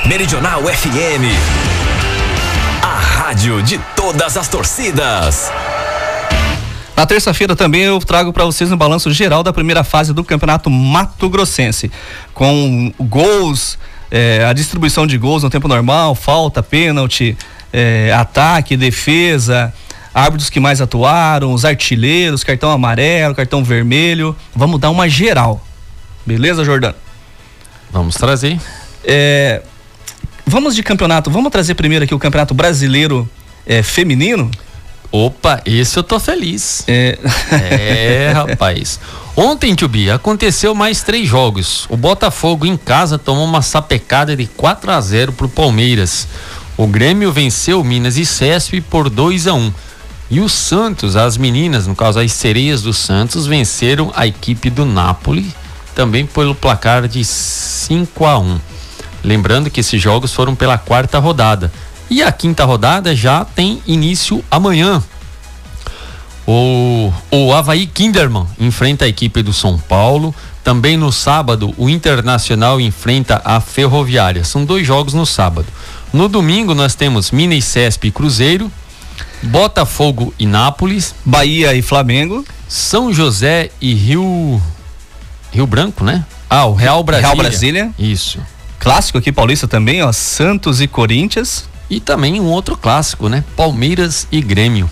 Meridional 0.06 0.62
FM. 0.64 1.26
A 2.82 3.00
rádio 3.00 3.62
de 3.64 3.78
todas 3.96 4.38
as 4.38 4.48
torcidas. 4.48 5.52
Na 7.00 7.06
terça-feira 7.06 7.56
também 7.56 7.84
eu 7.84 7.98
trago 8.00 8.34
para 8.34 8.44
vocês 8.44 8.70
um 8.74 8.76
balanço 8.76 9.10
geral 9.14 9.42
da 9.42 9.54
primeira 9.54 9.86
fase 9.86 10.12
do 10.12 10.22
Campeonato 10.22 10.70
Mato 10.70 11.30
Grossense, 11.30 11.90
com 12.34 12.92
gols, 13.00 13.80
eh, 14.12 14.44
a 14.46 14.52
distribuição 14.52 15.08
de 15.08 15.18
gols 15.18 15.42
no 15.42 15.50
tempo 15.50 15.66
normal, 15.70 16.14
falta, 16.14 16.62
pênalti, 16.62 17.38
eh, 17.72 18.12
ataque, 18.14 18.76
defesa, 18.76 19.74
árbitros 20.14 20.50
que 20.50 20.60
mais 20.60 20.82
atuaram, 20.82 21.54
os 21.54 21.64
artilheiros, 21.64 22.44
cartão 22.44 22.70
amarelo, 22.70 23.34
cartão 23.34 23.64
vermelho. 23.64 24.36
Vamos 24.54 24.78
dar 24.78 24.90
uma 24.90 25.08
geral. 25.08 25.66
Beleza, 26.26 26.66
Jordano? 26.66 26.96
Vamos 27.90 28.16
trazer. 28.16 28.60
É, 29.06 29.62
vamos 30.46 30.76
de 30.76 30.84
campeonato. 30.84 31.32
Vamos 31.32 31.50
trazer 31.50 31.76
primeiro 31.76 32.04
aqui 32.04 32.14
o 32.14 32.20
Campeonato 32.20 32.54
Brasileiro 32.54 33.26
eh, 33.66 33.82
Feminino. 33.84 34.52
Opa, 35.12 35.62
esse 35.66 35.98
eu 35.98 36.04
tô 36.04 36.20
feliz. 36.20 36.84
É, 36.88 37.18
é 37.52 38.32
rapaz. 38.36 39.00
Ontem, 39.36 39.76
Tubi, 39.76 40.12
aconteceu 40.12 40.76
mais 40.76 41.02
três 41.02 41.28
jogos. 41.28 41.88
O 41.90 41.98
Botafogo 41.98 42.66
em 42.66 42.78
casa 42.78 43.18
tomou 43.18 43.46
uma 43.46 43.62
sapecada 43.62 44.36
de 44.36 44.46
4 44.46 44.92
a 44.92 45.02
0 45.02 45.32
pro 45.32 45.50
Palmeiras. 45.50 46.28
O 46.78 46.86
Grêmio 46.86 47.32
venceu 47.32 47.84
Minas 47.84 48.18
e 48.18 48.26
Cesp 48.26 48.82
por 48.82 49.10
2 49.10 49.48
a 49.48 49.54
1. 49.54 49.74
E 50.32 50.40
o 50.40 50.48
Santos, 50.48 51.16
as 51.16 51.38
meninas, 51.38 51.88
no 51.88 51.96
caso 51.96 52.20
as 52.20 52.32
sereias 52.32 52.84
do 52.84 52.94
Santos, 52.94 53.48
venceram 53.48 54.12
a 54.16 54.28
equipe 54.28 54.70
do 54.70 54.86
Napoli, 54.86 55.52
também 55.96 56.26
pelo 56.26 56.54
placar 56.54 57.08
de 57.08 57.24
5 57.26 58.26
a 58.26 58.38
1. 58.38 58.60
Lembrando 59.24 59.72
que 59.72 59.80
esses 59.80 60.02
jogos 60.02 60.34
foram 60.34 60.56
pela 60.56 60.78
quarta 60.78 61.18
rodada. 61.18 61.72
E 62.10 62.24
a 62.24 62.32
quinta 62.32 62.66
rodada 62.66 63.16
já 63.16 63.46
tem 63.46 63.82
início 63.86 64.44
amanhã. 64.50 65.04
O, 66.48 67.14
o 67.30 67.54
Havaí 67.54 67.86
Kinderman 67.86 68.48
enfrenta 68.60 69.06
a 69.06 69.08
equipe 69.08 69.44
do 69.44 69.54
São 69.54 69.78
Paulo. 69.78 70.34
Também 70.64 70.98
no 70.98 71.12
sábado, 71.12 71.74
o 71.78 71.88
Internacional 71.88 72.82
enfrenta 72.82 73.42
a 73.46 73.62
Ferroviária. 73.62 74.44
São 74.44 74.66
dois 74.66 74.86
jogos 74.86 75.14
no 75.14 75.26
sábado. 75.26 75.68
No 76.12 76.28
domingo, 76.28 76.74
nós 76.74 76.96
temos 76.96 77.30
Minas 77.30 77.66
Cesp 77.66 78.06
e 78.06 78.12
Cruzeiro, 78.12 78.72
Botafogo 79.44 80.34
e 80.40 80.48
Nápoles, 80.48 81.14
Bahia 81.24 81.76
e 81.76 81.84
Flamengo, 81.84 82.44
São 82.68 83.14
José 83.14 83.70
e 83.80 83.94
Rio. 83.94 84.60
Rio 85.52 85.68
Branco, 85.68 86.04
né? 86.04 86.26
Ah, 86.50 86.66
o 86.66 86.74
Real 86.74 87.04
Brasília. 87.04 87.28
Real 87.28 87.38
Brasília. 87.38 87.92
Isso. 87.98 88.40
Clássico 88.80 89.20
aqui 89.20 89.32
paulista 89.32 89.68
também, 89.68 90.02
ó, 90.02 90.12
Santos 90.12 90.82
e 90.82 90.88
Corinthians. 90.88 91.66
E 91.90 92.00
também 92.00 92.40
um 92.40 92.46
outro 92.46 92.78
clássico, 92.78 93.28
né? 93.28 93.44
Palmeiras 93.56 94.28
e 94.32 94.42
Grêmio. 94.42 94.90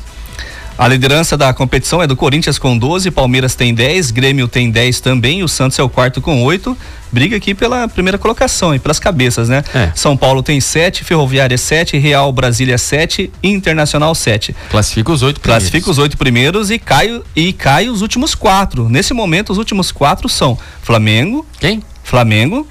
A 0.78 0.88
liderança 0.88 1.36
da 1.36 1.52
competição 1.56 2.04
é 2.04 2.08
do 2.08 2.16
Corinthians 2.16 2.60
com 2.60 2.78
12, 2.78 3.10
Palmeiras 3.10 3.56
tem 3.56 3.74
10, 3.74 4.12
Grêmio 4.12 4.48
tem 4.48 4.70
10 4.70 5.00
também, 5.00 5.42
o 5.42 5.48
Santos 5.48 5.80
é 5.80 5.82
o 5.82 5.90
quarto 5.90 6.22
com 6.22 6.44
8. 6.44 6.78
Briga 7.12 7.36
aqui 7.36 7.56
pela 7.56 7.88
primeira 7.88 8.20
colocação 8.20 8.76
e 8.76 8.80
pelas 8.80 9.00
cabeças, 9.00 9.50
né? 9.50 9.64
É. 9.74 9.92
São 9.96 10.16
Paulo 10.16 10.44
tem 10.44 10.62
7, 10.62 11.04
Ferroviária 11.04 11.58
7, 11.58 11.98
Real 11.98 12.32
Brasília 12.32 12.78
7, 12.78 13.32
Internacional 13.42 14.14
7. 14.14 14.56
Classifica 14.70 15.12
os 15.12 15.24
oito 15.24 15.40
primeiros. 15.40 15.64
Classifica 15.64 15.90
os 15.90 15.98
oito 15.98 16.16
primeiros 16.16 16.70
e 16.70 16.78
cai, 16.78 17.22
e 17.36 17.52
cai 17.54 17.90
os 17.90 18.04
últimos 18.04 18.36
quatro. 18.36 18.88
Nesse 18.88 19.16
momento, 19.16 19.52
os 19.52 19.58
últimos 19.58 19.92
quatro 19.92 20.30
são 20.30 20.60
Flamengo. 20.84 21.44
Quem? 21.60 21.82
Flamengo, 22.04 22.68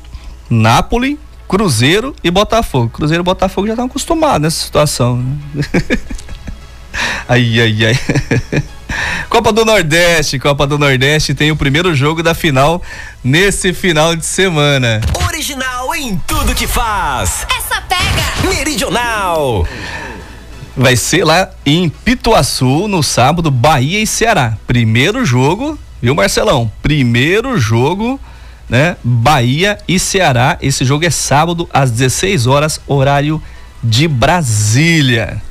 Nápoles, 0.49 1.17
Cruzeiro 1.48 2.14
e 2.22 2.30
Botafogo. 2.30 2.88
Cruzeiro 2.90 3.22
e 3.22 3.24
Botafogo 3.24 3.66
já 3.66 3.74
estão 3.74 3.87
acostumados 3.87 4.40
nessa 4.40 4.64
situação. 4.64 5.16
né? 5.54 5.64
ai, 7.28 7.61
ai, 7.61 7.87
ai. 7.87 8.62
Copa 9.28 9.52
do 9.52 9.64
Nordeste, 9.64 10.38
Copa 10.38 10.66
do 10.66 10.78
Nordeste 10.78 11.35
tem 11.35 11.50
o 11.50 11.56
primeiro 11.56 11.94
jogo 11.94 12.22
da 12.22 12.35
final 12.35 12.82
nesse 13.22 13.72
final 13.72 14.14
de 14.16 14.24
semana. 14.24 15.00
Original 15.26 15.94
em 15.94 16.16
tudo 16.26 16.54
que 16.54 16.66
faz. 16.66 17.46
Essa 17.56 17.80
pega! 17.82 18.48
Meridional. 18.48 19.66
Vai 20.76 20.96
ser 20.96 21.24
lá 21.24 21.50
em 21.64 21.88
Pituaçu, 21.88 22.87
no 22.87 23.02
sábado, 23.02 23.50
Bahia 23.50 24.00
e 24.00 24.06
Ceará. 24.06 24.56
Primeiro 24.66 25.24
jogo, 25.24 25.78
viu, 26.00 26.14
Marcelão? 26.14 26.70
Primeiro 26.82 27.59
jogo, 27.59 28.20
né? 28.68 28.96
Bahia 29.02 29.79
e 29.87 29.98
Ceará. 29.98 30.59
Esse 30.61 30.85
jogo 30.85 31.05
é 31.05 31.11
sábado, 31.11 31.68
às 31.72 31.90
16 31.90 32.46
horas, 32.46 32.81
horário 32.87 33.42
de 33.83 34.09
Brasília. 34.09 35.42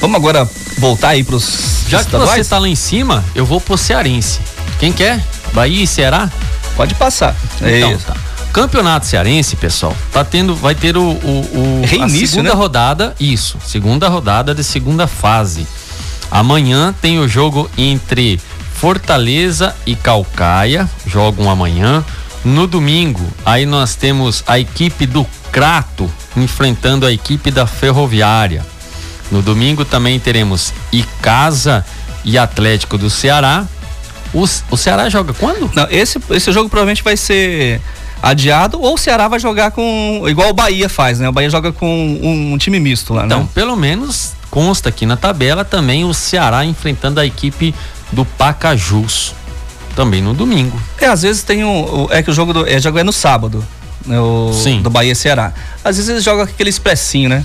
Vamos 0.00 0.16
agora 0.16 0.48
voltar 0.78 1.10
aí 1.10 1.24
pros 1.24 1.84
Já 1.88 1.98
que 1.98 2.04
estaduais? 2.04 2.46
você 2.46 2.50
tá 2.50 2.58
lá 2.58 2.68
em 2.68 2.74
cima, 2.76 3.24
eu 3.34 3.44
vou 3.44 3.60
pro 3.60 3.76
Cearense. 3.76 4.40
Quem 4.78 4.92
quer? 4.92 5.20
Bahia 5.52 5.82
e 5.82 5.86
Ceará? 5.86 6.30
Pode 6.76 6.94
passar. 6.94 7.34
Então, 7.60 7.92
Isso. 7.92 8.06
tá. 8.06 8.16
Campeonato 8.52 9.06
Cearense, 9.06 9.56
pessoal, 9.56 9.94
tá 10.12 10.24
tendo, 10.24 10.54
vai 10.54 10.74
ter 10.74 10.96
o, 10.96 11.02
o, 11.02 11.82
o 11.82 11.86
Reinício, 11.86 12.24
a 12.24 12.28
segunda 12.28 12.50
né? 12.50 12.54
rodada, 12.54 13.14
isso, 13.20 13.58
segunda 13.64 14.08
rodada 14.08 14.54
de 14.54 14.64
segunda 14.64 15.06
fase. 15.06 15.66
Amanhã 16.30 16.94
tem 17.00 17.18
o 17.18 17.28
jogo 17.28 17.70
entre 17.76 18.40
Fortaleza 18.78 19.74
e 19.84 19.96
Calcaia, 19.96 20.88
jogam 21.04 21.50
amanhã. 21.50 22.04
No 22.44 22.64
domingo, 22.66 23.26
aí 23.44 23.66
nós 23.66 23.96
temos 23.96 24.44
a 24.46 24.56
equipe 24.58 25.04
do 25.04 25.26
Crato 25.50 26.08
enfrentando 26.36 27.04
a 27.04 27.12
equipe 27.12 27.50
da 27.50 27.66
Ferroviária. 27.66 28.64
No 29.32 29.42
domingo 29.42 29.84
também 29.84 30.20
teremos 30.20 30.72
Icasa 30.92 31.84
e 32.24 32.38
Atlético 32.38 32.96
do 32.96 33.10
Ceará. 33.10 33.66
O, 34.32 34.44
o 34.70 34.76
Ceará 34.76 35.08
joga 35.10 35.32
quando? 35.34 35.68
Não, 35.74 35.88
esse, 35.90 36.20
esse 36.30 36.52
jogo 36.52 36.68
provavelmente 36.68 37.02
vai 37.02 37.16
ser 37.16 37.80
adiado 38.22 38.80
ou 38.80 38.94
o 38.94 38.98
Ceará 38.98 39.26
vai 39.26 39.40
jogar 39.40 39.72
com. 39.72 40.22
igual 40.28 40.50
o 40.50 40.54
Bahia 40.54 40.88
faz, 40.88 41.18
né? 41.18 41.28
O 41.28 41.32
Bahia 41.32 41.50
joga 41.50 41.72
com 41.72 41.86
um, 42.22 42.52
um 42.52 42.58
time 42.58 42.78
misto 42.78 43.12
lá, 43.12 43.26
Então, 43.26 43.40
né? 43.40 43.48
pelo 43.52 43.74
menos 43.74 44.34
consta 44.50 44.88
aqui 44.88 45.04
na 45.04 45.16
tabela 45.16 45.64
também 45.64 46.04
o 46.04 46.14
Ceará 46.14 46.64
enfrentando 46.64 47.18
a 47.20 47.26
equipe 47.26 47.74
do 48.12 48.24
Pacajus. 48.24 49.34
Também 49.96 50.22
no 50.22 50.32
domingo. 50.32 50.80
É, 51.00 51.06
às 51.06 51.22
vezes 51.22 51.42
tem 51.42 51.64
um. 51.64 52.04
o- 52.04 52.08
É 52.10 52.22
que 52.22 52.30
o 52.30 52.32
jogo, 52.34 52.52
do, 52.52 52.68
é, 52.68 52.78
jogo 52.80 52.98
é 52.98 53.04
no 53.04 53.12
sábado. 53.12 53.64
Né, 54.06 54.18
o, 54.20 54.52
Sim. 54.52 54.80
Do 54.80 54.88
Bahia 54.90 55.14
Ceará. 55.14 55.52
Às 55.84 55.96
vezes 55.96 56.08
eles 56.08 56.22
jogam 56.24 56.46
com 56.46 56.52
aquele 56.52 56.70
expressinho, 56.70 57.28
né? 57.28 57.44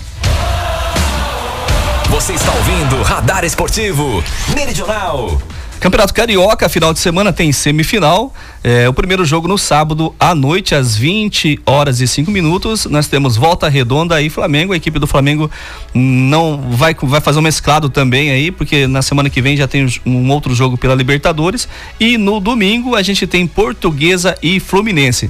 Você 2.10 2.34
está 2.34 2.52
ouvindo 2.52 3.02
Radar 3.02 3.44
Esportivo 3.44 4.24
Meridional. 4.56 5.42
Campeonato 5.84 6.14
Carioca, 6.14 6.70
final 6.70 6.94
de 6.94 7.00
semana 7.00 7.34
tem 7.34 7.52
semifinal. 7.52 8.34
É, 8.64 8.88
o 8.88 8.94
primeiro 8.94 9.26
jogo 9.26 9.50
no 9.50 9.58
sábado 9.58 10.16
à 10.18 10.34
noite, 10.34 10.74
às 10.74 10.96
20 10.96 11.60
horas 11.66 12.00
e 12.00 12.08
5 12.08 12.32
minutos. 12.32 12.86
Nós 12.86 13.10
temos 13.10 13.36
Volta 13.36 13.68
Redonda 13.68 14.22
e 14.22 14.30
Flamengo. 14.30 14.72
A 14.72 14.78
equipe 14.78 14.98
do 14.98 15.06
Flamengo 15.06 15.52
não 15.94 16.58
vai, 16.72 16.96
vai 17.04 17.20
fazer 17.20 17.40
um 17.40 17.42
mesclado 17.42 17.90
também 17.90 18.32
aí, 18.32 18.50
porque 18.50 18.88
na 18.88 19.02
semana 19.02 19.30
que 19.30 19.42
vem 19.42 19.58
já 19.58 19.68
tem 19.68 19.86
um 20.06 20.32
outro 20.32 20.56
jogo 20.56 20.78
pela 20.78 20.96
Libertadores. 20.96 21.68
E 22.00 22.18
no 22.18 22.40
domingo 22.40 22.96
a 22.96 23.02
gente 23.02 23.28
tem 23.28 23.46
Portuguesa 23.46 24.38
e 24.42 24.62
Fluminense. 24.62 25.30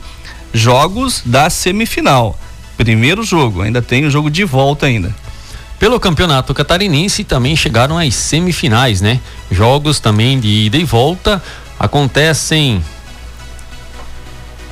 Jogos 0.53 1.23
da 1.25 1.49
semifinal. 1.49 2.37
Primeiro 2.77 3.23
jogo, 3.23 3.63
ainda 3.63 3.81
tem 3.81 4.05
o 4.05 4.11
jogo 4.11 4.29
de 4.29 4.43
volta 4.43 4.85
ainda. 4.85 5.15
Pelo 5.79 5.99
campeonato 5.99 6.53
catarinense 6.53 7.23
também 7.23 7.55
chegaram 7.55 7.97
às 7.97 8.15
semifinais, 8.15 9.01
né? 9.01 9.19
Jogos 9.51 9.99
também 9.99 10.39
de 10.39 10.47
ida 10.47 10.77
e 10.77 10.83
volta 10.85 11.43
acontecem. 11.79 12.81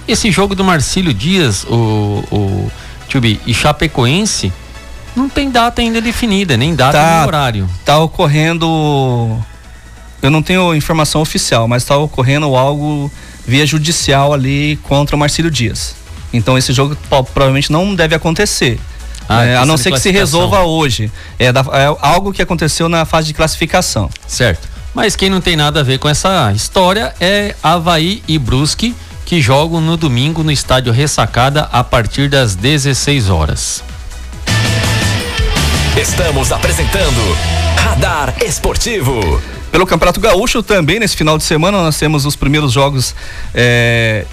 Esse 0.07 0.31
jogo 0.31 0.55
do 0.55 0.63
Marcílio 0.63 1.13
Dias, 1.13 1.63
o, 1.65 2.23
o 2.31 2.71
Tchubi, 3.07 3.39
e 3.45 3.53
Chapecoense, 3.53 4.51
não 5.15 5.27
tem 5.29 5.49
data 5.51 5.81
ainda 5.81 6.01
definida, 6.01 6.55
nem 6.57 6.73
data 6.75 6.97
Tá. 6.97 7.17
nem 7.17 7.27
horário. 7.27 7.69
tá 7.85 7.99
ocorrendo. 7.99 9.37
Eu 10.21 10.29
não 10.31 10.41
tenho 10.41 10.73
informação 10.75 11.21
oficial, 11.21 11.67
mas 11.67 11.83
está 11.83 11.97
ocorrendo 11.97 12.55
algo 12.55 13.11
via 13.45 13.65
judicial 13.65 14.33
ali 14.33 14.77
contra 14.83 15.15
o 15.15 15.19
Marcílio 15.19 15.51
Dias. 15.51 15.95
Então 16.31 16.57
esse 16.57 16.71
jogo 16.71 16.95
provavelmente 17.33 17.71
não 17.71 17.93
deve 17.93 18.15
acontecer. 18.15 18.79
Ah, 19.29 19.45
É, 19.45 19.55
a 19.57 19.65
não 19.65 19.77
ser 19.77 19.91
que 19.91 19.99
se 19.99 20.11
resolva 20.11 20.61
hoje. 20.63 21.11
É, 21.39 21.51
da- 21.51 21.61
é 21.73 21.95
algo 22.01 22.33
que 22.33 22.41
aconteceu 22.41 22.89
na 22.89 23.05
fase 23.05 23.27
de 23.27 23.33
classificação. 23.33 24.09
Certo. 24.27 24.67
Mas 24.93 25.15
quem 25.15 25.29
não 25.29 25.39
tem 25.39 25.55
nada 25.55 25.79
a 25.79 25.83
ver 25.83 25.99
com 25.99 26.09
essa 26.09 26.51
história 26.53 27.13
é 27.21 27.55
Havaí 27.63 28.21
e 28.27 28.37
Brusque, 28.37 28.93
que 29.25 29.39
jogam 29.41 29.79
no 29.79 29.95
domingo 29.95 30.43
no 30.43 30.51
estádio 30.51 30.91
Ressacada 30.91 31.69
a 31.71 31.81
partir 31.83 32.27
das 32.29 32.55
16 32.55 33.29
horas. 33.29 33.81
Estamos 35.97 36.51
apresentando 36.51 37.37
Radar 37.77 38.33
Esportivo. 38.43 39.41
Pelo 39.71 39.85
Campeonato 39.85 40.19
Gaúcho 40.19 40.61
também 40.63 40.99
nesse 40.99 41.15
final 41.15 41.37
de 41.37 41.43
semana 41.43 41.77
nós 41.81 41.97
temos 41.97 42.25
os 42.25 42.35
primeiros 42.35 42.71
jogos 42.73 43.15
é, 43.53 44.25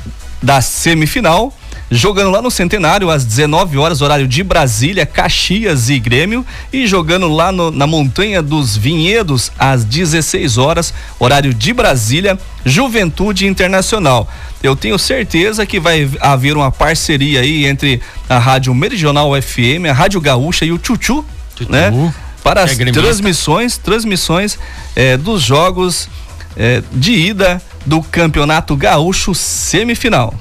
da 0.42 0.60
semifinal. 0.60 1.52
Jogando 1.90 2.30
lá 2.30 2.42
no 2.42 2.50
Centenário 2.50 3.08
às 3.10 3.24
19 3.24 3.78
horas, 3.78 4.02
horário 4.02 4.28
de 4.28 4.42
Brasília, 4.44 5.06
Caxias 5.06 5.88
e 5.88 5.98
Grêmio. 5.98 6.44
E 6.70 6.86
jogando 6.86 7.26
lá 7.28 7.50
no- 7.50 7.70
na 7.70 7.86
Montanha 7.86 8.42
dos 8.42 8.76
Vinhedos 8.76 9.50
às 9.58 9.84
16 9.84 10.58
horas, 10.58 10.92
horário 11.18 11.54
de 11.54 11.72
Brasília, 11.72 12.38
Juventude 12.64 13.46
Internacional. 13.46 14.28
Eu 14.62 14.76
tenho 14.76 14.98
certeza 14.98 15.64
que 15.64 15.80
vai 15.80 16.10
haver 16.20 16.56
uma 16.56 16.70
parceria 16.70 17.40
aí 17.40 17.64
entre 17.64 18.02
a 18.28 18.38
Rádio 18.38 18.74
Meridional 18.74 19.30
FM, 19.40 19.86
a 19.88 19.92
Rádio 19.94 20.20
Gaúcha 20.20 20.64
e 20.66 20.72
o 20.72 20.76
Chuchu, 20.82 21.24
Chuchu, 21.56 21.72
né? 21.72 22.12
Para 22.44 22.60
é 22.60 22.64
as 22.64 22.74
gremista. 22.74 23.00
transmissões, 23.00 23.78
transmissões 23.78 24.58
eh, 24.94 25.16
dos 25.16 25.42
jogos 25.42 26.08
eh, 26.56 26.82
de 26.92 27.12
ida 27.12 27.62
do 27.86 28.02
Campeonato 28.02 28.76
Gaúcho 28.76 29.34
semifinal. 29.34 30.34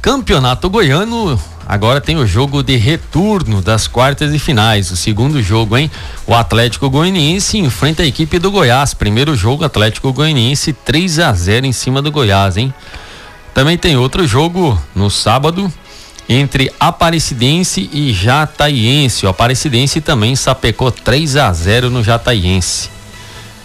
Campeonato 0.00 0.70
Goiano, 0.70 1.38
agora 1.66 2.00
tem 2.00 2.16
o 2.16 2.26
jogo 2.26 2.62
de 2.62 2.76
retorno 2.76 3.60
das 3.60 3.88
quartas 3.88 4.32
e 4.32 4.38
finais. 4.38 4.90
O 4.92 4.96
segundo 4.96 5.42
jogo, 5.42 5.76
hein? 5.76 5.90
O 6.24 6.34
Atlético 6.34 6.88
Goianiense 6.88 7.58
enfrenta 7.58 8.04
a 8.04 8.06
equipe 8.06 8.38
do 8.38 8.50
Goiás. 8.50 8.94
Primeiro 8.94 9.34
jogo, 9.34 9.64
Atlético 9.64 10.12
Goianiense 10.12 10.72
3 10.72 11.18
a 11.18 11.32
0 11.32 11.66
em 11.66 11.72
cima 11.72 12.00
do 12.00 12.12
Goiás, 12.12 12.56
hein? 12.56 12.72
Também 13.52 13.76
tem 13.76 13.96
outro 13.96 14.24
jogo 14.24 14.80
no 14.94 15.10
sábado 15.10 15.70
entre 16.28 16.72
Aparecidense 16.78 17.90
e 17.92 18.12
Jataiense. 18.12 19.26
O 19.26 19.28
Aparecidense 19.28 20.00
também 20.00 20.36
sapecou 20.36 20.92
3 20.92 21.36
a 21.36 21.52
0 21.52 21.90
no 21.90 22.04
Jataiense. 22.04 22.97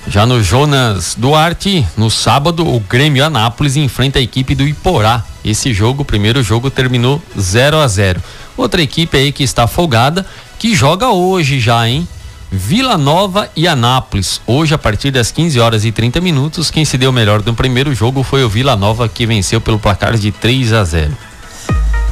Já 0.08 0.26
no 0.26 0.44
Jonas 0.44 1.16
Duarte, 1.18 1.88
no 1.96 2.12
sábado, 2.12 2.68
o 2.68 2.80
Grêmio 2.80 3.26
Anápolis 3.26 3.78
enfrenta 3.78 4.20
a 4.20 4.22
equipe 4.22 4.54
do 4.54 4.68
Iporá. 4.68 5.24
Esse 5.44 5.74
jogo, 5.74 6.04
o 6.04 6.06
primeiro 6.06 6.44
jogo, 6.44 6.70
terminou 6.70 7.22
0 7.40 7.78
a 7.78 7.88
0 7.88 8.22
Outra 8.56 8.82
equipe 8.82 9.18
aí 9.18 9.32
que 9.32 9.44
está 9.44 9.66
folgada, 9.66 10.26
que 10.60 10.76
joga 10.76 11.10
hoje 11.10 11.60
já, 11.60 11.88
hein? 11.88 12.08
Vila 12.52 12.98
Nova 12.98 13.50
e 13.56 13.68
Anápolis. 13.68 14.40
Hoje, 14.46 14.76
a 14.76 14.78
partir 14.78 15.10
das 15.10 15.32
15 15.32 15.60
horas 15.60 15.86
e 15.86 15.92
30 15.92 16.22
minutos, 16.22 16.70
quem 16.70 16.86
se 16.86 16.98
deu 16.98 17.12
melhor 17.12 17.42
no 17.44 17.56
primeiro 17.56 17.96
jogo 17.96 18.22
foi 18.22 18.44
o 18.44 18.50
Vila 18.50 18.76
Nova, 18.76 19.10
que 19.10 19.26
venceu 19.26 19.60
pelo 19.60 19.80
placar 19.80 20.16
de 20.18 20.32
3 20.32 20.74
a 20.74 20.84
0 20.84 21.18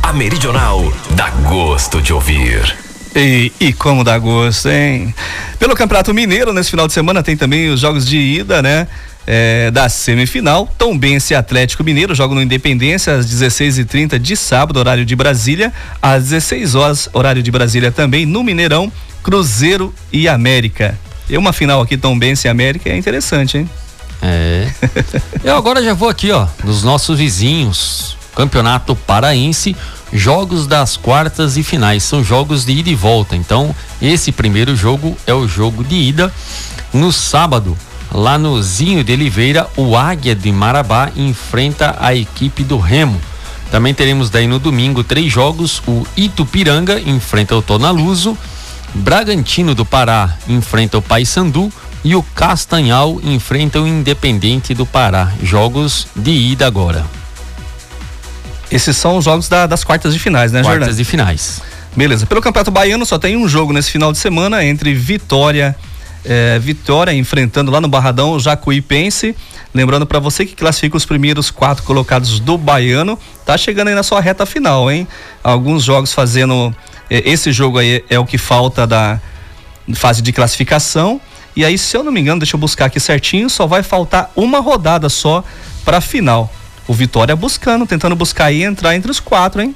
A 0.01 0.11
Meridional 0.11 0.91
dá 1.11 1.29
gosto 1.29 2.01
de 2.01 2.11
ouvir. 2.11 2.90
E, 3.15 3.51
e, 3.59 3.73
como 3.73 4.03
dá 4.03 4.17
gosto, 4.17 4.69
hein? 4.69 5.13
Pelo 5.59 5.75
Campeonato 5.75 6.13
Mineiro, 6.13 6.53
nesse 6.53 6.69
final 6.71 6.87
de 6.87 6.93
semana 6.93 7.21
tem 7.21 7.35
também 7.35 7.69
os 7.69 7.79
jogos 7.79 8.05
de 8.05 8.17
ida, 8.17 8.61
né? 8.61 8.87
É, 9.27 9.69
da 9.69 9.87
semifinal, 9.87 10.67
Tombense 10.77 11.35
Atlético 11.35 11.83
Mineiro 11.83 12.15
jogam 12.15 12.35
no 12.35 12.41
Independência 12.41 13.13
às 13.13 13.27
16h30 13.27 14.17
de 14.17 14.35
sábado, 14.35 14.77
horário 14.77 15.05
de 15.05 15.15
Brasília, 15.15 15.71
às 16.01 16.23
16 16.29 16.73
horas, 16.73 17.09
horário 17.13 17.43
de 17.43 17.51
Brasília 17.51 17.91
também, 17.91 18.25
no 18.25 18.43
Mineirão, 18.43 18.91
Cruzeiro 19.21 19.93
e 20.11 20.27
América. 20.27 20.97
E 21.29 21.37
uma 21.37 21.53
final 21.53 21.81
aqui, 21.81 21.97
Tombense 21.97 22.47
e 22.47 22.49
América, 22.49 22.89
é 22.89 22.97
interessante, 22.97 23.57
hein? 23.57 23.69
É. 24.21 24.67
Eu 25.43 25.55
agora 25.55 25.83
já 25.83 25.93
vou 25.93 26.09
aqui, 26.09 26.31
ó, 26.31 26.47
nos 26.63 26.83
nossos 26.83 27.17
vizinhos, 27.17 28.17
Campeonato 28.35 28.95
Paraense, 28.95 29.75
jogos 30.11 30.67
das 30.67 30.97
quartas 30.97 31.57
e 31.57 31.63
finais, 31.63 32.03
são 32.03 32.23
jogos 32.23 32.65
de 32.65 32.73
ida 32.73 32.89
e 32.89 32.95
volta. 32.95 33.35
Então, 33.35 33.75
esse 34.01 34.31
primeiro 34.31 34.75
jogo 34.75 35.17
é 35.27 35.33
o 35.33 35.47
jogo 35.47 35.83
de 35.83 35.95
ida. 35.95 36.33
No 36.93 37.11
sábado, 37.11 37.77
lá 38.11 38.37
no 38.37 38.61
Zinho 38.61 39.03
de 39.03 39.13
Oliveira, 39.13 39.67
o 39.75 39.95
Águia 39.95 40.35
de 40.35 40.51
Marabá 40.51 41.09
enfrenta 41.15 41.95
a 41.99 42.13
equipe 42.15 42.63
do 42.63 42.77
Remo. 42.77 43.19
Também 43.69 43.93
teremos 43.93 44.29
daí 44.29 44.47
no 44.47 44.59
domingo 44.59 45.03
três 45.03 45.31
jogos: 45.31 45.81
o 45.87 46.05
Itupiranga 46.17 46.99
enfrenta 46.99 47.55
o 47.55 47.61
Tonaluso, 47.61 48.37
Bragantino 48.93 49.73
do 49.73 49.85
Pará 49.85 50.37
enfrenta 50.47 50.97
o 50.97 51.01
Paysandu 51.01 51.71
e 52.03 52.15
o 52.15 52.23
Castanhal 52.23 53.19
enfrenta 53.23 53.79
o 53.79 53.87
Independente 53.87 54.73
do 54.73 54.85
Pará. 54.85 55.31
Jogos 55.41 56.07
de 56.15 56.31
ida 56.31 56.67
agora. 56.67 57.20
Esses 58.71 58.95
são 58.95 59.17
os 59.17 59.25
jogos 59.25 59.49
da, 59.49 59.67
das 59.67 59.83
quartas 59.83 60.13
de 60.13 60.19
finais, 60.19 60.51
né, 60.51 60.63
Quartas 60.63 60.97
de 60.97 61.03
finais. 61.03 61.61
Beleza. 61.95 62.25
Pelo 62.25 62.41
Campeonato 62.41 62.71
Baiano 62.71 63.05
só 63.05 63.19
tem 63.19 63.35
um 63.35 63.47
jogo 63.47 63.73
nesse 63.73 63.91
final 63.91 64.11
de 64.11 64.17
semana 64.17 64.63
entre 64.63 64.93
Vitória 64.93 65.75
é, 66.23 66.59
Vitória 66.59 67.13
enfrentando 67.13 67.71
lá 67.71 67.81
no 67.81 67.87
Barradão 67.87 68.31
o 68.31 68.39
Jacuipense. 68.39 69.35
Lembrando 69.73 70.05
para 70.05 70.19
você 70.19 70.45
que 70.45 70.55
classifica 70.55 70.97
os 70.97 71.05
primeiros 71.05 71.49
quatro 71.49 71.83
colocados 71.83 72.39
do 72.39 72.57
Baiano, 72.57 73.17
tá 73.45 73.57
chegando 73.57 73.87
aí 73.87 73.95
na 73.95 74.03
sua 74.03 74.19
reta 74.19 74.45
final, 74.45 74.91
hein? 74.91 75.07
Alguns 75.43 75.83
jogos 75.83 76.13
fazendo 76.13 76.75
é, 77.09 77.29
esse 77.29 77.51
jogo 77.51 77.77
aí 77.77 78.03
é 78.09 78.19
o 78.19 78.25
que 78.25 78.37
falta 78.37 78.85
da 78.85 79.19
fase 79.95 80.21
de 80.21 80.31
classificação. 80.31 81.19
E 81.55 81.65
aí, 81.65 81.77
se 81.77 81.95
eu 81.97 82.03
não 82.03 82.11
me 82.11 82.19
engano, 82.21 82.39
deixa 82.39 82.55
eu 82.55 82.59
buscar 82.59 82.85
aqui 82.85 82.99
certinho, 82.99 83.49
só 83.49 83.67
vai 83.67 83.83
faltar 83.83 84.31
uma 84.35 84.59
rodada 84.59 85.09
só 85.09 85.43
para 85.83 85.99
final. 85.99 86.51
O 86.87 86.93
Vitória 86.93 87.35
buscando, 87.35 87.85
tentando 87.85 88.15
buscar 88.15 88.45
aí 88.45 88.63
entrar 88.63 88.95
entre 88.95 89.09
os 89.09 89.19
quatro, 89.19 89.61
hein? 89.61 89.75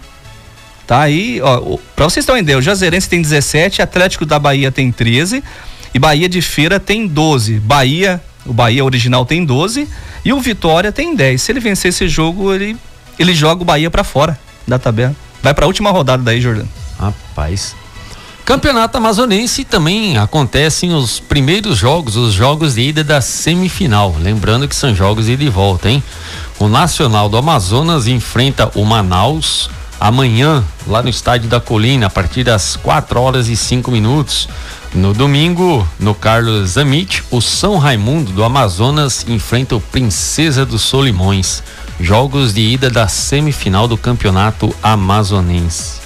Tá 0.88 1.02
aí, 1.02 1.42
ó, 1.42 1.78
pra 1.96 2.06
vocês 2.06 2.26
terem 2.26 2.38
uma 2.38 2.44
ideia, 2.44 2.58
o 2.58 2.62
Jazerense 2.62 3.10
tem 3.10 3.22
17, 3.22 3.82
Atlético 3.82 4.26
da 4.26 4.38
Bahia 4.38 4.72
tem 4.72 4.92
13 4.92 5.44
e 5.94 6.00
Bahia 6.00 6.30
de 6.30 6.42
Feira 6.42 6.80
tem 6.80 7.08
12. 7.08 7.60
Bahia, 7.60 8.22
o 8.46 8.54
Bahia 8.54 8.84
original 8.86 9.26
tem 9.26 9.44
12 9.44 9.88
e 10.24 10.32
o 10.32 10.40
Vitória 10.40 10.92
tem 10.92 11.16
10. 11.16 11.42
Se 11.42 11.52
ele 11.52 11.60
vencer 11.60 11.90
esse 11.90 12.08
jogo, 12.08 12.54
ele 12.54 12.78
ele 13.18 13.34
joga 13.34 13.62
o 13.62 13.66
Bahia 13.66 13.90
para 13.90 14.04
fora 14.04 14.38
da 14.68 14.78
tabela. 14.78 15.16
Vai 15.42 15.54
para 15.54 15.66
a 15.66 15.68
última 15.68 15.92
rodada 15.92 16.22
daí, 16.22 16.42
Jordano. 16.42 16.70
Rapaz. 17.00 17.76
Campeonato 18.46 18.96
Amazonense 19.00 19.66
também 19.66 20.20
acontecem 20.20 20.94
os 20.94 21.20
primeiros 21.20 21.80
jogos, 21.80 22.16
os 22.16 22.32
jogos 22.32 22.76
de 22.76 22.82
ida 22.82 23.04
da 23.04 23.20
semifinal. 23.20 24.16
Lembrando 24.20 24.68
que 24.68 24.76
são 24.76 24.94
jogos 24.94 25.26
de 25.26 25.32
ida 25.32 25.44
e 25.44 25.50
volta, 25.50 25.90
hein? 25.90 26.04
O 26.60 26.68
Nacional 26.68 27.28
do 27.28 27.38
Amazonas 27.38 28.06
enfrenta 28.06 28.72
o 28.76 28.86
Manaus 28.86 29.68
amanhã, 30.00 30.64
lá 30.86 31.02
no 31.02 31.10
Estádio 31.10 31.50
da 31.50 31.60
Colina, 31.60 32.06
a 32.06 32.10
partir 32.10 32.44
das 32.44 32.76
4 32.76 33.20
horas 33.20 33.48
e 33.48 33.58
5 33.58 33.90
minutos. 33.90 34.48
No 34.94 35.12
domingo, 35.12 35.86
no 36.00 36.14
Carlos 36.14 36.70
Zamit, 36.70 37.24
o 37.32 37.42
São 37.42 37.80
Raimundo 37.80 38.32
do 38.32 38.44
Amazonas 38.44 39.26
enfrenta 39.28 39.76
o 39.76 39.82
Princesa 39.82 40.64
dos 40.64 40.84
Solimões. 40.84 41.64
Jogos 42.00 42.54
de 42.54 42.62
ida 42.62 42.92
da 42.92 43.08
semifinal 43.08 43.88
do 43.88 43.98
Campeonato 43.98 44.74
Amazonense. 44.84 46.05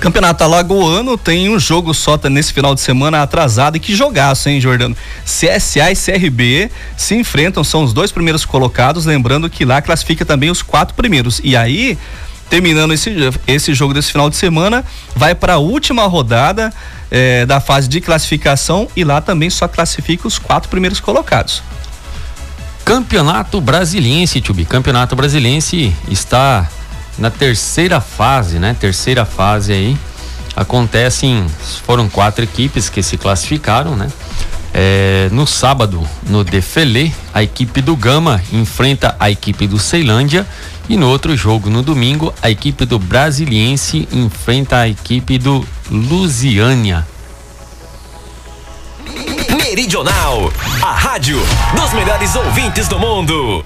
Campeonato 0.00 0.44
Alagoano 0.44 1.16
tem 1.16 1.48
um 1.48 1.58
jogo 1.58 1.94
só 1.94 2.18
tá 2.18 2.28
nesse 2.28 2.52
final 2.52 2.74
de 2.74 2.80
semana 2.80 3.22
atrasado 3.22 3.76
e 3.76 3.80
que 3.80 3.94
jogaço, 3.94 4.48
hein, 4.48 4.60
Jordano? 4.60 4.96
CSA 5.24 5.90
e 5.90 5.96
CRB 5.96 6.70
se 6.96 7.14
enfrentam, 7.14 7.64
são 7.64 7.82
os 7.82 7.92
dois 7.92 8.12
primeiros 8.12 8.44
colocados, 8.44 9.06
lembrando 9.06 9.48
que 9.48 9.64
lá 9.64 9.80
classifica 9.80 10.24
também 10.24 10.50
os 10.50 10.62
quatro 10.62 10.94
primeiros. 10.94 11.40
E 11.42 11.56
aí, 11.56 11.98
terminando 12.50 12.92
esse, 12.92 13.10
esse 13.46 13.74
jogo 13.74 13.94
desse 13.94 14.12
final 14.12 14.28
de 14.28 14.36
semana, 14.36 14.84
vai 15.14 15.34
para 15.34 15.54
a 15.54 15.58
última 15.58 16.06
rodada 16.06 16.72
eh, 17.10 17.46
da 17.46 17.60
fase 17.60 17.88
de 17.88 18.00
classificação 18.00 18.88
e 18.94 19.02
lá 19.02 19.20
também 19.20 19.48
só 19.48 19.66
classifica 19.66 20.28
os 20.28 20.38
quatro 20.38 20.68
primeiros 20.68 21.00
colocados. 21.00 21.62
Campeonato 22.84 23.60
Brasiliense, 23.60 24.40
Tubi. 24.40 24.64
Campeonato 24.64 25.16
Brasiliense 25.16 25.92
está 26.08 26.68
na 27.18 27.30
terceira 27.30 28.00
fase, 28.00 28.58
né? 28.58 28.76
Terceira 28.78 29.24
fase 29.24 29.72
aí. 29.72 29.96
Acontecem, 30.54 31.46
foram 31.84 32.08
quatro 32.08 32.42
equipes 32.42 32.88
que 32.88 33.02
se 33.02 33.18
classificaram, 33.18 33.94
né? 33.94 34.08
É, 34.72 35.28
no 35.32 35.46
sábado, 35.46 36.06
no 36.28 36.44
Defele, 36.44 37.14
a 37.32 37.42
equipe 37.42 37.80
do 37.80 37.96
Gama 37.96 38.42
enfrenta 38.52 39.16
a 39.18 39.30
equipe 39.30 39.66
do 39.66 39.78
Ceilândia 39.78 40.46
e 40.88 40.96
no 40.96 41.08
outro 41.08 41.36
jogo, 41.36 41.68
no 41.68 41.82
domingo, 41.82 42.32
a 42.42 42.50
equipe 42.50 42.84
do 42.84 42.98
Brasiliense 42.98 44.08
enfrenta 44.12 44.80
a 44.80 44.88
equipe 44.88 45.38
do 45.38 45.66
Lusiânia. 45.90 47.06
Meridional, 49.56 50.52
a 50.82 50.92
rádio 50.92 51.38
dos 51.74 51.92
melhores 51.92 52.36
ouvintes 52.36 52.86
do 52.86 52.98
mundo. 52.98 53.64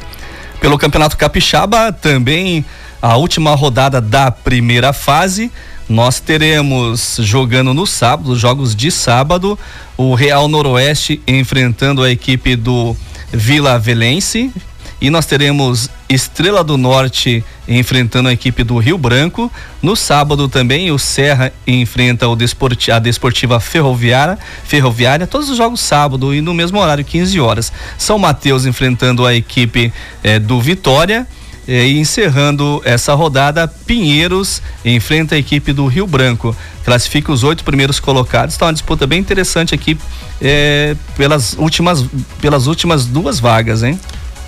Pelo 0.60 0.78
Campeonato 0.78 1.16
Capixaba, 1.16 1.92
também 1.92 2.64
a 3.00 3.16
última 3.16 3.54
rodada 3.54 4.00
da 4.00 4.30
primeira 4.30 4.92
fase. 4.92 5.50
Nós 5.88 6.20
teremos 6.20 7.18
jogando 7.20 7.74
no 7.74 7.86
sábado, 7.86 8.36
jogos 8.36 8.76
de 8.76 8.90
sábado, 8.90 9.58
o 9.96 10.14
Real 10.14 10.46
Noroeste 10.46 11.20
enfrentando 11.26 12.02
a 12.02 12.10
equipe 12.10 12.54
do 12.54 12.96
Vila 13.32 13.78
Velense. 13.78 14.52
E 15.00 15.08
nós 15.08 15.24
teremos 15.24 15.88
Estrela 16.10 16.62
do 16.62 16.76
Norte 16.76 17.42
enfrentando 17.66 18.28
a 18.28 18.32
equipe 18.32 18.62
do 18.62 18.76
Rio 18.78 18.98
Branco. 18.98 19.50
No 19.80 19.96
sábado 19.96 20.46
também 20.46 20.90
o 20.90 20.98
Serra 20.98 21.52
enfrenta 21.66 22.28
o 22.28 22.36
Desporti 22.36 22.92
a 22.92 22.98
Desportiva 22.98 23.58
Ferroviária, 23.60 24.38
Ferroviária, 24.64 25.26
todos 25.26 25.48
os 25.48 25.56
jogos 25.56 25.80
sábado 25.80 26.34
e 26.34 26.40
no 26.40 26.52
mesmo 26.52 26.78
horário, 26.78 27.04
15 27.04 27.40
horas. 27.40 27.72
São 27.96 28.18
Mateus 28.18 28.66
enfrentando 28.66 29.24
a 29.24 29.34
equipe 29.34 29.92
eh, 30.22 30.38
do 30.38 30.60
Vitória. 30.60 31.26
E 31.72 32.00
encerrando 32.00 32.82
essa 32.84 33.14
rodada, 33.14 33.68
Pinheiros 33.68 34.60
enfrenta 34.84 35.36
a 35.36 35.38
equipe 35.38 35.72
do 35.72 35.86
Rio 35.86 36.04
Branco. 36.04 36.54
Classifica 36.84 37.30
os 37.30 37.44
oito 37.44 37.62
primeiros 37.62 38.00
colocados. 38.00 38.56
Está 38.56 38.66
uma 38.66 38.72
disputa 38.72 39.06
bem 39.06 39.20
interessante 39.20 39.72
aqui 39.72 39.96
eh, 40.42 40.96
pelas, 41.16 41.52
últimas, 41.56 42.04
pelas 42.40 42.66
últimas 42.66 43.06
duas 43.06 43.38
vagas, 43.38 43.84
hein? 43.84 44.00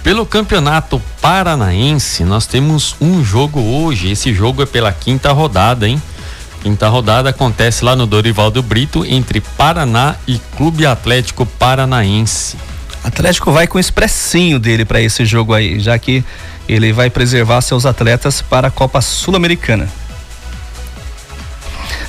Pelo 0.03 0.27
Campeonato 0.27 1.01
Paranaense, 1.21 2.25
nós 2.25 2.45
temos 2.45 2.97
um 3.01 3.23
jogo 3.23 3.61
hoje. 3.61 4.11
Esse 4.11 4.35
jogo 4.35 4.61
é 4.61 4.67
pela 4.67 4.91
quinta 4.91 5.31
rodada, 5.31 5.87
hein? 5.87 6.03
Quinta 6.61 6.89
rodada 6.89 7.31
acontece 7.31 7.85
lá 7.85 7.95
no 7.95 8.05
Dorivaldo 8.05 8.61
Brito 8.65 9.07
entre 9.07 9.41
Paraná 9.41 10.17
e 10.27 10.41
Clube 10.57 10.85
Atlético 10.85 11.47
Paranaense. 11.47 12.57
Atlético 13.05 13.51
vai 13.51 13.67
com 13.67 13.79
o 13.79 13.81
expressinho 13.81 14.59
dele 14.59 14.85
para 14.85 15.01
esse 15.01 15.25
jogo 15.25 15.53
aí, 15.55 15.81
já 15.81 15.99
que 15.99 16.25
ele 16.69 16.93
vai 16.93 17.11
preservar 17.11 17.61
seus 17.61 17.85
atletas 17.87 18.41
para 18.43 18.69
a 18.69 18.71
Copa 18.71 19.01
Sul-Americana. 19.01 19.89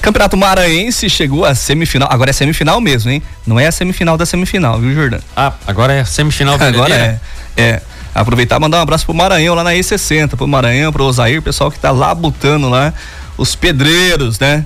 Campeonato 0.01 0.35
Maranhense 0.35 1.09
chegou 1.09 1.45
à 1.45 1.55
semifinal. 1.55 2.09
Agora 2.11 2.29
é 2.29 2.33
semifinal 2.33 2.81
mesmo, 2.81 3.09
hein? 3.09 3.23
Não 3.47 3.57
é 3.59 3.67
a 3.67 3.71
semifinal 3.71 4.17
da 4.17 4.25
semifinal, 4.25 4.77
viu, 4.79 4.93
Jordão? 4.93 5.19
Ah, 5.35 5.53
agora 5.65 5.93
é 5.93 6.03
semifinal 6.03 6.55
Agora 6.59 6.93
é. 6.93 7.19
É. 7.55 7.81
Aproveitar 8.13 8.57
e 8.57 8.59
mandar 8.59 8.79
um 8.79 8.81
abraço 8.81 9.05
pro 9.05 9.13
Maranhão 9.13 9.55
lá 9.55 9.63
na 9.63 9.71
E60, 9.71 10.35
pro 10.35 10.47
Maranhão, 10.47 10.91
pro 10.91 11.05
Osair, 11.05 11.41
pessoal 11.41 11.71
que 11.71 11.79
tá 11.79 11.89
lá 11.91 12.13
botando 12.13 12.69
lá 12.69 12.93
os 13.37 13.55
pedreiros, 13.55 14.37
né? 14.39 14.65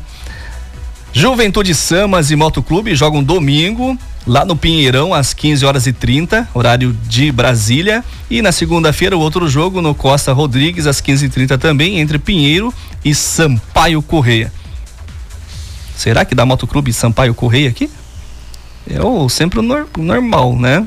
Juventude 1.14 1.74
Samas 1.74 2.30
e 2.30 2.36
Motoclube 2.36 2.96
jogam 2.96 3.24
domingo 3.24 3.98
lá 4.26 4.44
no 4.44 4.56
Pinheirão 4.56 5.14
às 5.14 5.34
15 5.34 5.66
horas 5.66 5.88
e 5.88 5.94
30, 5.94 6.50
horário 6.54 6.96
de 7.08 7.32
Brasília, 7.32 8.04
e 8.30 8.42
na 8.42 8.52
segunda-feira 8.52 9.18
o 9.18 9.22
outro 9.22 9.48
jogo 9.48 9.82
no 9.82 9.96
Costa 9.96 10.34
Rodrigues 10.34 10.86
às 10.86 11.02
15h30 11.02 11.58
também 11.58 12.00
entre 12.00 12.20
Pinheiro 12.20 12.74
e 13.04 13.16
Sampaio 13.16 14.02
Correia. 14.02 14.52
Será 15.96 16.26
que 16.26 16.36
dá 16.36 16.46
Motoclube 16.46 16.92
Sampaio 16.94 17.34
Correia 17.34 17.70
aqui? 17.70 17.90
É 18.90 19.02
o 19.02 19.28
sempre 19.30 19.62
nor 19.62 19.88
normal, 19.98 20.56
né? 20.56 20.86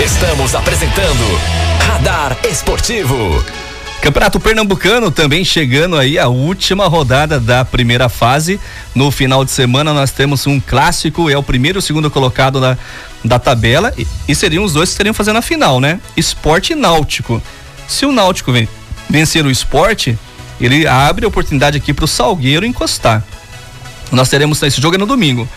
Estamos 0.00 0.54
apresentando 0.54 1.57
Radar 1.98 2.38
Esportivo. 2.48 3.44
Campeonato 4.00 4.38
Pernambucano 4.38 5.10
também 5.10 5.44
chegando 5.44 5.96
aí 5.96 6.16
a 6.16 6.28
última 6.28 6.86
rodada 6.86 7.40
da 7.40 7.64
primeira 7.64 8.08
fase. 8.08 8.60
No 8.94 9.10
final 9.10 9.44
de 9.44 9.50
semana 9.50 9.92
nós 9.92 10.12
temos 10.12 10.46
um 10.46 10.60
clássico, 10.60 11.28
é 11.28 11.36
o 11.36 11.42
primeiro 11.42 11.78
e 11.78 11.80
o 11.80 11.82
segundo 11.82 12.08
colocado 12.08 12.60
da, 12.60 12.78
da 13.24 13.40
tabela 13.40 13.92
e, 13.98 14.06
e 14.28 14.34
seriam 14.34 14.62
os 14.62 14.74
dois 14.74 14.90
que 14.90 14.92
estariam 14.92 15.12
fazendo 15.12 15.38
a 15.38 15.42
final, 15.42 15.80
né? 15.80 16.00
Esporte 16.16 16.72
e 16.72 16.76
Náutico. 16.76 17.42
Se 17.88 18.06
o 18.06 18.12
Náutico 18.12 18.52
vencer 19.10 19.44
o 19.44 19.50
esporte, 19.50 20.16
ele 20.60 20.86
abre 20.86 21.24
a 21.24 21.28
oportunidade 21.28 21.78
aqui 21.78 21.92
para 21.92 22.04
o 22.04 22.08
Salgueiro 22.08 22.64
encostar. 22.64 23.24
Nós 24.12 24.28
teremos 24.28 24.62
esse 24.62 24.80
jogo 24.80 24.94
é 24.94 24.98
no 24.98 25.06
domingo. 25.06 25.48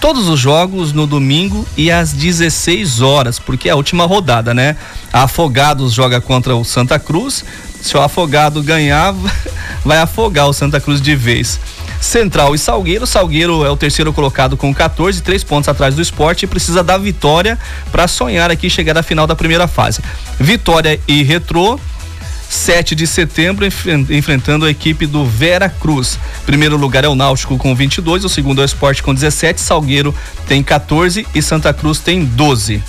Todos 0.00 0.28
os 0.28 0.38
jogos 0.38 0.92
no 0.92 1.06
domingo 1.06 1.66
e 1.76 1.90
às 1.90 2.12
16 2.12 3.00
horas, 3.00 3.38
porque 3.38 3.68
é 3.68 3.72
a 3.72 3.76
última 3.76 4.06
rodada, 4.06 4.54
né? 4.54 4.76
Afogados 5.12 5.92
joga 5.92 6.20
contra 6.20 6.54
o 6.54 6.64
Santa 6.64 6.98
Cruz. 6.98 7.44
Se 7.82 7.96
o 7.96 8.00
Afogado 8.00 8.62
ganhar, 8.62 9.12
vai 9.84 9.98
afogar 9.98 10.48
o 10.48 10.52
Santa 10.52 10.80
Cruz 10.80 11.00
de 11.00 11.16
vez. 11.16 11.58
Central 12.00 12.54
e 12.54 12.58
Salgueiro. 12.58 13.06
Salgueiro 13.06 13.64
é 13.64 13.70
o 13.70 13.76
terceiro 13.76 14.12
colocado 14.12 14.56
com 14.56 14.72
14, 14.72 15.20
três 15.20 15.42
pontos 15.42 15.68
atrás 15.68 15.96
do 15.96 16.02
esporte 16.02 16.44
e 16.44 16.46
precisa 16.46 16.82
da 16.82 16.96
vitória 16.96 17.58
para 17.90 18.06
sonhar 18.06 18.50
aqui 18.50 18.70
chegar 18.70 18.96
à 18.96 19.02
final 19.02 19.26
da 19.26 19.34
primeira 19.34 19.66
fase. 19.66 20.00
Vitória 20.38 21.00
e 21.08 21.24
Retrô 21.24 21.78
7 22.48 22.94
de 22.94 23.06
setembro, 23.06 23.66
enfrentando 24.10 24.64
a 24.64 24.70
equipe 24.70 25.06
do 25.06 25.24
Vera 25.24 25.68
Cruz. 25.68 26.18
Primeiro 26.46 26.76
lugar 26.76 27.04
é 27.04 27.08
o 27.08 27.14
Náutico 27.14 27.58
com 27.58 27.74
22, 27.74 28.24
o 28.24 28.28
segundo 28.28 28.60
é 28.60 28.64
o 28.64 28.66
Esporte 28.66 29.02
com 29.02 29.14
17, 29.14 29.60
Salgueiro 29.60 30.14
tem 30.46 30.62
14 30.62 31.26
e 31.34 31.42
Santa 31.42 31.72
Cruz 31.72 31.98
tem 31.98 32.24
12. 32.24 32.82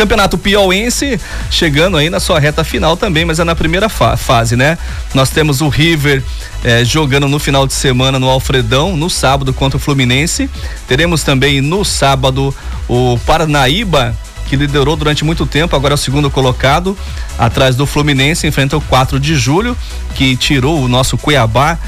Campeonato 0.00 0.38
Piauense 0.38 1.20
chegando 1.50 1.98
aí 1.98 2.08
na 2.08 2.18
sua 2.18 2.40
reta 2.40 2.64
final 2.64 2.96
também, 2.96 3.26
mas 3.26 3.38
é 3.38 3.44
na 3.44 3.54
primeira 3.54 3.86
fa 3.86 4.16
fase, 4.16 4.56
né? 4.56 4.78
Nós 5.12 5.28
temos 5.28 5.60
o 5.60 5.68
River 5.68 6.22
eh, 6.64 6.86
jogando 6.86 7.28
no 7.28 7.38
final 7.38 7.66
de 7.66 7.74
semana 7.74 8.18
no 8.18 8.26
Alfredão, 8.26 8.96
no 8.96 9.10
sábado 9.10 9.52
contra 9.52 9.76
o 9.76 9.80
Fluminense. 9.80 10.48
Teremos 10.88 11.22
também 11.22 11.60
no 11.60 11.84
sábado 11.84 12.54
o 12.88 13.18
Paranaíba 13.26 14.16
que 14.50 14.56
liderou 14.56 14.96
durante 14.96 15.24
muito 15.24 15.46
tempo, 15.46 15.76
agora 15.76 15.94
é 15.94 15.96
o 15.96 15.98
segundo 15.98 16.28
colocado, 16.28 16.98
atrás 17.38 17.76
do 17.76 17.86
Fluminense, 17.86 18.48
enfrenta 18.48 18.76
o 18.76 18.80
4 18.80 19.20
de 19.20 19.36
julho, 19.36 19.76
que 20.16 20.34
tirou 20.34 20.82
o 20.82 20.88
nosso 20.88 21.16
Cuiabá 21.16 21.78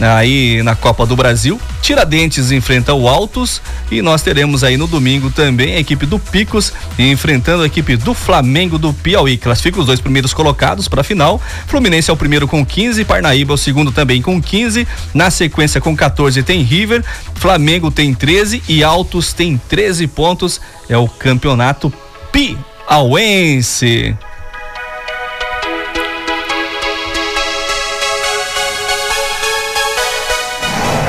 aí 0.00 0.62
na 0.64 0.74
Copa 0.74 1.06
do 1.06 1.14
Brasil. 1.14 1.60
Tiradentes 1.80 2.50
enfrenta 2.50 2.92
o 2.94 3.08
Altos 3.08 3.62
e 3.90 4.02
nós 4.02 4.22
teremos 4.22 4.62
aí 4.62 4.76
no 4.76 4.86
domingo 4.86 5.30
também 5.30 5.74
a 5.74 5.80
equipe 5.80 6.06
do 6.06 6.18
Picos 6.18 6.72
enfrentando 6.98 7.62
a 7.62 7.66
equipe 7.66 7.96
do 7.96 8.14
Flamengo 8.14 8.78
do 8.78 8.92
Piauí. 8.92 9.36
Classifica 9.36 9.80
os 9.80 9.86
dois 9.86 10.00
primeiros 10.00 10.34
colocados 10.34 10.88
para 10.88 11.00
a 11.00 11.04
final. 11.04 11.40
Fluminense 11.66 12.10
é 12.10 12.12
o 12.12 12.16
primeiro 12.16 12.46
com 12.46 12.64
15, 12.64 13.04
Parnaíba 13.04 13.52
é 13.52 13.54
o 13.54 13.58
segundo 13.58 13.92
também 13.92 14.20
com 14.20 14.40
15. 14.40 14.86
Na 15.14 15.30
sequência 15.30 15.80
com 15.80 15.96
14 15.96 16.42
tem 16.42 16.62
River, 16.62 17.04
Flamengo 17.36 17.90
tem 17.90 18.12
13 18.12 18.62
e 18.68 18.82
Altos 18.82 19.32
tem 19.32 19.60
13 19.68 20.06
pontos. 20.08 20.60
É 20.88 20.96
o 20.96 21.08
campeonato 21.08 21.92
Piauense. 22.38 24.16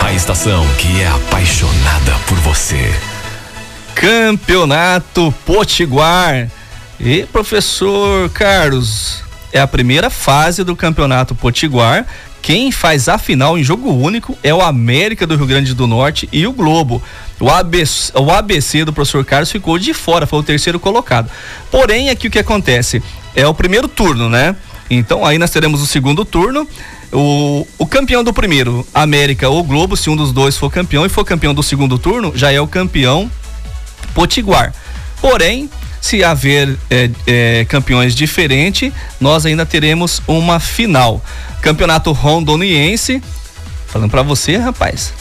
A 0.02 0.12
estação 0.12 0.66
que 0.80 1.02
é 1.02 1.08
apaixonada 1.08 2.16
por 2.28 2.36
você. 2.40 2.92
Campeonato 3.94 5.32
Potiguar. 5.46 6.50
E 7.00 7.28
professor 7.28 8.28
Carlos, 8.32 9.24
é 9.54 9.60
a 9.60 9.68
primeira 9.68 10.10
fase 10.10 10.64
do 10.64 10.76
Campeonato 10.76 11.36
Potiguar. 11.36 12.08
Quem 12.42 12.72
faz 12.72 13.08
a 13.10 13.18
final 13.18 13.58
em 13.58 13.64
jogo 13.64 13.92
único 13.92 14.38
é 14.42 14.54
o 14.54 14.62
América 14.62 15.28
do 15.28 15.36
Rio 15.36 15.46
Grande 15.46 15.74
do 15.74 15.86
Norte 15.86 16.28
e 16.32 16.48
o 16.48 16.54
Globo. 16.54 17.02
O 17.40 17.50
ABC, 17.50 18.12
o 18.16 18.32
ABC 18.32 18.86
do 18.86 18.94
professor 18.94 19.24
Carlos 19.24 19.52
ficou 19.52 19.78
de 19.78 19.94
fora, 19.94 20.26
foi 20.26 20.40
o 20.40 20.44
terceiro 20.44 20.80
colocado. 20.80 21.30
Porém, 21.70 22.10
aqui 22.10 22.28
o 22.28 22.32
que 22.32 22.40
acontece? 22.40 23.04
É 23.36 23.46
o 23.46 23.54
primeiro 23.54 23.88
turno, 23.88 24.30
né? 24.30 24.56
Então 24.90 25.26
aí 25.26 25.38
nós 25.38 25.52
teremos 25.52 25.82
o 25.82 25.88
segundo 25.88 26.26
turno. 26.26 26.68
O, 27.12 27.68
o 27.78 27.86
campeão 27.86 28.24
do 28.24 28.34
primeiro, 28.34 28.86
América 28.94 29.50
ou 29.50 29.64
Globo, 29.64 29.98
se 29.98 30.10
um 30.10 30.16
dos 30.16 30.32
dois 30.32 30.58
for 30.58 30.72
campeão 30.72 31.06
e 31.06 31.10
for 31.10 31.26
campeão 31.26 31.54
do 31.54 31.64
segundo 31.64 31.98
turno, 31.98 32.32
já 32.36 32.52
é 32.52 32.60
o 32.60 32.68
campeão 32.68 33.30
Potiguar. 34.14 34.74
Porém, 35.22 35.70
se 36.02 36.24
haver 36.24 36.78
é, 36.90 37.10
é, 37.28 37.66
campeões 37.66 38.16
diferentes, 38.16 38.92
nós 39.20 39.46
ainda 39.46 39.66
teremos 39.66 40.22
uma 40.28 40.60
final. 40.60 41.24
Campeonato 41.62 42.12
Rondoniense, 42.12 43.22
falando 43.88 44.10
para 44.10 44.22
você, 44.22 44.58
rapaz, 44.58 45.14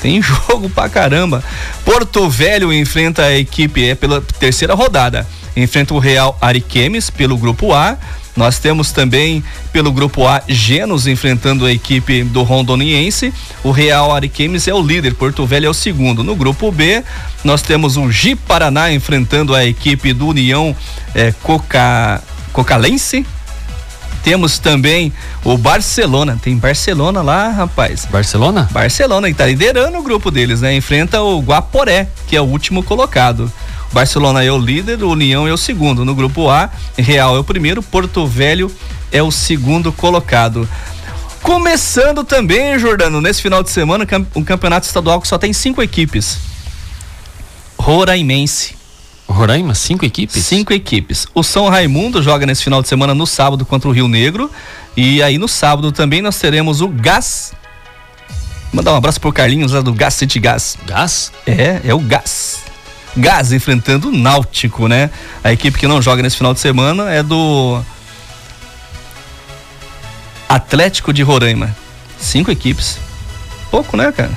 tem 0.00 0.20
jogo 0.22 0.68
pra 0.68 0.88
caramba. 0.88 1.42
Porto 1.84 2.28
Velho 2.28 2.72
enfrenta 2.72 3.22
a 3.22 3.36
equipe, 3.36 3.88
é 3.88 3.94
pela 3.94 4.20
terceira 4.20 4.74
rodada. 4.74 5.26
Enfrenta 5.56 5.94
o 5.94 5.98
Real 5.98 6.36
Ariquemes 6.40 7.08
pelo 7.08 7.38
grupo 7.38 7.72
A. 7.72 7.96
Nós 8.36 8.58
temos 8.58 8.92
também 8.92 9.42
pelo 9.72 9.90
grupo 9.90 10.26
A 10.26 10.42
Genos 10.46 11.06
enfrentando 11.06 11.64
a 11.64 11.72
equipe 11.72 12.22
do 12.22 12.42
Rondoniense. 12.42 13.32
O 13.64 13.70
Real 13.70 14.14
Ariquemes 14.14 14.68
é 14.68 14.74
o 14.74 14.82
líder, 14.82 15.14
Porto 15.14 15.46
Velho 15.46 15.66
é 15.66 15.70
o 15.70 15.74
segundo. 15.74 16.22
No 16.22 16.36
grupo 16.36 16.70
B, 16.70 17.02
nós 17.42 17.62
temos 17.62 17.96
o 17.96 18.10
Gi 18.10 18.34
Paraná 18.34 18.92
enfrentando 18.92 19.54
a 19.54 19.64
equipe 19.64 20.12
do 20.12 20.28
União 20.28 20.76
eh, 21.14 21.32
Coca, 21.42 22.22
Cocalense 22.52 23.24
temos 24.26 24.58
também 24.58 25.12
o 25.44 25.56
Barcelona. 25.56 26.36
Tem 26.42 26.56
Barcelona 26.56 27.22
lá, 27.22 27.48
rapaz. 27.48 28.04
Barcelona? 28.10 28.68
Barcelona, 28.72 29.28
que 29.28 29.34
tá 29.34 29.46
liderando 29.46 29.96
o 29.98 30.02
grupo 30.02 30.32
deles, 30.32 30.62
né? 30.62 30.74
Enfrenta 30.74 31.22
o 31.22 31.38
Guaporé, 31.40 32.08
que 32.26 32.34
é 32.34 32.40
o 32.40 32.44
último 32.44 32.82
colocado. 32.82 33.48
Barcelona 33.92 34.44
é 34.44 34.50
o 34.50 34.58
líder, 34.58 35.02
o 35.02 35.10
União 35.10 35.46
é 35.46 35.52
o 35.52 35.56
segundo. 35.56 36.04
No 36.04 36.14
grupo 36.14 36.48
A, 36.48 36.70
Real 36.96 37.36
é 37.36 37.38
o 37.38 37.44
primeiro, 37.44 37.82
Porto 37.82 38.26
Velho 38.26 38.70
é 39.10 39.22
o 39.22 39.30
segundo 39.30 39.92
colocado. 39.92 40.68
Começando 41.42 42.24
também, 42.24 42.78
Jordano, 42.78 43.20
nesse 43.20 43.40
final 43.40 43.62
de 43.62 43.70
semana, 43.70 44.06
um 44.34 44.42
campeonato 44.42 44.86
estadual 44.86 45.20
que 45.20 45.28
só 45.28 45.38
tem 45.38 45.52
cinco 45.52 45.82
equipes. 45.82 46.38
Roraimense. 47.78 48.74
Roraima, 49.28 49.74
cinco 49.74 50.04
equipes? 50.04 50.44
Cinco 50.44 50.72
equipes. 50.72 51.26
O 51.34 51.42
São 51.42 51.68
Raimundo 51.68 52.22
joga 52.22 52.46
nesse 52.46 52.62
final 52.62 52.80
de 52.80 52.88
semana 52.88 53.14
no 53.14 53.26
sábado 53.26 53.64
contra 53.64 53.88
o 53.88 53.92
Rio 53.92 54.08
Negro. 54.08 54.50
E 54.96 55.22
aí 55.22 55.36
no 55.36 55.48
sábado 55.48 55.92
também 55.92 56.22
nós 56.22 56.38
teremos 56.38 56.80
o 56.80 56.88
Gás. 56.88 57.52
Mandar 58.72 58.92
um 58.92 58.96
abraço 58.96 59.20
pro 59.20 59.32
Carlinhos 59.32 59.72
lá 59.72 59.80
do 59.80 59.92
Gás 59.92 60.14
City 60.14 60.38
Gás. 60.38 60.76
Gás? 60.86 61.32
É, 61.46 61.80
é 61.84 61.94
o 61.94 61.98
Gás. 61.98 62.60
Gás 63.16 63.52
enfrentando 63.52 64.08
o 64.08 64.12
Náutico, 64.12 64.88
né? 64.88 65.10
A 65.42 65.52
equipe 65.52 65.78
que 65.78 65.86
não 65.86 66.02
joga 66.02 66.22
nesse 66.22 66.36
final 66.36 66.52
de 66.52 66.60
semana 66.60 67.10
é 67.10 67.22
do 67.22 67.80
Atlético 70.48 71.12
de 71.12 71.22
Roraima. 71.22 71.74
Cinco 72.18 72.50
equipes. 72.50 72.98
Pouco, 73.70 73.96
né, 73.96 74.12
cara? 74.12 74.30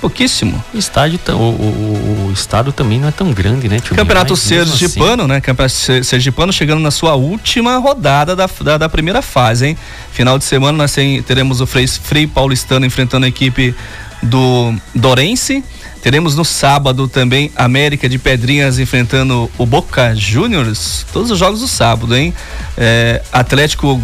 Pouquíssimo. 0.00 0.62
O 0.74 0.76
estádio, 0.76 1.18
o, 1.28 1.32
o, 1.32 2.26
o, 2.28 2.32
estado 2.32 2.72
também 2.72 3.00
não 3.00 3.08
é 3.08 3.10
tão 3.10 3.32
grande, 3.32 3.70
né? 3.70 3.80
Tio 3.80 3.96
Campeonato 3.96 4.36
Sergipano, 4.36 5.22
assim. 5.22 5.32
né? 5.32 5.40
Campeonato 5.40 5.74
Sergipano 6.04 6.52
chegando 6.52 6.80
na 6.80 6.90
sua 6.90 7.14
última 7.14 7.78
rodada 7.78 8.36
da, 8.36 8.46
da, 8.60 8.76
da, 8.76 8.88
primeira 8.88 9.22
fase, 9.22 9.68
hein? 9.68 9.78
Final 10.12 10.38
de 10.38 10.44
semana 10.44 10.76
nós 10.76 10.92
tem, 10.92 11.22
teremos 11.22 11.62
o 11.62 11.66
Frei, 11.66 11.86
Frei 11.86 12.26
Paulistano 12.26 12.84
enfrentando 12.84 13.24
a 13.24 13.28
equipe 13.30 13.74
do 14.22 14.74
Dorense. 14.94 15.64
Teremos 16.04 16.36
no 16.36 16.44
sábado 16.44 17.08
também 17.08 17.50
América 17.56 18.06
de 18.10 18.18
Pedrinhas 18.18 18.78
enfrentando 18.78 19.50
o 19.56 19.64
Boca 19.64 20.14
Juniors. 20.14 21.06
Todos 21.10 21.30
os 21.30 21.38
jogos 21.38 21.60
do 21.60 21.66
sábado, 21.66 22.14
hein? 22.14 22.34
É, 22.76 23.22
Atlético 23.32 23.98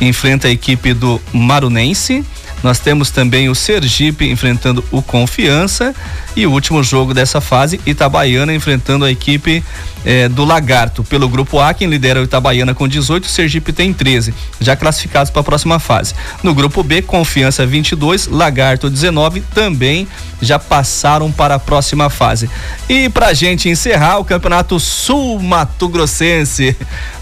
enfrenta 0.00 0.46
a 0.46 0.50
equipe 0.52 0.94
do 0.94 1.20
Marunense. 1.32 2.24
Nós 2.64 2.78
temos 2.78 3.10
também 3.10 3.50
o 3.50 3.54
Sergipe 3.54 4.26
enfrentando 4.26 4.82
o 4.90 5.02
Confiança 5.02 5.94
e 6.34 6.46
o 6.46 6.50
último 6.50 6.82
jogo 6.82 7.12
dessa 7.12 7.38
fase, 7.38 7.78
Itabaiana 7.84 8.54
enfrentando 8.54 9.04
a 9.04 9.10
equipe 9.10 9.62
eh, 10.02 10.30
do 10.30 10.46
Lagarto. 10.46 11.04
Pelo 11.04 11.28
grupo 11.28 11.60
A, 11.60 11.74
quem 11.74 11.86
lidera 11.86 12.22
o 12.22 12.24
Itabaiana 12.24 12.74
com 12.74 12.88
18, 12.88 13.24
o 13.24 13.28
Sergipe 13.28 13.70
tem 13.70 13.92
13, 13.92 14.32
já 14.58 14.74
classificados 14.74 15.30
para 15.30 15.42
a 15.42 15.44
próxima 15.44 15.78
fase. 15.78 16.14
No 16.42 16.54
grupo 16.54 16.82
B, 16.82 17.02
Confiança 17.02 17.66
22, 17.66 18.28
Lagarto 18.28 18.88
19, 18.88 19.42
também 19.54 20.08
já 20.40 20.58
passaram 20.58 21.30
para 21.30 21.56
a 21.56 21.58
próxima 21.58 22.08
fase. 22.08 22.48
E 22.88 23.10
para 23.10 23.34
gente 23.34 23.68
encerrar 23.68 24.16
o 24.16 24.24
Campeonato 24.24 24.80
Sul 24.80 25.38
Mato 25.38 25.86
Grossense, 25.86 26.74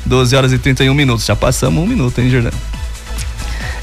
12 0.07 0.37
horas 0.37 0.53
e 0.53 0.59
31 0.59 0.95
minutos. 0.95 1.27
Já 1.27 1.35
passamos 1.35 1.83
um 1.83 1.87
minuto, 1.87 2.21
hein, 2.21 2.31
Jordão? 2.31 2.53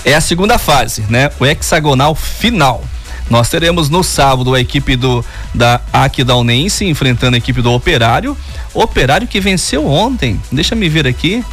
É 0.05 0.13
a 0.13 0.21
segunda 0.21 0.57
fase, 0.57 1.03
né? 1.09 1.29
O 1.39 1.45
hexagonal 1.45 2.15
final. 2.15 2.83
Nós 3.29 3.47
teremos 3.49 3.89
no 3.89 4.03
sábado 4.03 4.55
a 4.55 4.59
equipe 4.59 4.95
do 4.95 5.23
da 5.53 5.79
Aquidauense 5.93 6.85
enfrentando 6.85 7.35
a 7.35 7.37
equipe 7.37 7.61
do 7.61 7.71
Operário. 7.71 8.35
Operário 8.73 9.27
que 9.27 9.39
venceu 9.39 9.85
ontem. 9.87 10.41
Deixa 10.51 10.75
me 10.75 10.89
ver 10.89 11.05
aqui. 11.05 11.43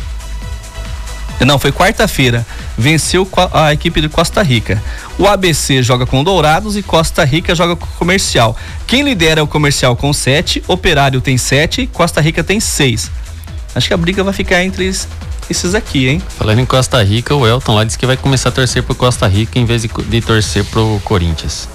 Não, 1.44 1.58
foi 1.58 1.70
quarta-feira. 1.70 2.46
Venceu 2.78 3.28
a 3.52 3.72
equipe 3.72 4.00
de 4.00 4.08
Costa 4.08 4.42
Rica. 4.42 4.82
O 5.18 5.26
ABC 5.26 5.82
joga 5.82 6.06
com 6.06 6.24
Dourados 6.24 6.76
e 6.76 6.82
Costa 6.82 7.24
Rica 7.24 7.54
joga 7.54 7.76
com 7.76 7.86
Comercial. 7.98 8.56
Quem 8.86 9.02
lidera 9.02 9.44
o 9.44 9.46
Comercial 9.46 9.94
com 9.94 10.12
7, 10.12 10.64
Operário 10.66 11.20
tem 11.20 11.36
7, 11.36 11.86
Costa 11.88 12.22
Rica 12.22 12.42
tem 12.42 12.58
6. 12.58 13.10
Acho 13.74 13.88
que 13.88 13.94
a 13.94 13.98
briga 13.98 14.24
vai 14.24 14.32
ficar 14.32 14.64
entre 14.64 14.90
esses 15.48 15.74
aqui, 15.74 16.08
hein? 16.08 16.22
Falando 16.38 16.60
em 16.60 16.66
Costa 16.66 17.02
Rica, 17.02 17.34
o 17.34 17.46
Elton 17.46 17.74
lá 17.74 17.84
disse 17.84 17.98
que 17.98 18.06
vai 18.06 18.16
começar 18.16 18.48
a 18.48 18.52
torcer 18.52 18.82
pro 18.82 18.94
Costa 18.94 19.26
Rica 19.26 19.58
em 19.58 19.64
vez 19.64 19.82
de, 19.82 19.88
de 19.88 20.20
torcer 20.20 20.64
pro 20.64 21.00
Corinthians. 21.04 21.68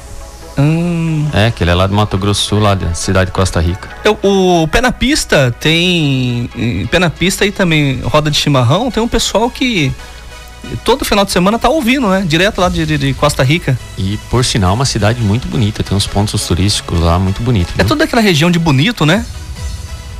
Hum. 0.57 1.27
É, 1.33 1.49
que 1.49 1.63
ele 1.63 1.71
é 1.71 1.73
lá 1.73 1.87
do 1.87 1.95
Mato 1.95 2.17
Grosso 2.17 2.43
Sul, 2.43 2.59
lá 2.59 2.75
da 2.75 2.93
cidade 2.93 3.27
de 3.27 3.31
Costa 3.31 3.59
Rica. 3.59 3.89
Eu, 4.03 4.17
o 4.21 4.67
Pé 4.67 4.81
na 4.81 4.91
Pista 4.91 5.55
tem. 5.59 6.49
Pé 6.89 6.99
na 6.99 7.09
Pista 7.09 7.45
e 7.45 7.51
também 7.51 8.01
Roda 8.03 8.29
de 8.29 8.37
Chimarrão, 8.37 8.91
tem 8.91 9.01
um 9.01 9.07
pessoal 9.07 9.49
que 9.49 9.93
todo 10.83 11.05
final 11.05 11.25
de 11.25 11.31
semana 11.31 11.57
tá 11.57 11.69
ouvindo, 11.69 12.07
né? 12.09 12.23
Direto 12.27 12.61
lá 12.61 12.69
de, 12.69 12.85
de, 12.85 12.97
de, 12.97 13.13
Costa 13.13 13.43
Rica. 13.43 13.77
E 13.97 14.19
por 14.29 14.43
sinal, 14.43 14.73
uma 14.73 14.85
cidade 14.85 15.21
muito 15.21 15.47
bonita, 15.47 15.83
tem 15.83 15.95
uns 15.95 16.07
pontos 16.07 16.45
turísticos 16.45 16.99
lá 16.99 17.17
muito 17.17 17.41
bonitos. 17.41 17.73
É 17.77 17.83
toda 17.83 18.03
aquela 18.03 18.21
região 18.21 18.51
de 18.51 18.59
bonito, 18.59 19.05
né? 19.05 19.25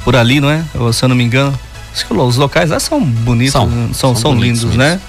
Por 0.04 0.16
ali, 0.16 0.40
não 0.40 0.50
é? 0.50 0.64
Se 0.94 1.04
eu 1.04 1.10
não 1.10 1.16
me 1.16 1.24
engano. 1.24 1.58
Os 2.10 2.38
locais 2.38 2.70
lá 2.70 2.80
são 2.80 3.04
bonitos, 3.04 3.54
são, 3.54 3.70
são, 3.70 3.94
são, 3.94 4.16
são 4.16 4.34
lindos, 4.34 4.64
bonitos. 4.64 4.78
né? 4.78 5.00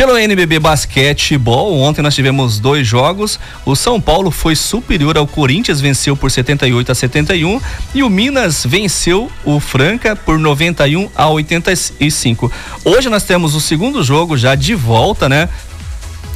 Pelo 0.00 0.16
NBB 0.16 0.58
Basquetebol, 0.60 1.78
ontem 1.78 2.00
nós 2.00 2.14
tivemos 2.14 2.58
dois 2.58 2.86
jogos. 2.86 3.38
O 3.66 3.76
São 3.76 4.00
Paulo 4.00 4.30
foi 4.30 4.56
superior 4.56 5.18
ao 5.18 5.26
Corinthians, 5.26 5.78
venceu 5.78 6.16
por 6.16 6.30
78 6.30 6.90
a 6.90 6.94
71, 6.94 7.60
e 7.94 8.02
o 8.02 8.08
Minas 8.08 8.64
venceu 8.64 9.30
o 9.44 9.60
Franca 9.60 10.16
por 10.16 10.38
91 10.38 11.10
a 11.14 11.28
85. 11.28 12.50
Hoje 12.82 13.10
nós 13.10 13.24
temos 13.24 13.54
o 13.54 13.60
segundo 13.60 14.02
jogo 14.02 14.38
já 14.38 14.54
de 14.54 14.74
volta, 14.74 15.28
né? 15.28 15.50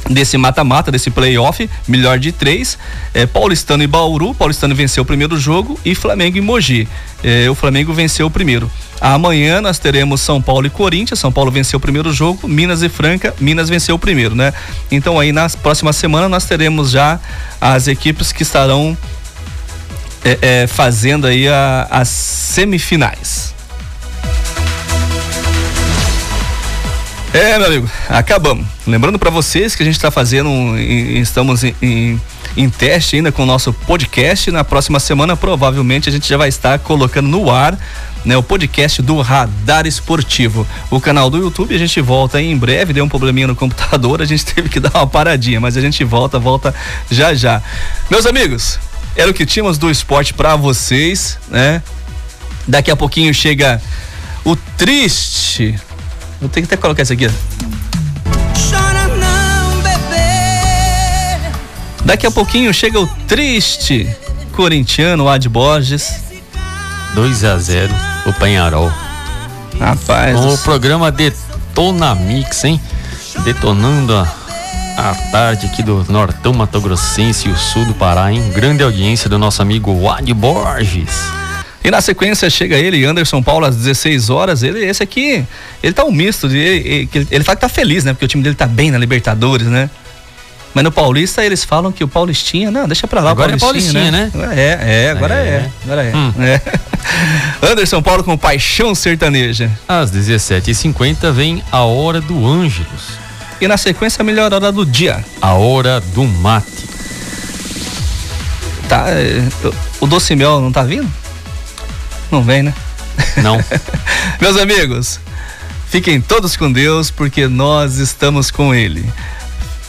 Desse 0.09 0.37
mata-mata, 0.37 0.91
desse 0.91 1.09
playoff, 1.09 1.69
melhor 1.87 2.19
de 2.19 2.31
três. 2.31 2.77
É, 3.13 3.25
Paulistano 3.25 3.83
e 3.83 3.87
Bauru. 3.87 4.33
Paulistano 4.33 4.75
venceu 4.75 5.03
o 5.03 5.05
primeiro 5.05 5.37
jogo 5.39 5.79
e 5.83 5.95
Flamengo 5.95 6.37
e 6.37 6.41
Mogi. 6.41 6.87
É, 7.23 7.49
o 7.49 7.55
Flamengo 7.55 7.93
venceu 7.93 8.27
o 8.27 8.31
primeiro. 8.31 8.69
Amanhã 9.01 9.61
nós 9.61 9.79
teremos 9.79 10.21
São 10.21 10.41
Paulo 10.41 10.67
e 10.67 10.69
Corinthians. 10.69 11.19
São 11.19 11.31
Paulo 11.31 11.51
venceu 11.51 11.77
o 11.77 11.79
primeiro 11.79 12.13
jogo, 12.13 12.47
Minas 12.47 12.83
e 12.83 12.89
Franca. 12.89 13.33
Minas 13.39 13.67
venceu 13.67 13.95
o 13.95 13.99
primeiro, 13.99 14.35
né? 14.35 14.53
Então 14.91 15.19
aí 15.19 15.31
na 15.31 15.49
próxima 15.49 15.91
semana 15.91 16.29
nós 16.29 16.45
teremos 16.45 16.91
já 16.91 17.19
as 17.59 17.87
equipes 17.87 18.31
que 18.31 18.43
estarão 18.43 18.97
é, 20.23 20.37
é 20.41 20.67
fazendo 20.67 21.25
aí 21.25 21.47
a, 21.47 21.87
as 21.89 22.09
semifinais. 22.09 23.54
É, 27.35 27.57
meu 27.57 27.67
amigo, 27.67 27.89
acabamos. 28.07 28.65
Lembrando 28.87 29.19
para 29.19 29.29
vocês 29.29 29.75
que 29.75 29.83
a 29.83 29.85
gente 29.85 29.97
está 29.97 30.09
fazendo, 30.09 30.49
um, 30.49 30.77
estamos 30.77 31.65
em, 31.65 31.75
em, 31.81 32.21
em, 32.55 32.69
teste 32.69 33.17
ainda 33.17 33.29
com 33.29 33.43
o 33.43 33.45
nosso 33.45 33.73
podcast. 33.73 34.49
Na 34.51 34.63
próxima 34.63 35.01
semana, 35.01 35.35
provavelmente, 35.35 36.07
a 36.07 36.13
gente 36.13 36.29
já 36.29 36.37
vai 36.37 36.47
estar 36.47 36.79
colocando 36.79 37.27
no 37.27 37.51
ar 37.51 37.77
né, 38.23 38.37
o 38.37 38.41
podcast 38.41 39.01
do 39.01 39.19
Radar 39.19 39.85
Esportivo. 39.85 40.65
O 40.89 41.01
canal 41.01 41.29
do 41.29 41.37
YouTube, 41.37 41.75
a 41.75 41.77
gente 41.77 41.99
volta 41.99 42.41
em 42.41 42.55
breve. 42.55 42.93
Deu 42.93 43.03
um 43.03 43.09
probleminha 43.09 43.47
no 43.47 43.55
computador, 43.55 44.21
a 44.21 44.25
gente 44.25 44.45
teve 44.55 44.69
que 44.69 44.79
dar 44.79 44.91
uma 44.93 45.05
paradinha, 45.05 45.59
mas 45.59 45.75
a 45.75 45.81
gente 45.81 46.05
volta, 46.05 46.39
volta 46.39 46.73
já 47.11 47.33
já. 47.33 47.61
Meus 48.09 48.25
amigos, 48.25 48.79
era 49.13 49.29
o 49.29 49.33
que 49.33 49.45
tínhamos 49.45 49.77
do 49.77 49.91
esporte 49.91 50.33
para 50.33 50.55
vocês, 50.55 51.37
né? 51.49 51.83
Daqui 52.65 52.89
a 52.89 52.95
pouquinho 52.95 53.33
chega 53.33 53.81
o 54.45 54.55
triste 54.55 55.77
Vou 56.39 56.49
ter 56.49 56.61
que 56.61 56.65
até 56.65 56.77
colocar 56.77 57.03
isso 57.03 57.13
aqui, 57.13 57.27
ó. 57.27 57.31
Chora 58.69 59.07
não, 59.15 59.81
bebê. 59.81 61.51
Daqui 62.03 62.25
a 62.27 62.31
pouquinho 62.31 62.73
chega 62.73 62.99
o 62.99 63.07
triste 63.27 64.07
corintiano 64.51 65.27
Ad 65.27 65.47
Borges. 65.49 66.23
2 67.13 67.43
a 67.45 67.57
0 67.57 67.93
o 68.25 68.33
Penharol. 68.33 68.91
Rapaz. 69.79 70.39
Com 70.39 70.53
o 70.53 70.57
programa 70.59 71.11
Detona 71.11 72.13
Mix, 72.15 72.63
hein? 72.65 72.79
Detonando 73.43 74.15
a, 74.15 74.27
a 74.97 75.15
tarde 75.31 75.67
aqui 75.67 75.83
do 75.83 76.05
Nortão 76.09 76.53
Mato 76.53 76.79
Grossense 76.81 77.47
e 77.47 77.51
o 77.51 77.57
sul 77.57 77.85
do 77.85 77.93
Pará, 77.93 78.31
hein? 78.31 78.51
Grande 78.53 78.83
audiência 78.83 79.29
do 79.29 79.37
nosso 79.37 79.61
amigo 79.61 80.09
Ad 80.09 80.33
Borges. 80.33 81.44
E 81.85 81.91
na 81.91 82.01
sequência 82.01 82.49
chega 82.49 82.75
ele, 82.75 83.05
Anderson 83.05 83.43
Paulo, 83.43 83.63
às 83.63 83.75
16 83.75 84.31
horas. 84.31 84.63
Ele, 84.63 84.83
esse 84.83 85.03
aqui, 85.03 85.45
ele 85.83 85.93
tá 85.93 86.03
um 86.03 86.11
misto. 86.11 86.49
De, 86.49 86.57
ele, 86.57 87.09
ele, 87.13 87.27
ele 87.29 87.43
fala 87.43 87.55
que 87.55 87.61
tá 87.61 87.69
feliz, 87.69 88.03
né? 88.03 88.11
Porque 88.11 88.25
o 88.25 88.27
time 88.27 88.41
dele 88.41 88.55
tá 88.55 88.65
bem 88.65 88.89
na 88.89 88.97
Libertadores, 88.97 89.67
né? 89.67 89.87
Mas 90.73 90.83
no 90.83 90.91
Paulista 90.91 91.45
eles 91.45 91.63
falam 91.63 91.91
que 91.91 92.03
o 92.03 92.07
Paulistinha, 92.07 92.71
não, 92.71 92.87
deixa 92.87 93.07
pra 93.07 93.21
lá 93.21 93.29
agora 93.29 93.55
o 93.55 93.59
Paulistinha, 93.59 94.07
é 94.07 94.11
Paulistinha 94.11 94.45
né? 94.47 94.55
É, 94.57 95.05
é, 95.05 95.11
agora 95.11 95.35
é. 95.35 95.47
é 95.47 95.71
agora 95.85 96.03
é. 96.03 96.15
Hum. 96.15 96.33
é. 96.39 96.61
Anderson 97.71 98.01
Paulo 98.01 98.23
com 98.23 98.35
paixão 98.35 98.95
sertaneja. 98.95 99.69
Às 99.87 100.11
17h50 100.11 101.31
vem 101.31 101.63
a 101.71 101.83
hora 101.83 102.19
do 102.19 102.45
Ângelos. 102.45 103.19
E 103.61 103.67
na 103.67 103.77
sequência 103.77 104.23
a 104.23 104.25
melhor 104.25 104.51
hora 104.51 104.71
do 104.71 104.83
dia. 104.83 105.23
A 105.39 105.53
hora 105.53 106.01
do 106.01 106.23
mate. 106.25 106.89
Tá, 108.89 109.05
é, 109.07 109.47
o 110.01 110.07
doce 110.07 110.35
mel 110.35 110.59
não 110.59 110.71
tá 110.71 110.81
vindo? 110.81 111.09
Não 112.31 112.43
vem, 112.43 112.63
né? 112.63 112.73
Não. 113.41 113.57
Meus 114.41 114.57
amigos, 114.57 115.19
fiquem 115.89 116.19
todos 116.19 116.55
com 116.57 116.71
Deus, 116.71 117.09
porque 117.11 117.47
nós 117.47 117.97
estamos 117.97 118.51
com 118.51 118.73
Ele. 118.73 119.05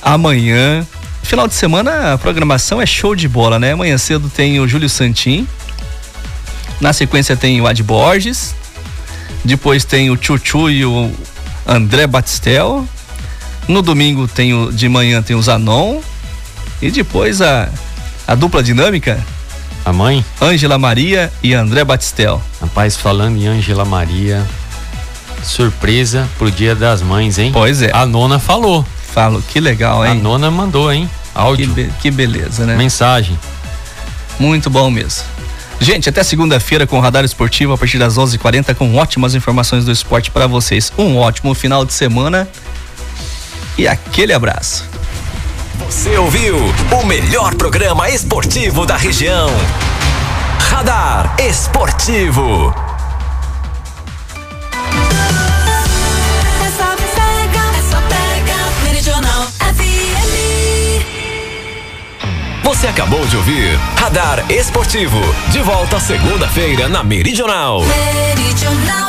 Amanhã, 0.03 0.87
final 1.23 1.49
de 1.49 1.55
semana, 1.55 2.13
a 2.13 2.19
programação 2.19 2.81
é 2.81 2.87
show 2.87 3.15
de 3.15 3.29
bola, 3.29 3.59
né? 3.59 3.73
Amanhã 3.73 3.99
cedo 3.99 4.31
tem 4.31 4.61
o 4.61 4.69
Júlio 4.69 4.89
Santin. 4.89 5.47
Na 6.81 6.93
sequência 6.93 7.37
tem 7.37 7.61
o 7.61 7.67
Ad 7.67 7.83
Borges. 7.83 8.55
Depois 9.45 9.85
tem 9.85 10.11
o 10.11 10.19
Chuchu 10.21 10.71
e 10.71 10.85
o 10.85 11.11
André 11.67 12.07
Batistel. 12.07 12.87
No 13.67 13.83
domingo 13.83 14.29
tem 14.29 14.55
o 14.55 14.71
de 14.71 14.89
manhã 14.89 15.23
tem 15.23 15.35
o 15.35 15.43
Zanon. 15.43 16.01
E 16.81 16.91
depois 16.91 17.41
a, 17.41 17.69
a 18.27 18.35
dupla 18.35 18.63
dinâmica 18.63 19.25
a 19.87 19.93
mãe? 19.93 20.25
Ângela 20.43 20.77
Maria 20.77 21.33
e 21.41 21.55
André 21.55 21.85
Batistel. 21.85 22.43
Rapaz, 22.61 22.97
falando 22.97 23.37
em 23.37 23.47
Ângela 23.47 23.85
Maria, 23.85 24.45
surpresa 25.45 26.29
pro 26.37 26.51
Dia 26.51 26.75
das 26.75 27.01
Mães, 27.01 27.39
hein? 27.39 27.53
Pois 27.53 27.81
é. 27.81 27.93
A 27.95 28.05
nona 28.05 28.41
falou. 28.41 28.85
Falo, 29.13 29.41
que 29.41 29.61
legal, 29.61 30.05
hein? 30.05 30.11
A 30.11 30.15
nona 30.15 30.51
mandou, 30.51 30.93
hein? 30.93 31.09
Áudio. 31.33 31.69
Que, 31.69 31.73
be 31.73 31.93
que 32.03 32.11
beleza, 32.11 32.67
né? 32.67 32.75
Mensagem. 32.75 33.39
Muito 34.41 34.69
bom 34.69 34.91
mesmo. 34.91 35.23
Gente, 35.79 36.09
até 36.09 36.25
segunda-feira 36.25 36.85
com 36.85 36.99
o 36.99 37.01
Radar 37.01 37.25
Esportivo 37.25 37.73
a 37.73 37.79
partir 37.79 37.99
das 37.99 38.19
11:40 38.19 38.75
com 38.75 38.97
ótimas 38.97 39.37
informações 39.37 39.85
do 39.85 39.93
esporte 39.93 40.33
para 40.33 40.49
vocês. 40.49 40.93
Um 40.99 41.17
ótimo 41.17 41.55
final 41.55 41.85
de 41.85 41.93
semana 41.93 42.49
e 43.79 43.87
aquele 43.87 44.33
abraço. 44.33 44.96
Você 45.89 46.19
ouviu 46.19 46.57
o 47.01 47.07
melhor 47.07 47.55
programa 47.55 48.11
esportivo 48.11 48.85
da 48.85 48.97
região. 48.97 49.49
Radar 50.59 51.37
Esportivo. 51.39 52.75
Você 62.65 62.89
acabou 62.89 63.25
de 63.27 63.37
ouvir 63.37 63.79
Radar 63.97 64.45
Esportivo. 64.51 65.21
De 65.53 65.61
volta 65.61 66.01
segunda-feira 66.01 66.89
na 66.89 67.05
Meridional. 67.05 67.81
Meridional 67.83 69.06